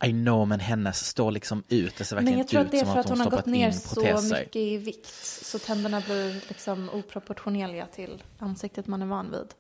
I 0.08 0.12
know, 0.12 0.48
men 0.48 0.60
hennes 0.60 1.06
står 1.06 1.30
liksom 1.30 1.64
ut. 1.68 1.96
Det 1.96 2.04
ser 2.04 2.16
verkligen 2.16 2.32
Men 2.32 2.38
jag 2.38 2.48
tror 2.48 2.60
ut 2.60 2.66
att 2.66 2.72
det 2.72 2.80
är 2.80 2.84
som 2.84 2.92
för 2.92 3.00
att 3.00 3.06
att 3.06 3.10
hon, 3.10 3.20
hon 3.20 3.32
har 3.32 3.38
gått 3.38 3.46
ner 3.46 3.70
så 3.70 4.34
mycket 4.34 4.56
i 4.56 4.76
vikt. 4.76 5.14
Så 5.44 5.58
tänderna 5.58 6.00
blir 6.00 6.48
liksom 6.48 6.90
oproportionerliga 6.90 7.86
till 7.86 8.22
ansiktet 8.38 8.86
man 8.86 9.02
är 9.02 9.06
van 9.06 9.30
vid. 9.30 9.54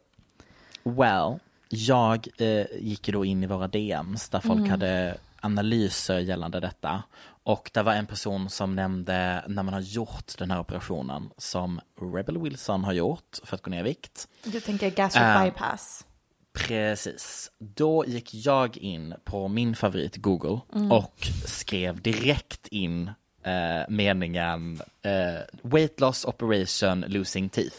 Well, 0.96 1.38
jag 1.74 2.28
eh, 2.38 2.66
gick 2.80 3.08
då 3.08 3.24
in 3.24 3.42
i 3.42 3.46
våra 3.46 3.68
DMs 3.68 4.28
där 4.28 4.40
folk 4.40 4.68
hade 4.68 5.16
analyser 5.40 6.18
gällande 6.18 6.60
detta. 6.60 7.02
Och 7.44 7.70
det 7.74 7.82
var 7.82 7.92
en 7.94 8.06
person 8.06 8.50
som 8.50 8.74
nämnde 8.76 9.44
när 9.48 9.62
man 9.62 9.74
har 9.74 9.80
gjort 9.80 10.38
den 10.38 10.50
här 10.50 10.60
operationen 10.60 11.30
som 11.38 11.80
Rebel 12.14 12.38
Wilson 12.38 12.84
har 12.84 12.92
gjort 12.92 13.38
för 13.44 13.54
att 13.56 13.62
gå 13.62 13.70
ner 13.70 13.80
i 13.80 13.82
vikt. 13.82 14.28
Du 14.44 14.60
tänker 14.60 14.90
gastric 14.90 15.22
Äh. 15.22 15.44
bypass. 15.44 16.06
Precis. 16.52 17.50
Då 17.58 18.04
gick 18.06 18.34
jag 18.34 18.76
in 18.76 19.14
på 19.24 19.48
min 19.48 19.76
favorit 19.76 20.16
Google 20.16 20.60
och 20.90 21.28
skrev 21.46 22.02
direkt 22.02 22.66
in 22.68 23.10
eh, 23.42 23.88
meningen 23.88 24.80
eh, 25.02 25.40
weight 25.62 26.00
loss 26.00 26.24
operation 26.24 27.00
losing 27.08 27.48
teeth. 27.48 27.76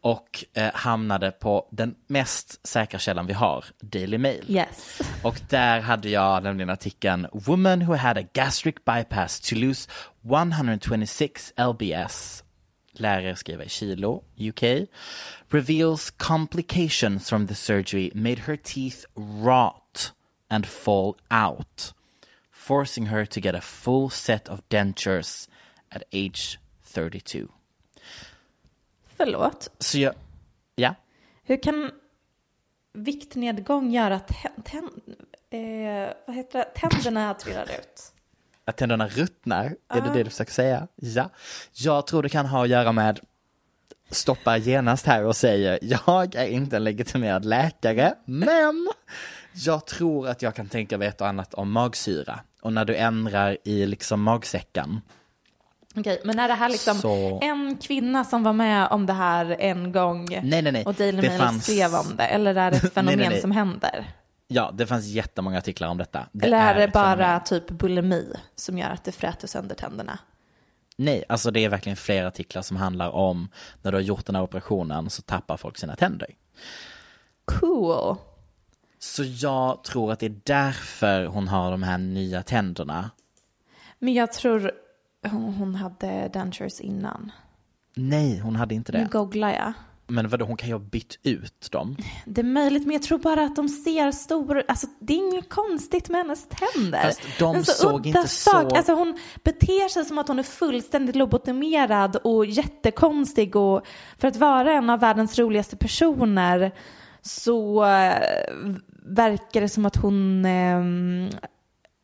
Och 0.00 0.44
eh, 0.54 0.74
hamnade 0.74 1.30
på 1.30 1.68
den 1.70 1.94
mest 2.06 2.66
säkra 2.66 2.98
källan 2.98 3.26
vi 3.26 3.32
har, 3.32 3.64
Daily 3.80 4.18
Mail. 4.18 4.44
Yes. 4.48 5.00
Och 5.22 5.40
där 5.48 5.80
hade 5.80 6.08
jag 6.08 6.42
nämligen 6.42 6.70
artikeln 6.70 7.26
Woman 7.32 7.82
who 7.82 7.94
had 7.94 8.18
a 8.18 8.22
gastric 8.32 8.74
bypass 8.84 9.40
to 9.40 9.54
lose 9.54 9.90
126 10.24 11.52
lbs 11.56 12.44
lärare 12.98 13.36
skriver 13.36 13.64
i 13.64 13.68
kilo, 13.68 14.22
UK, 14.38 14.88
reveals 15.48 16.10
complications 16.10 17.28
from 17.28 17.46
the 17.46 17.54
surgery 17.54 18.10
made 18.14 18.38
her 18.38 18.56
teeth 18.56 19.04
rot 19.14 20.12
and 20.50 20.66
fall 20.66 21.16
out, 21.30 21.92
forcing 22.50 23.06
her 23.06 23.24
to 23.24 23.40
get 23.40 23.54
a 23.54 23.60
full 23.60 24.10
set 24.10 24.48
of 24.48 24.60
dentures 24.68 25.48
at 25.90 26.02
age 26.12 26.58
32. 26.84 27.48
Förlåt. 29.16 29.70
Så 29.78 29.98
jag, 29.98 30.14
ja, 30.74 30.94
Hur 31.42 31.62
kan 31.62 31.90
viktnedgång 32.92 33.90
göra 33.90 34.14
att 34.14 34.30
eh, 35.50 36.14
vad 36.26 36.36
heter 36.36 36.58
det? 36.58 36.64
tänderna 36.74 37.34
trillar 37.34 37.64
ut? 37.64 38.14
att 38.64 38.76
tänderna 38.76 39.08
ruttnar, 39.08 39.76
är 39.88 40.00
det 40.00 40.10
det 40.14 40.22
du 40.22 40.30
försöker 40.30 40.52
säga? 40.52 40.88
Ja. 40.96 41.30
Jag 41.72 42.06
tror 42.06 42.22
det 42.22 42.28
kan 42.28 42.46
ha 42.46 42.62
att 42.62 42.68
göra 42.68 42.92
med 42.92 43.20
stoppar 44.10 44.56
genast 44.56 45.06
här 45.06 45.24
och 45.24 45.36
säger 45.36 45.78
jag 45.82 46.34
är 46.34 46.46
inte 46.46 46.76
en 46.76 46.84
legitimerad 46.84 47.44
läkare, 47.44 48.14
men 48.24 48.88
jag 49.52 49.86
tror 49.86 50.28
att 50.28 50.42
jag 50.42 50.54
kan 50.54 50.68
tänka 50.68 50.98
mig 50.98 51.08
ett 51.08 51.20
och 51.20 51.28
annat 51.28 51.54
om 51.54 51.72
magsyra. 51.72 52.40
Och 52.60 52.72
när 52.72 52.84
du 52.84 52.96
ändrar 52.96 53.56
i 53.64 53.86
liksom 53.86 54.22
magsäcken, 54.22 55.00
Okej, 55.96 56.20
men 56.24 56.38
är 56.38 56.48
det 56.48 56.54
här 56.54 56.68
liksom 56.68 56.94
Så- 56.94 57.38
en 57.42 57.76
kvinna 57.76 58.24
som 58.24 58.42
var 58.42 58.52
med 58.52 58.88
om 58.90 59.06
det 59.06 59.12
här 59.12 59.56
en 59.58 59.92
gång 59.92 60.24
Nej, 60.42 60.62
nej, 60.62 60.72
nej. 60.72 60.84
och 60.84 60.94
Daily 60.94 61.20
Det 61.22 61.28
Mail 61.28 61.40
fanns- 61.40 61.62
skrev 61.64 61.94
om 61.94 62.16
det? 62.16 62.26
Eller 62.26 62.54
är 62.54 62.70
det 62.70 62.76
ett 62.76 62.92
fenomen 62.94 63.18
nej, 63.18 63.28
nej. 63.28 63.40
som 63.40 63.50
händer? 63.50 64.04
ja 64.48 64.70
det 64.74 64.86
fanns 64.86 65.06
jättemånga 65.06 65.58
artiklar 65.58 65.88
om 65.88 65.98
detta. 65.98 66.26
Det 66.32 66.46
Eller 66.46 66.58
är 66.58 66.74
det 66.74 66.84
ett 66.84 66.92
bara 66.92 67.16
fenomen. 67.16 67.44
typ 67.44 67.70
bulimi 67.70 68.32
som 68.56 68.78
gör 68.78 68.90
att 68.90 69.04
det 69.04 69.12
fräter 69.12 69.48
sönder 69.48 69.74
tänderna? 69.74 70.18
Nej, 70.96 71.24
alltså 71.28 71.50
det 71.50 71.64
är 71.64 71.68
verkligen 71.68 71.96
flera 71.96 72.28
artiklar 72.28 72.62
som 72.62 72.76
handlar 72.76 73.10
om 73.10 73.48
när 73.82 73.92
du 73.92 73.96
har 73.96 74.02
gjort 74.02 74.26
den 74.26 74.34
här 74.36 74.42
operationen 74.42 75.10
så 75.10 75.22
tappar 75.22 75.56
folk 75.56 75.78
sina 75.78 75.96
tänder. 75.96 76.28
Cool. 77.44 78.16
Så 78.98 79.22
jag 79.24 79.84
tror 79.84 80.12
att 80.12 80.18
det 80.18 80.26
är 80.26 80.40
därför 80.44 81.24
hon 81.26 81.48
har 81.48 81.70
de 81.70 81.82
här 81.82 81.98
nya 81.98 82.42
tänderna. 82.42 83.10
Men 83.98 84.14
jag 84.14 84.32
tror 84.32 84.72
hon, 85.30 85.54
hon 85.54 85.74
hade 85.74 86.28
dentures 86.28 86.80
innan. 86.80 87.32
Nej, 87.96 88.38
hon 88.38 88.56
hade 88.56 88.74
inte 88.74 88.92
Nu 88.92 88.98
det. 88.98 89.04
googlar 89.10 89.50
jag. 89.52 89.72
Men 90.06 90.28
vadå, 90.28 90.44
hon 90.44 90.56
kan 90.56 90.68
ju 90.68 90.74
ha 90.74 90.78
bytt 90.78 91.18
ut 91.22 91.68
dem. 91.72 91.96
Det 92.26 92.40
är 92.40 92.44
möjligt, 92.44 92.82
men 92.86 92.92
jag 92.92 93.02
tror 93.02 93.18
bara 93.18 93.44
att 93.44 93.56
de 93.56 93.68
ser 93.68 94.10
stora... 94.12 94.62
Alltså, 94.68 94.86
det 95.00 95.12
är 95.14 95.16
inget 95.32 95.48
konstigt 95.48 96.08
med 96.08 96.18
hennes 96.20 96.48
tänder. 96.48 97.02
Fast 97.02 97.22
de 97.38 97.56
En 97.56 97.64
så 97.64 97.72
såg 97.72 98.06
inte 98.06 98.28
sak. 98.28 98.70
så- 98.70 98.76
Alltså, 98.76 98.92
hon 98.92 99.18
beter 99.44 99.88
sig 99.88 100.04
som 100.04 100.18
att 100.18 100.28
hon 100.28 100.38
är 100.38 100.42
fullständigt 100.42 101.16
lobotomerad 101.16 102.16
och 102.16 102.46
jättekonstig. 102.46 103.56
Och 103.56 103.86
för 104.18 104.28
att 104.28 104.36
vara 104.36 104.72
en 104.72 104.90
av 104.90 105.00
världens 105.00 105.38
roligaste 105.38 105.76
personer 105.76 106.72
så 107.22 107.84
eh, 107.84 108.14
verkar 109.06 109.60
det 109.60 109.68
som 109.68 109.86
att 109.86 109.96
hon 109.96 110.44
eh, 110.44 110.82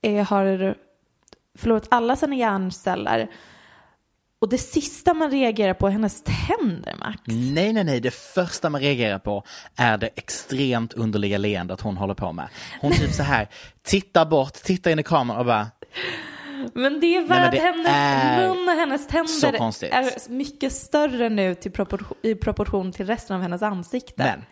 är, 0.03 0.23
har 0.23 0.75
förlorat 1.61 1.87
alla 1.91 2.17
sina 2.17 2.37
hjärnceller. 2.37 3.29
Och 4.41 4.49
det 4.49 4.59
sista 4.59 5.15
man 5.15 5.31
reagerar 5.31 5.75
på 5.75 5.87
är 5.87 5.91
hennes 5.91 6.23
tänder, 6.23 6.95
Max. 6.99 7.21
Nej, 7.25 7.73
nej, 7.73 7.85
nej. 7.85 8.01
Det 8.01 8.15
första 8.15 8.71
man 8.71 8.81
reagerar 8.81 9.19
på 9.19 9.45
är 9.77 9.99
det 9.99 10.07
extremt 10.07 10.93
underliga 10.93 11.39
leendet 11.39 11.81
hon 11.81 11.97
håller 11.97 12.15
på 12.15 12.33
med. 12.33 12.49
Hon 12.81 12.93
typ 12.93 13.13
så 13.13 13.23
här, 13.23 13.49
tittar 13.83 14.27
bort, 14.27 14.53
tittar 14.53 14.91
in 14.91 14.99
i 14.99 15.03
kameran 15.03 15.41
och 15.41 15.47
bara, 15.47 15.71
Men 16.75 17.01
det 17.01 17.17
är 17.17 17.51
det 17.51 17.59
hennes 17.59 18.57
mun 18.57 18.69
och 18.69 18.75
hennes 18.75 19.07
tänder 19.07 19.85
är 19.85 20.31
mycket 20.31 20.73
större 20.73 21.29
nu 21.29 21.55
till 21.55 21.73
proportion, 21.73 22.19
i 22.23 22.35
proportion 22.35 22.93
till 22.93 23.07
resten 23.07 23.37
av 23.37 23.43
hennes 23.43 23.63
ansikte. 23.63 24.15
men 24.17 24.45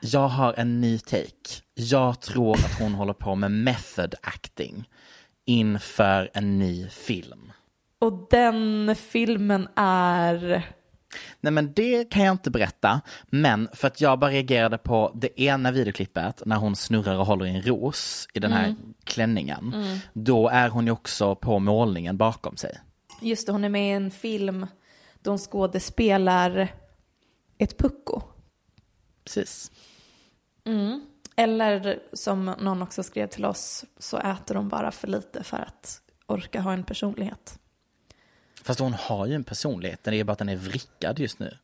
jag 0.00 0.28
har 0.28 0.54
en 0.56 0.80
ny 0.80 0.98
take. 0.98 1.62
Jag 1.74 2.20
tror 2.20 2.54
att 2.54 2.80
hon 2.80 2.94
håller 2.94 3.12
på 3.12 3.34
med 3.34 3.50
method 3.50 4.14
acting 4.22 4.88
inför 5.44 6.30
en 6.34 6.58
ny 6.58 6.88
film. 6.88 7.52
Och 7.98 8.26
den 8.30 8.94
filmen 8.96 9.68
är... 9.76 10.62
Nej 11.40 11.52
men 11.52 11.72
det 11.72 12.10
kan 12.10 12.24
jag 12.24 12.32
inte 12.32 12.50
berätta, 12.50 13.00
men 13.26 13.68
för 13.72 13.86
att 13.86 14.00
jag 14.00 14.18
bara 14.18 14.30
reagerade 14.30 14.78
på 14.78 15.12
det 15.14 15.40
ena 15.40 15.70
videoklippet 15.70 16.42
när 16.46 16.56
hon 16.56 16.76
snurrar 16.76 17.18
och 17.18 17.26
håller 17.26 17.46
i 17.46 17.50
en 17.50 17.62
ros 17.62 18.28
i 18.34 18.40
den 18.40 18.52
här 18.52 18.74
klänningen. 19.04 19.74
Då 20.12 20.48
är 20.48 20.68
hon 20.68 20.86
ju 20.86 20.92
också 20.92 21.34
på 21.34 21.58
målningen 21.58 22.16
bakom 22.16 22.56
sig. 22.56 22.78
Just 23.20 23.46
det, 23.46 23.52
hon 23.52 23.64
är 23.64 23.68
med 23.68 23.88
i 23.88 23.92
en 23.92 24.10
film 24.10 24.66
då 25.22 25.30
hon 25.30 25.38
skådespelar 25.38 26.68
ett 27.58 27.78
pucko. 27.78 28.22
Precis. 29.24 29.72
Eller 31.36 32.02
som 32.12 32.44
någon 32.44 32.82
också 32.82 33.02
skrev 33.02 33.26
till 33.26 33.44
oss 33.44 33.84
så 33.98 34.18
äter 34.18 34.54
hon 34.54 34.68
bara 34.68 34.90
för 34.90 35.08
lite 35.08 35.44
för 35.44 35.56
att 35.56 36.00
orka 36.26 36.60
ha 36.60 36.72
en 36.72 36.84
personlighet. 36.84 37.58
Fast 38.62 38.80
hon 38.80 38.94
har 38.94 39.26
ju 39.26 39.34
en 39.34 39.44
personlighet, 39.44 40.00
det 40.02 40.16
är 40.16 40.24
bara 40.24 40.32
att 40.32 40.38
den 40.38 40.48
är 40.48 40.56
vrickad 40.56 41.18
just 41.18 41.38
nu. 41.38 41.58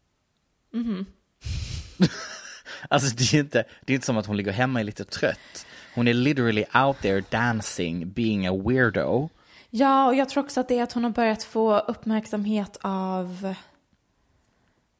alltså 2.89 3.17
det 3.17 3.23
är 3.23 3.35
ju 3.35 3.41
inte, 3.41 3.65
det 3.85 3.93
är 3.93 3.95
inte 3.95 4.07
som 4.07 4.17
att 4.17 4.27
hon 4.27 4.37
ligger 4.37 4.53
hemma 4.53 4.79
och 4.79 4.81
är 4.81 4.85
lite 4.85 5.05
trött. 5.05 5.67
Hon 5.95 6.09
är 6.09 6.15
literally 6.15 6.65
out 6.75 7.01
there 7.01 7.25
dancing, 7.31 8.11
being 8.11 8.47
a 8.47 8.53
weirdo. 8.53 9.29
Ja, 9.71 10.07
och 10.07 10.15
jag 10.15 10.29
tror 10.29 10.45
också 10.45 10.61
att 10.61 10.69
det 10.69 10.79
är 10.79 10.83
att 10.83 10.93
hon 10.93 11.05
har 11.05 11.11
börjat 11.11 11.43
få 11.43 11.79
uppmärksamhet 11.79 12.79
av 12.81 13.55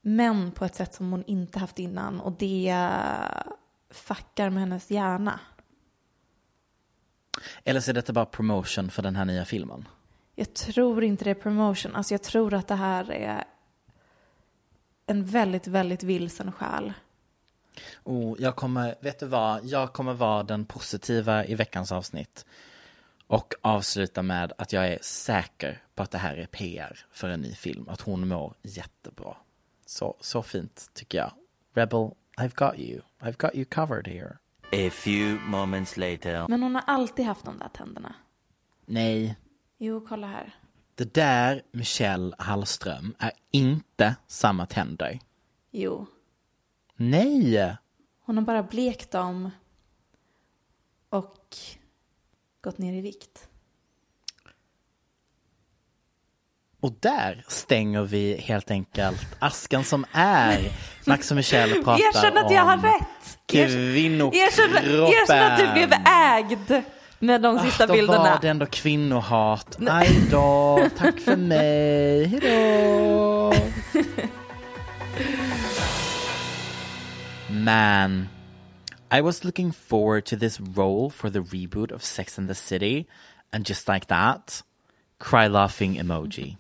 män 0.03 0.53
på 0.53 0.65
ett 0.65 0.75
sätt 0.75 0.95
som 0.95 1.11
hon 1.11 1.25
inte 1.27 1.59
haft 1.59 1.79
innan. 1.79 2.21
Och 2.21 2.33
det 2.33 2.89
fuckar 3.91 4.51
med 4.51 4.61
hennes 4.61 4.91
hjärna. 4.91 5.41
Eller 7.65 7.81
så 7.81 7.91
är 7.91 7.95
detta 7.95 8.13
bara 8.13 8.27
promotion 8.27 8.91
för 8.91 9.03
den 9.03 9.17
här 9.17 9.25
nya 9.25 9.45
filmen? 9.45 9.89
Jag 10.35 10.55
tror 10.55 11.05
inte 11.05 11.25
det 11.25 11.31
är 11.31 11.35
promotion. 11.35 11.97
Alltså 11.97 12.15
jag 12.15 12.23
tror 12.23 12.55
att 12.55 12.69
det 12.69 12.75
här 12.75 13.11
är 13.13 13.45
en 15.07 15.25
väldigt, 15.25 15.67
väldigt 15.67 16.03
vilsen 16.03 16.53
själ. 16.53 16.93
Oh, 18.05 18.37
jag 18.39 18.57
kommer, 18.57 18.95
vet 19.01 19.19
du 19.19 19.27
vad, 19.27 19.65
jag 19.65 19.93
kommer 19.93 20.15
vara 20.15 20.43
den 20.43 20.65
positiva 20.65 21.45
i 21.45 21.55
veckans 21.55 21.93
avsnitt. 21.93 22.47
Och 23.27 23.55
avsluta 23.61 24.23
med 24.23 24.53
att 24.59 24.73
jag 24.73 24.89
är 24.89 24.99
säker 25.03 25.83
på 25.95 26.03
att 26.03 26.11
det 26.11 26.19
här 26.19 26.37
är 26.37 26.47
PR 26.47 27.07
för 27.11 27.29
en 27.29 27.41
ny 27.41 27.55
film. 27.55 27.89
Att 27.89 28.01
hon 28.01 28.29
mår 28.29 28.55
jättebra. 28.63 29.37
Så, 29.87 30.17
så 30.21 30.43
fint 30.43 30.91
tycker 30.95 31.19
jag. 31.19 31.33
Rebel, 31.75 32.11
I've 32.41 32.55
got 32.55 32.79
you. 32.79 33.01
I've 33.23 33.37
got 33.39 33.55
you 33.55 33.65
covered 33.65 34.07
here. 34.07 34.39
A 34.73 34.91
few 34.91 35.39
moments 35.47 35.97
later. 35.97 36.49
Men 36.49 36.63
hon 36.63 36.75
har 36.75 36.83
alltid 36.87 37.25
haft 37.27 37.45
de 37.45 37.59
där 37.59 37.69
tänderna. 37.69 38.15
Nej, 38.87 39.37
Jo, 39.79 40.07
kolla 40.09 40.27
här. 40.27 40.55
det 40.95 41.15
där 41.15 41.63
Michelle 41.73 42.35
Hallström 42.39 43.15
är 43.19 43.33
inte 43.51 44.17
samma 44.27 44.67
tänder. 44.67 45.19
Jo. 45.71 46.07
Nej! 46.97 47.77
Hon 48.21 48.37
har 48.37 48.45
bara 48.45 48.63
blekt 48.63 49.11
dem 49.11 49.51
och 51.09 51.57
gått 52.61 52.79
ner 52.79 52.93
i 52.93 53.01
vikt. 53.01 53.49
Och 56.81 56.93
där 57.01 57.45
stänger 57.49 58.03
vi 58.03 58.37
helt 58.41 58.71
enkelt 58.71 59.27
askan 59.39 59.85
som 59.85 60.05
är. 60.13 60.59
Max 61.07 61.31
och 61.31 61.37
Michelle 61.37 61.75
pratar 61.75 62.05
Erkänn 62.05 62.39
att 62.39 62.53
jag 62.53 62.63
har 62.63 62.75
om 62.77 62.83
rätt! 62.83 63.39
kvinnokroppen. 63.47 64.39
Erkänn, 64.41 65.53
att 65.53 65.59
du 65.59 65.73
blev 65.73 65.93
ägd 66.07 66.83
med 67.19 67.43
de 67.43 67.59
sista 67.59 67.85
Ah, 67.85 67.87
då 67.87 67.93
bilderna. 67.93 68.19
var 68.19 68.39
det 68.43 68.49
ändå 68.49 68.67
kvinnohat. 68.67 69.79
Aj 69.89 70.21
då, 70.31 70.87
tack 70.99 71.21
för 71.21 71.37
mig. 71.37 72.27
Hejdå. 72.27 73.55
Man, 77.51 78.29
I 79.11 79.21
was 79.21 79.45
looking 79.45 79.73
forward 79.73 80.25
to 80.27 80.37
this 80.37 80.61
role 80.61 81.11
for 81.11 81.31
the 81.31 81.41
reboot 81.41 81.93
of 81.93 82.03
Sex 82.05 82.39
and 82.39 82.49
the 82.49 82.55
City, 82.55 83.07
and 83.53 83.69
just 83.69 83.89
like 83.89 84.07
that, 84.07 84.63
cry 85.19 85.49
laughing 85.49 85.99
emoji. 85.99 86.57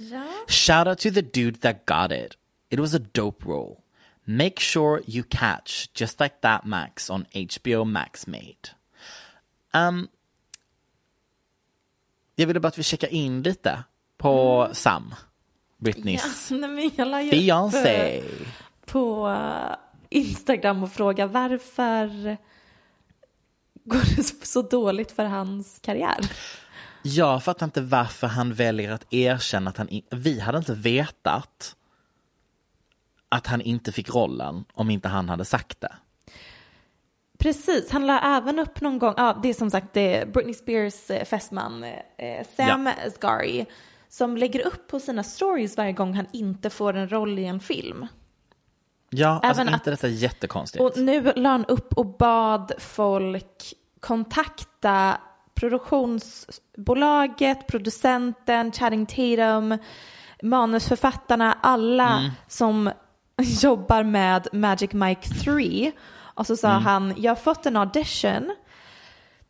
Ja. 0.00 0.24
Shout 0.48 0.86
out 0.86 0.98
to 0.98 1.10
the 1.10 1.22
dude 1.22 1.60
that 1.60 1.76
got 1.86 2.12
it. 2.12 2.36
It 2.70 2.80
was 2.80 2.94
a 2.94 2.98
dope 3.12 3.44
role. 3.44 3.76
Make 4.24 4.60
sure 4.60 5.02
you 5.06 5.24
catch 5.28 5.88
Just 5.94 6.20
Like 6.20 6.34
That 6.40 6.64
Max 6.64 7.10
on 7.10 7.26
HBO 7.32 7.84
Max 7.84 8.26
Made. 8.26 8.68
Um, 9.74 10.08
jag 12.36 12.46
ville 12.46 12.60
bara 12.60 12.68
att 12.68 12.78
vi 12.78 12.82
checkar 12.82 13.08
in 13.08 13.42
lite 13.42 13.84
på 14.16 14.68
Sam, 14.72 15.14
Britneys 15.78 16.50
Ja, 16.50 16.56
nej, 17.06 17.30
fiancé. 17.30 18.18
eh, 18.18 18.24
på 18.86 19.28
eh, 19.28 19.76
Instagram 20.10 20.82
och 20.82 20.92
fråga 20.92 21.26
varför 21.26 22.36
går 23.84 24.16
det 24.16 24.46
så 24.46 24.62
dåligt 24.62 25.12
för 25.12 25.24
hans 25.24 25.78
karriär? 25.82 26.18
Jag 27.16 27.44
fattar 27.44 27.66
inte 27.66 27.80
varför 27.80 28.26
han 28.26 28.54
väljer 28.54 28.92
att 28.92 29.12
erkänna 29.12 29.70
att 29.70 29.76
han... 29.76 29.88
Vi 30.10 30.40
hade 30.40 30.58
inte 30.58 30.74
vetat 30.74 31.76
att 33.28 33.46
han 33.46 33.60
inte 33.60 33.92
fick 33.92 34.14
rollen 34.14 34.64
om 34.72 34.90
inte 34.90 35.08
han 35.08 35.28
hade 35.28 35.44
sagt 35.44 35.80
det. 35.80 35.92
Precis, 37.38 37.90
han 37.90 38.06
la 38.06 38.36
även 38.36 38.58
upp 38.58 38.80
någon 38.80 38.98
gång, 38.98 39.14
ja 39.16 39.40
det 39.42 39.48
är 39.48 39.54
som 39.54 39.70
sagt 39.70 39.92
Britney 40.32 40.54
Spears 40.54 41.10
eh, 41.10 41.24
fästman 41.24 41.84
eh, 41.84 42.46
Sam 42.56 42.86
Asghari 43.06 43.66
som 44.08 44.36
lägger 44.36 44.66
upp 44.66 44.88
på 44.88 45.00
sina 45.00 45.22
stories 45.22 45.76
varje 45.76 45.92
gång 45.92 46.14
han 46.14 46.26
inte 46.32 46.70
får 46.70 46.96
en 46.96 47.08
roll 47.12 47.38
i 47.38 47.44
en 47.44 47.60
film. 47.60 48.06
Ja, 49.10 49.28
alltså 49.28 49.62
Även 49.62 49.74
inte 49.74 49.76
att- 49.76 49.84
detta 49.84 50.08
jättekonstigt. 50.08 50.82
Och 50.84 50.92
nu 50.96 51.32
la 51.36 51.48
han 51.50 51.64
upp 51.64 51.92
och 51.92 52.06
bad 52.06 52.72
folk 52.78 53.74
kontakta 54.00 55.20
produktionsbolaget, 56.48 57.66
producenten, 57.66 58.72
Channing 58.72 59.06
Tatum, 59.06 59.78
manusförfattarna, 60.42 61.58
alla 61.62 62.18
Mm. 62.18 62.30
som 62.48 62.90
jobbar 63.62 64.02
med 64.02 64.48
Magic 64.52 64.92
Mike 64.92 65.28
3. 65.28 65.92
Och 66.18 66.46
så 66.46 66.56
sa 66.56 66.70
Mm. 66.70 66.82
han, 66.82 67.14
jag 67.16 67.30
har 67.30 67.36
fått 67.36 67.66
en 67.66 67.76
audition 67.76 68.54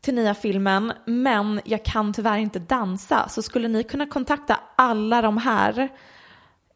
till 0.01 0.15
nya 0.15 0.35
filmen, 0.35 0.93
men 1.05 1.61
jag 1.65 1.85
kan 1.85 2.13
tyvärr 2.13 2.37
inte 2.39 2.59
dansa. 2.59 3.29
Så 3.29 3.43
skulle 3.43 3.69
ni 3.69 3.83
kunna 3.85 4.07
kontakta 4.07 4.61
alla 4.77 5.23
de 5.23 5.37
här 5.39 5.89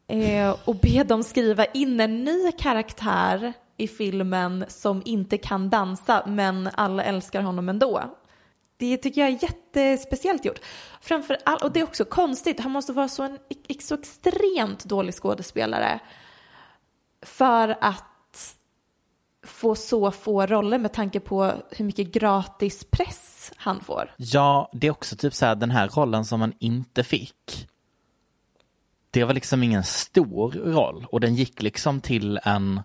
eh, 0.07 0.55
och 0.65 0.75
be 0.75 1.03
dem 1.03 1.23
skriva 1.23 1.65
in 1.65 1.99
en 1.99 2.23
ny 2.23 2.51
karaktär 2.51 3.53
i 3.77 3.87
filmen 3.87 4.65
som 4.67 5.01
inte 5.05 5.37
kan 5.37 5.69
dansa, 5.69 6.23
men 6.27 6.69
alla 6.75 7.03
älskar 7.03 7.41
honom 7.41 7.69
ändå. 7.69 8.03
Det 8.77 8.97
tycker 8.97 9.21
jag 9.21 9.29
är 9.29 9.43
jättespeciellt 9.43 10.45
gjort. 10.45 10.59
Framför 11.01 11.37
allt, 11.45 11.63
och 11.63 11.71
det 11.71 11.79
är 11.79 11.83
också 11.83 12.05
konstigt, 12.05 12.59
han 12.59 12.71
måste 12.71 12.93
vara 12.93 13.07
så 13.07 13.23
en 13.23 13.37
så 13.79 13.95
extremt 13.95 14.85
dålig 14.85 15.13
skådespelare 15.13 15.99
för 17.21 17.77
att 17.81 18.57
få 19.45 19.75
så 19.75 20.11
få 20.11 20.45
roller 20.45 20.77
med 20.77 20.93
tanke 20.93 21.19
på 21.19 21.51
hur 21.71 21.85
mycket 21.85 22.11
gratis 22.11 22.83
press 22.91 23.51
han 23.55 23.81
får. 23.81 24.15
Ja, 24.17 24.69
det 24.73 24.87
är 24.87 24.91
också 24.91 25.15
typ 25.15 25.33
så 25.33 25.45
här, 25.45 25.55
den 25.55 25.71
här 25.71 25.87
rollen 25.87 26.25
som 26.25 26.41
han 26.41 26.53
inte 26.59 27.03
fick. 27.03 27.67
Det 29.11 29.23
var 29.23 29.33
liksom 29.33 29.63
ingen 29.63 29.83
stor 29.83 30.51
roll 30.51 31.05
och 31.11 31.19
den 31.19 31.35
gick 31.35 31.61
liksom 31.61 32.01
till 32.01 32.39
en 32.43 32.81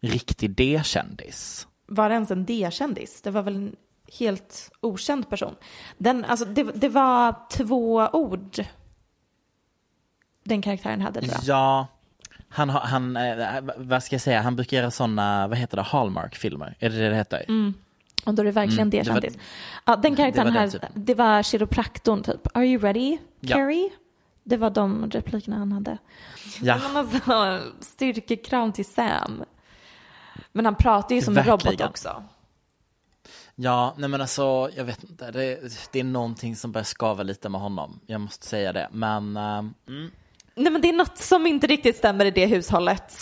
riktig 0.00 0.50
D-kändis. 0.50 1.68
Var 1.86 2.08
det 2.08 2.14
ens 2.14 2.30
en 2.30 2.44
D-kändis? 2.44 3.22
Det 3.22 3.30
var 3.30 3.42
väl 3.42 3.56
en 3.56 3.76
helt 4.18 4.70
okänd 4.80 5.30
person. 5.30 5.54
Den, 5.98 6.24
alltså, 6.24 6.44
det, 6.44 6.62
det 6.62 6.88
var 6.88 7.34
två 7.50 8.08
ord 8.12 8.64
den 10.44 10.62
karaktären 10.62 11.00
hade 11.00 11.20
tror 11.20 11.32
jag. 11.32 11.42
Ja, 11.44 11.86
han 12.48 12.70
har, 12.70 12.80
han, 12.80 13.16
eh, 13.16 13.60
vad 13.76 14.02
ska 14.02 14.14
jag 14.14 14.20
säga, 14.22 14.40
han 14.42 14.56
brukar 14.56 14.76
göra 14.76 14.90
sådana, 14.90 15.46
vad 15.48 15.58
heter 15.58 15.76
det, 15.76 15.82
Hallmark-filmer? 15.82 16.76
Är 16.78 16.90
det 16.90 16.96
det 16.98 17.08
det 17.08 17.16
heter? 17.16 17.44
Mm. 17.48 17.74
Och 18.26 18.34
då 18.34 18.42
är 18.42 18.44
det 18.44 18.50
verkligen 18.52 18.78
Mm, 18.80 18.90
det 18.90 18.98
D-kändis. 19.02 19.38
Ja, 19.84 19.96
den 19.96 20.16
karaktären 20.16 20.52
det 20.52 20.58
här, 20.60 20.68
typen. 20.68 20.90
det 20.94 21.14
var 21.14 21.42
kiropraktorn 21.42 22.22
typ. 22.22 22.56
Are 22.56 22.66
you 22.66 22.82
ready, 22.82 23.18
Ja. 23.40 23.56
Carrie? 23.56 23.90
Det 24.44 24.56
var 24.56 24.70
de 24.70 25.10
replikerna 25.10 25.56
han 25.56 25.72
hade. 25.72 25.98
Ja. 26.60 26.78
Men 26.92 26.96
alltså, 26.96 27.60
styrkekram 27.80 28.72
till 28.72 28.84
Sam. 28.84 29.44
Men 30.52 30.64
han 30.64 30.74
pratar 30.74 31.14
ju 31.14 31.22
som 31.22 31.38
en 31.38 31.44
robot 31.44 31.64
Verkligen. 31.64 31.88
också. 31.88 32.22
Ja, 33.56 33.94
nej 33.98 34.08
men 34.08 34.20
alltså, 34.20 34.70
jag 34.76 34.84
vet 34.84 35.04
inte, 35.04 35.30
det, 35.30 35.58
det 35.92 36.00
är 36.00 36.04
någonting 36.04 36.56
som 36.56 36.72
börjar 36.72 36.84
skava 36.84 37.22
lite 37.22 37.48
med 37.48 37.60
honom, 37.60 38.00
jag 38.06 38.20
måste 38.20 38.46
säga 38.46 38.72
det, 38.72 38.88
men 38.92 39.36
eh, 39.36 39.58
mm, 39.88 40.10
Nej 40.54 40.72
men 40.72 40.80
det 40.82 40.88
är 40.88 40.92
något 40.92 41.18
som 41.18 41.46
inte 41.46 41.66
riktigt 41.66 41.96
stämmer 41.96 42.24
i 42.24 42.30
det 42.30 42.46
hushållet. 42.46 43.14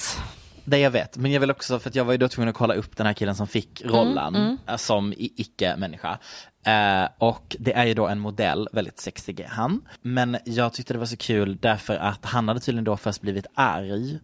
Det 0.64 0.78
jag 0.78 0.90
vet, 0.90 1.16
men 1.16 1.32
jag 1.32 1.40
vill 1.40 1.50
också, 1.50 1.78
för 1.78 1.88
att 1.90 1.94
jag 1.94 2.04
var 2.04 2.12
ju 2.12 2.18
då 2.18 2.28
tvungen 2.28 2.48
att 2.48 2.54
kolla 2.54 2.74
upp 2.74 2.96
den 2.96 3.06
här 3.06 3.12
killen 3.14 3.34
som 3.34 3.46
fick 3.46 3.82
rollen 3.84 4.34
Mm, 4.36 4.58
eh, 4.68 4.76
som 4.76 5.12
i- 5.12 5.32
icke-människa. 5.36 6.18
Eh, 6.66 7.08
och 7.18 7.56
det 7.58 7.72
är 7.72 7.84
ju 7.84 7.94
då 7.94 8.06
en 8.08 8.18
modell, 8.18 8.68
väldigt 8.72 9.00
sexig 9.00 9.40
är 9.40 9.48
han. 9.48 9.80
Men 10.02 10.36
jag 10.44 10.72
tyckte 10.72 10.92
det 10.94 10.98
var 10.98 11.06
så 11.06 11.16
kul 11.16 11.58
därför 11.60 11.96
att 11.96 12.24
han 12.24 12.48
hade 12.48 12.60
tydligen 12.60 12.84
då 12.84 12.96
först 12.96 13.20
blivit 13.20 13.46
arg 13.54 14.18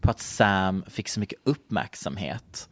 på 0.00 0.10
att 0.10 0.20
Sam 0.20 0.84
fick 0.88 1.08
så 1.08 1.20
mycket 1.20 1.38
uppmärksamhet 1.44 2.68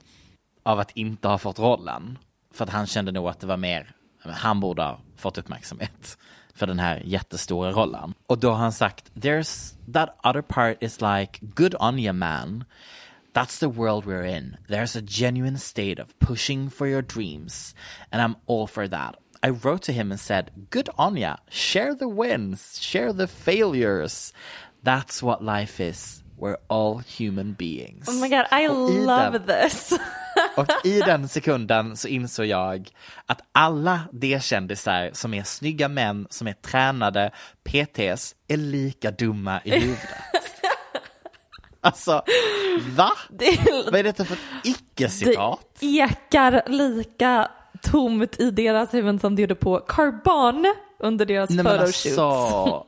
av 0.63 0.79
att 0.81 0.91
inte 0.91 1.29
ha 1.29 1.39
fått 1.39 1.59
rollen. 1.59 2.19
För 2.55 2.65
att 2.65 2.71
han 2.71 2.87
kände 2.87 3.13
nog 3.13 3.29
att 3.29 3.41
det 3.41 3.47
var 3.47 3.57
mer, 3.57 3.95
han 4.23 4.61
borde 4.61 4.83
ha 4.83 5.01
fått 5.17 5.39
uppmärksamhet 5.39 6.19
för 6.55 6.67
den 6.67 6.79
här 6.79 7.03
jättestora 7.05 7.73
rollen. 7.73 8.15
Och 8.27 8.39
då 8.39 8.51
har 8.51 8.57
han 8.57 8.73
sagt, 8.73 9.13
there's 9.15 9.75
that 9.93 10.19
other 10.25 10.43
part 10.43 10.83
is 10.83 11.01
like, 11.01 11.39
good 11.41 11.75
on 11.81 11.99
you 11.99 12.13
man. 12.13 12.65
That's 13.33 13.59
the 13.61 13.67
world 13.69 14.05
we're 14.05 14.37
in. 14.37 14.57
There's 14.69 14.99
a 14.99 15.03
genuine 15.07 15.59
state 15.59 16.03
of 16.03 16.09
pushing 16.19 16.71
for 16.71 16.87
your 16.87 17.03
dreams, 17.03 17.75
and 18.13 18.23
I'm 18.23 18.37
all 18.47 18.67
for 18.67 18.89
that. 18.89 19.17
I 19.43 19.51
wrote 19.51 19.83
to 19.87 19.93
him 19.93 20.13
and 20.13 20.21
said, 20.21 20.51
Good 20.71 20.89
on 20.97 21.17
ya. 21.17 21.37
Share 21.51 21.95
the 21.97 22.09
wins, 22.09 22.79
share 22.81 23.13
the 23.13 23.27
failures. 23.27 24.33
That's 24.85 25.21
what 25.23 25.43
life 25.43 25.81
is. 25.81 26.23
We're 26.37 26.59
all 26.69 26.99
human 26.99 27.53
beings. 27.55 28.07
Oh 28.09 28.21
my 28.21 28.29
god, 28.29 28.47
I 28.53 28.69
love 28.69 29.33
den- 29.33 29.47
this. 29.47 29.99
Och 30.57 30.67
i 30.85 31.01
den 31.01 31.29
sekunden 31.29 31.97
så 31.97 32.09
insåg 32.09 32.47
jag 32.47 32.89
att 33.27 33.41
alla 33.53 34.01
D-kändisar 34.13 35.11
som 35.13 35.35
är 35.35 35.43
snygga 35.43 35.89
män, 35.89 36.27
som 36.31 36.47
är 36.47 36.53
tränade 36.53 37.31
PTs, 37.65 38.35
är 38.49 38.57
lika 38.57 39.11
dumma 39.11 39.61
i 39.65 39.71
huvudet. 39.71 40.01
Alltså, 41.81 42.23
va? 42.97 43.11
Vad 43.87 43.95
är 43.95 44.03
detta 44.03 44.25
för 44.25 44.35
ett 44.35 44.41
icke-citat? 44.65 45.77
Det 45.81 45.87
ekar 45.87 46.63
lika 46.67 47.51
tomt 47.83 48.41
i 48.41 48.51
deras 48.51 48.95
huvuden 48.95 49.21
som 49.21 49.37
det 49.37 49.43
gjorde 49.43 49.55
på 49.55 49.79
Carbon 49.89 50.75
under 50.99 51.27
deras 51.27 51.51
photoshoots. 51.51 52.07
alltså. 52.19 52.87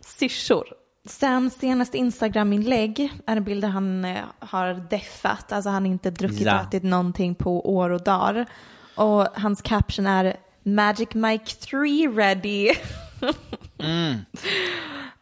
Syrsor. 0.00 0.64
Sams 1.08 1.54
senaste 1.54 1.98
Instagram-inlägg 1.98 3.12
är 3.26 3.36
en 3.36 3.44
bild 3.44 3.62
där 3.64 3.68
han 3.68 4.04
eh, 4.04 4.24
har 4.38 4.74
deffat, 4.90 5.52
alltså 5.52 5.70
han 5.70 5.82
har 5.82 5.90
inte 5.90 6.10
druckit 6.10 6.40
Ja. 6.40 6.54
och 6.60 6.66
ätit 6.66 6.82
någonting 6.82 7.34
på 7.34 7.74
år 7.74 7.90
och 7.90 8.02
dagar. 8.04 8.46
Och 8.94 9.26
hans 9.34 9.62
caption 9.62 10.06
är 10.06 10.36
Magic 10.62 11.14
Mike 11.14 11.54
3 11.54 12.08
ready. 12.08 12.70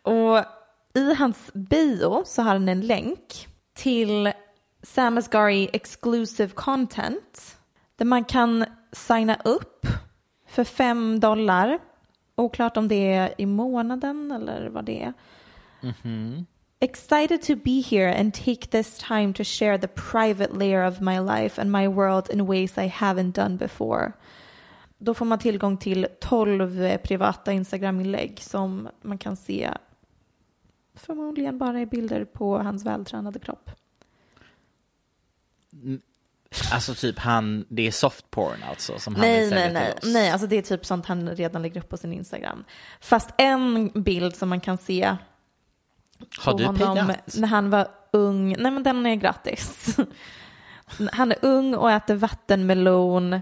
Och 0.03 0.45
i 0.95 1.14
hans 1.14 1.51
bio 1.53 2.22
så 2.26 2.43
har 2.43 2.53
han 2.53 2.68
en 2.68 2.81
länk 2.81 3.49
till 3.74 4.33
Sam 4.83 5.18
Asghari 5.18 5.70
exclusive 5.72 6.51
content 6.55 7.57
där 7.97 8.05
man 8.05 8.24
kan 8.24 8.64
signa 8.93 9.37
upp 9.45 9.87
för 10.49 10.64
fem 10.64 11.20
dollar. 11.20 11.79
Oklart 12.37 12.76
om 12.76 12.89
det 12.89 13.12
är 13.12 13.35
i 13.39 13.47
månaden 13.47 14.31
eller 14.33 14.68
vad 14.68 14.85
det 14.85 15.03
är. 15.03 15.12
Excited 16.81 17.43
to 17.43 17.57
be 17.57 17.81
here 17.81 18.09
and 18.20 18.35
take 18.35 18.70
this 18.70 18.99
time 18.99 19.33
to 19.35 19.45
share 19.45 19.79
the 19.79 19.89
private 19.89 20.59
layer 20.59 20.87
of 20.87 21.01
my 21.01 21.18
life 21.18 21.61
and 21.61 21.72
my 21.72 21.89
world 21.89 22.31
in 22.31 22.47
ways 22.47 22.79
I 22.79 22.89
haven't 22.89 23.33
done 23.33 23.57
before. 23.57 24.12
Då 24.99 25.14
får 25.14 25.24
man 25.24 25.39
tillgång 25.39 25.76
till 25.76 26.07
12 26.20 26.83
eh, 26.83 27.01
privata 27.01 27.53
Instagram-inlägg 27.53 28.41
som 28.41 28.89
man 29.03 29.18
kan 29.18 29.37
se 29.37 29.70
förmodligen 30.95 31.59
bara 31.59 31.81
är 31.81 31.87
bilder 31.87 32.24
på 32.24 32.59
hans 32.59 32.85
vältränade 32.85 33.39
kropp. 33.39 33.70
Alltså 36.72 36.95
typ 36.95 37.18
han, 37.18 37.64
det 37.68 37.87
är 37.87 37.91
soft 37.91 38.31
porn 38.31 38.62
alltså 38.70 38.99
som 38.99 39.14
han 39.14 39.20
Nej, 39.20 39.41
vill 39.41 39.51
nej, 39.51 39.62
sälja 39.62 39.81
nej. 39.81 39.93
till 39.93 40.09
oss. 40.09 40.14
Nej, 40.14 40.31
alltså 40.31 40.47
det 40.47 40.57
är 40.57 40.62
typ 40.62 40.87
sånt 40.87 41.07
han 41.07 41.37
redan 41.37 41.62
lägger 41.62 41.81
upp 41.81 41.89
på 41.89 41.97
sin 41.97 42.12
Instagram. 42.12 42.64
Fast 43.01 43.31
en 43.39 43.91
bild 43.95 44.37
som 44.37 44.49
man 44.49 44.61
kan 44.61 44.79
se 44.79 45.16
Har 46.39 46.55
du 46.55 46.79
payat? 46.79 47.35
när 47.35 47.49
han 47.49 47.71
var 47.71 47.89
ung. 48.12 48.55
Nej, 48.59 48.73
men 48.73 48.83
den 48.83 49.07
är 49.07 49.14
gratis. 49.14 49.97
han 51.12 51.33
är 51.33 51.39
ung 51.43 51.75
och 51.75 51.91
äter 51.91 52.14
vattenmelon. 52.14 53.41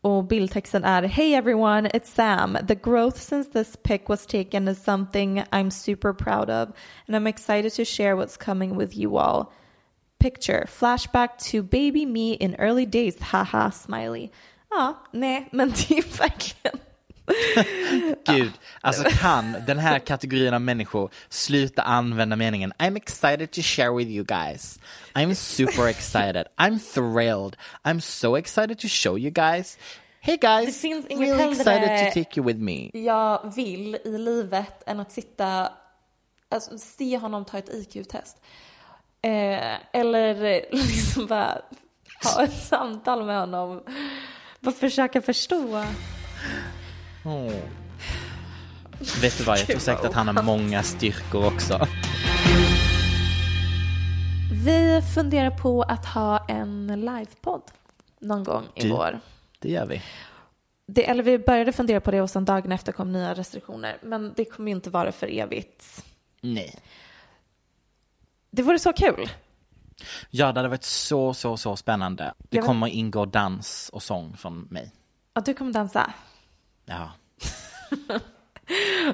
Och 0.00 0.24
bildtexten 0.24 0.84
är 0.84 1.02
Hey 1.02 1.34
everyone, 1.34 1.88
it's 1.88 2.14
Sam. 2.14 2.58
The 2.68 2.74
growth 2.74 3.16
since 3.16 3.50
this 3.50 3.76
pic 3.76 4.02
was 4.08 4.26
taken 4.26 4.68
is 4.68 4.84
something 4.84 5.42
I'm 5.50 5.70
super 5.70 6.12
proud 6.12 6.50
of 6.50 6.68
and 7.08 7.16
I'm 7.16 7.26
excited 7.26 7.72
to 7.72 7.84
share 7.84 8.14
what's 8.14 8.36
coming 8.36 8.76
with 8.76 8.96
you 8.96 9.18
all. 9.18 9.52
Picture, 10.18 10.66
flashback 10.66 11.38
to 11.50 11.62
baby 11.62 12.06
me 12.06 12.32
in 12.32 12.54
early 12.58 12.86
days, 12.86 13.20
haha, 13.20 13.70
smiley. 13.70 14.30
Ja, 14.70 14.94
nej, 15.12 15.48
men 15.52 15.68
det 15.88 15.98
är 15.98 16.18
verkligen... 16.18 16.78
Gud, 18.26 18.52
alltså 18.80 19.04
kan 19.10 19.56
den 19.66 19.78
här 19.78 19.98
kategorin 19.98 20.54
av 20.54 20.60
människor 20.60 21.10
sluta 21.28 21.82
använda 21.82 22.36
meningen 22.36 22.72
I'm 22.78 22.96
excited 22.96 23.50
to 23.50 23.60
share 23.62 23.90
with 23.96 24.08
you 24.10 24.24
guys. 24.24 24.78
I'm 25.14 25.34
super 25.34 25.88
excited. 25.88 26.46
I'm 26.56 26.78
thrilled. 26.94 27.56
I'm 27.84 28.00
so 28.00 28.38
excited 28.38 28.78
to 28.78 28.88
show 28.88 29.18
you 29.18 29.30
guys. 29.30 29.78
Hey 30.20 30.36
guys, 30.36 30.66
Det 30.66 30.72
finns 30.72 31.06
inget 31.06 31.28
really 31.38 31.52
excited 31.52 31.88
to 32.08 32.14
take 32.20 32.40
you 32.40 32.46
with 32.46 32.58
me. 32.60 32.90
jag 32.92 33.52
vill 33.56 33.94
i 34.04 34.18
livet 34.18 34.82
än 34.86 35.00
att 35.00 35.12
sitta, 35.12 35.68
alltså 36.48 36.78
se 36.78 37.18
honom 37.18 37.44
ta 37.44 37.58
ett 37.58 37.68
IQ-test. 37.74 38.36
Eh, 39.22 39.74
eller 39.92 40.64
liksom 40.70 41.26
bara 41.26 41.58
ha 42.24 42.44
ett 42.44 42.62
samtal 42.64 43.24
med 43.26 43.40
honom. 43.40 43.82
Bara 44.60 44.74
försöka 44.74 45.22
förstå. 45.22 45.84
Åh. 47.24 47.52
Vet 49.22 49.38
du 49.38 49.44
vad, 49.44 49.58
jag 49.58 49.66
tror 49.66 49.78
säkert 49.78 50.04
att 50.04 50.12
han 50.12 50.36
har 50.36 50.42
många 50.42 50.82
styrkor 50.82 51.46
också. 51.46 51.86
Vi 54.64 55.02
funderar 55.14 55.50
på 55.50 55.82
att 55.82 56.06
ha 56.06 56.46
en 56.48 56.86
livepodd 56.86 57.62
någon 58.20 58.44
gång 58.44 58.64
i 58.74 58.82
Du- 58.82 58.90
vår. 58.90 59.20
Det 59.58 59.68
gör 59.70 59.86
vi. 59.86 60.02
Det, 60.86 61.08
eller 61.10 61.22
vi 61.22 61.38
började 61.38 61.72
fundera 61.72 62.00
på 62.00 62.10
det 62.10 62.20
och 62.22 62.30
sen 62.30 62.44
dagen 62.44 62.72
efter 62.72 62.92
kom 62.92 63.12
nya 63.12 63.34
restriktioner. 63.34 63.96
Men 64.02 64.32
det 64.36 64.44
kommer 64.44 64.70
ju 64.70 64.76
inte 64.76 64.90
vara 64.90 65.12
för 65.12 65.26
evigt. 65.38 66.04
Nej. 66.40 66.74
Det 68.50 68.62
vore 68.62 68.78
så 68.78 68.92
kul. 68.92 69.28
Ja, 70.30 70.52
det 70.52 70.58
hade 70.58 70.68
varit 70.68 70.84
så, 70.84 71.34
så, 71.34 71.56
så 71.56 71.76
spännande. 71.76 72.34
Det 72.38 72.58
kommer 72.58 72.86
ingå 72.86 73.24
dans 73.26 73.90
och 73.92 74.02
sång 74.02 74.36
från 74.36 74.60
mig. 74.70 74.92
Att 75.32 75.44
du 75.46 75.54
kommer 75.54 75.72
dansa. 75.72 76.12
Ja. 76.84 77.10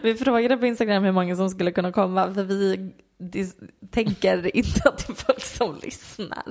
Vi 0.02 0.14
frågade 0.14 0.56
på 0.56 0.66
Instagram 0.66 1.04
hur 1.04 1.12
många 1.12 1.36
som 1.36 1.50
skulle 1.50 1.72
kunna 1.72 1.92
komma 1.92 2.34
för 2.34 2.42
vi 2.42 2.92
tänker 3.90 4.56
inte 4.56 4.88
att 4.88 5.06
det 5.06 5.12
är 5.12 5.14
folk 5.14 5.44
som 5.44 5.78
lyssnar. 5.82 6.44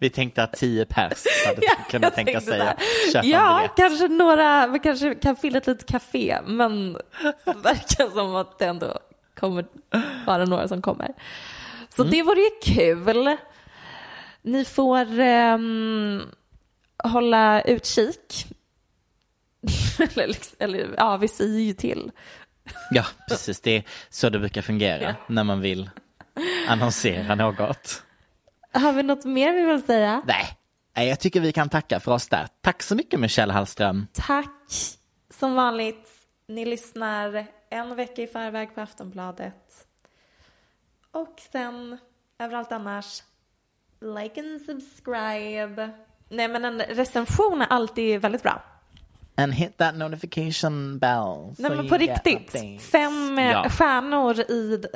Vi 0.00 0.10
tänkte 0.10 0.42
att 0.42 0.52
tio 0.52 0.84
pers 0.84 1.24
hade 1.46 1.60
Ja, 1.66 1.74
kunnat 1.90 2.14
tänka 2.14 2.40
sig 2.40 2.60
att 2.60 2.82
köpa 3.12 3.26
Ja, 3.26 3.68
kanske 3.76 4.08
några, 4.08 4.66
vi 4.66 4.78
kanske 4.78 5.14
kan 5.14 5.36
fylla 5.36 5.58
ett 5.58 5.66
litet 5.66 5.88
café 5.88 6.38
men 6.46 6.92
det 7.44 7.56
verkar 7.62 8.10
som 8.10 8.34
att 8.34 8.58
det 8.58 8.66
ändå 8.66 8.98
kommer 9.34 9.64
vara 10.26 10.44
några 10.44 10.68
som 10.68 10.82
kommer. 10.82 11.14
Så 11.88 12.04
det 12.04 12.22
vore 12.22 12.40
ju 12.40 12.50
kul. 12.74 13.36
Ni 14.42 14.64
får 14.64 15.20
ehm, 15.20 16.22
hålla 17.04 17.62
utkik. 17.62 18.46
eller, 19.98 20.26
liksom, 20.26 20.56
eller 20.58 20.94
ja, 20.96 21.16
vi 21.16 21.28
säger 21.28 21.60
ju 21.60 21.72
till. 21.72 22.10
Ja, 22.90 23.04
precis. 23.28 23.60
Det 23.60 23.76
är 23.76 23.84
så 24.08 24.28
det 24.28 24.38
brukar 24.38 24.62
fungera 24.62 25.16
när 25.26 25.44
man 25.44 25.60
vill 25.60 25.90
annonsera 26.68 27.34
något. 27.34 28.02
Har 28.72 28.92
vi 28.92 29.02
något 29.02 29.24
mer 29.24 29.52
vi 29.52 29.64
vill 29.64 29.82
säga? 29.82 30.22
Nej, 30.26 30.58
Nej, 30.96 31.08
jag 31.08 31.20
tycker 31.20 31.40
vi 31.40 31.52
kan 31.52 31.68
tacka 31.68 32.00
för 32.00 32.12
oss 32.12 32.28
där. 32.28 32.48
Tack 32.60 32.82
så 32.82 32.94
mycket 32.94 33.20
Michelle 33.20 33.52
Hallström. 33.52 34.06
Tack 34.12 34.72
som 35.30 35.54
vanligt. 35.54 36.08
Ni 36.46 36.64
lyssnar 36.64 37.46
en 37.70 37.96
vecka 37.96 38.22
i 38.22 38.26
förväg 38.26 38.74
på 38.74 38.80
Aftonbladet. 38.80 39.86
Och 41.10 41.42
sen 41.52 41.98
överallt 42.38 42.72
annars, 42.72 43.22
like 44.00 44.40
and 44.40 44.60
subscribe. 44.60 45.90
Nej 46.28 46.48
men 46.48 46.64
en 46.64 46.80
recension 46.80 47.62
är 47.62 47.66
alltid 47.66 48.20
väldigt 48.20 48.42
bra. 48.42 48.62
And 49.34 49.54
hit 49.54 49.76
that 49.78 49.94
notification 49.94 50.98
bell. 50.98 51.54
Nej 51.58 51.70
so 51.70 51.76
men 51.76 51.88
på 51.88 51.96
riktigt. 51.96 52.52
Fem 52.82 53.38
eh, 53.38 53.50
Ja. 53.50 53.68
stjärnor 53.70 54.40
i 54.50 54.76
d- 54.76 54.88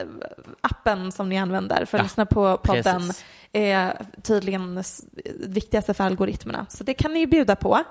appen 0.61 1.13
som 1.13 1.29
ni 1.29 1.39
använder 1.39 1.85
för 1.85 1.99
att 1.99 2.01
Ja, 2.01 2.03
lyssna 2.03 2.27
på 2.27 2.57
podden 2.57 2.83
precis. 3.01 3.25
är 3.53 4.07
tydligen 4.23 4.79
s- 4.79 5.05
viktigaste 5.47 5.95
för 5.95 6.05
algoritmerna. 6.05 6.67
Så 6.69 6.85
det 6.85 6.95
kan 6.95 7.13
ni 7.13 7.21
ju 7.21 7.27
bjuda 7.27 7.57
på. 7.57 7.83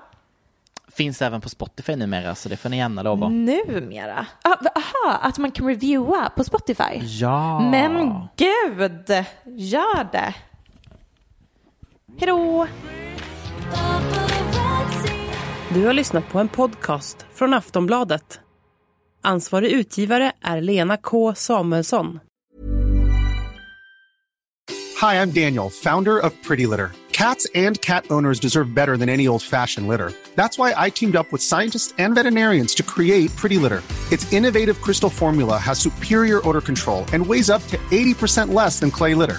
Finns 0.88 1.22
även 1.22 1.40
på 1.40 1.48
Spotify 1.48 1.96
numera 1.96 2.34
så 2.34 2.48
det 2.48 2.56
får 2.56 2.68
ni 2.68 2.76
gärna 2.76 3.02
lova. 3.02 3.28
Numera? 3.28 4.26
Ah, 4.42 4.56
Aha, 4.76 5.18
att 5.22 5.38
man 5.38 5.50
kan 5.50 5.66
reviewa 5.66 6.30
på 6.36 6.44
Spotify? 6.44 7.00
Ja. 7.02 7.60
Men 7.70 8.24
gud, 8.36 9.10
gör 9.44 10.12
det! 10.12 10.34
Hejdå! 12.18 12.66
Du 15.74 15.86
har 15.86 15.92
lyssnat 15.92 16.28
på 16.28 16.38
en 16.38 16.48
podcast 16.48 17.26
från 17.34 17.54
Aftonbladet. 17.54 18.40
Ansvarig 19.22 19.70
utgivare 19.70 20.32
är 20.42 20.60
Lena 20.60 20.96
K 20.96 21.34
Samuelsson. 21.34 22.20
Hi, 25.02 25.14
I'm 25.14 25.30
Daniel, 25.44 25.70
founder 25.70 26.18
of 26.18 26.32
Pretty 26.48 26.66
Litter. 26.66 26.90
Cats 27.12 27.46
and 27.54 27.80
cat 27.80 28.04
owners 28.10 28.40
deserve 28.40 28.74
better 28.74 28.96
than 28.96 29.08
any 29.08 29.28
old 29.28 29.42
fashioned 29.42 29.88
litter. 29.88 30.12
That's 30.34 30.58
why 30.58 30.86
I 30.86 30.90
teamed 30.90 31.16
up 31.16 31.26
with 31.32 31.42
scientists 31.42 31.94
and 31.98 32.14
veterinarians 32.14 32.74
to 32.74 32.82
create 32.82 33.36
Pretty 33.36 33.58
Litter. 33.58 33.82
Its 34.12 34.32
innovative 34.32 34.80
crystal 34.80 35.10
formula 35.10 35.58
has 35.58 35.78
superior 35.78 36.40
odor 36.48 36.60
control 36.60 37.04
and 37.12 37.26
weighs 37.26 37.50
up 37.50 37.62
to 37.66 37.76
80% 37.90 38.54
less 38.54 38.80
than 38.80 38.90
clay 38.90 39.14
litter. 39.14 39.38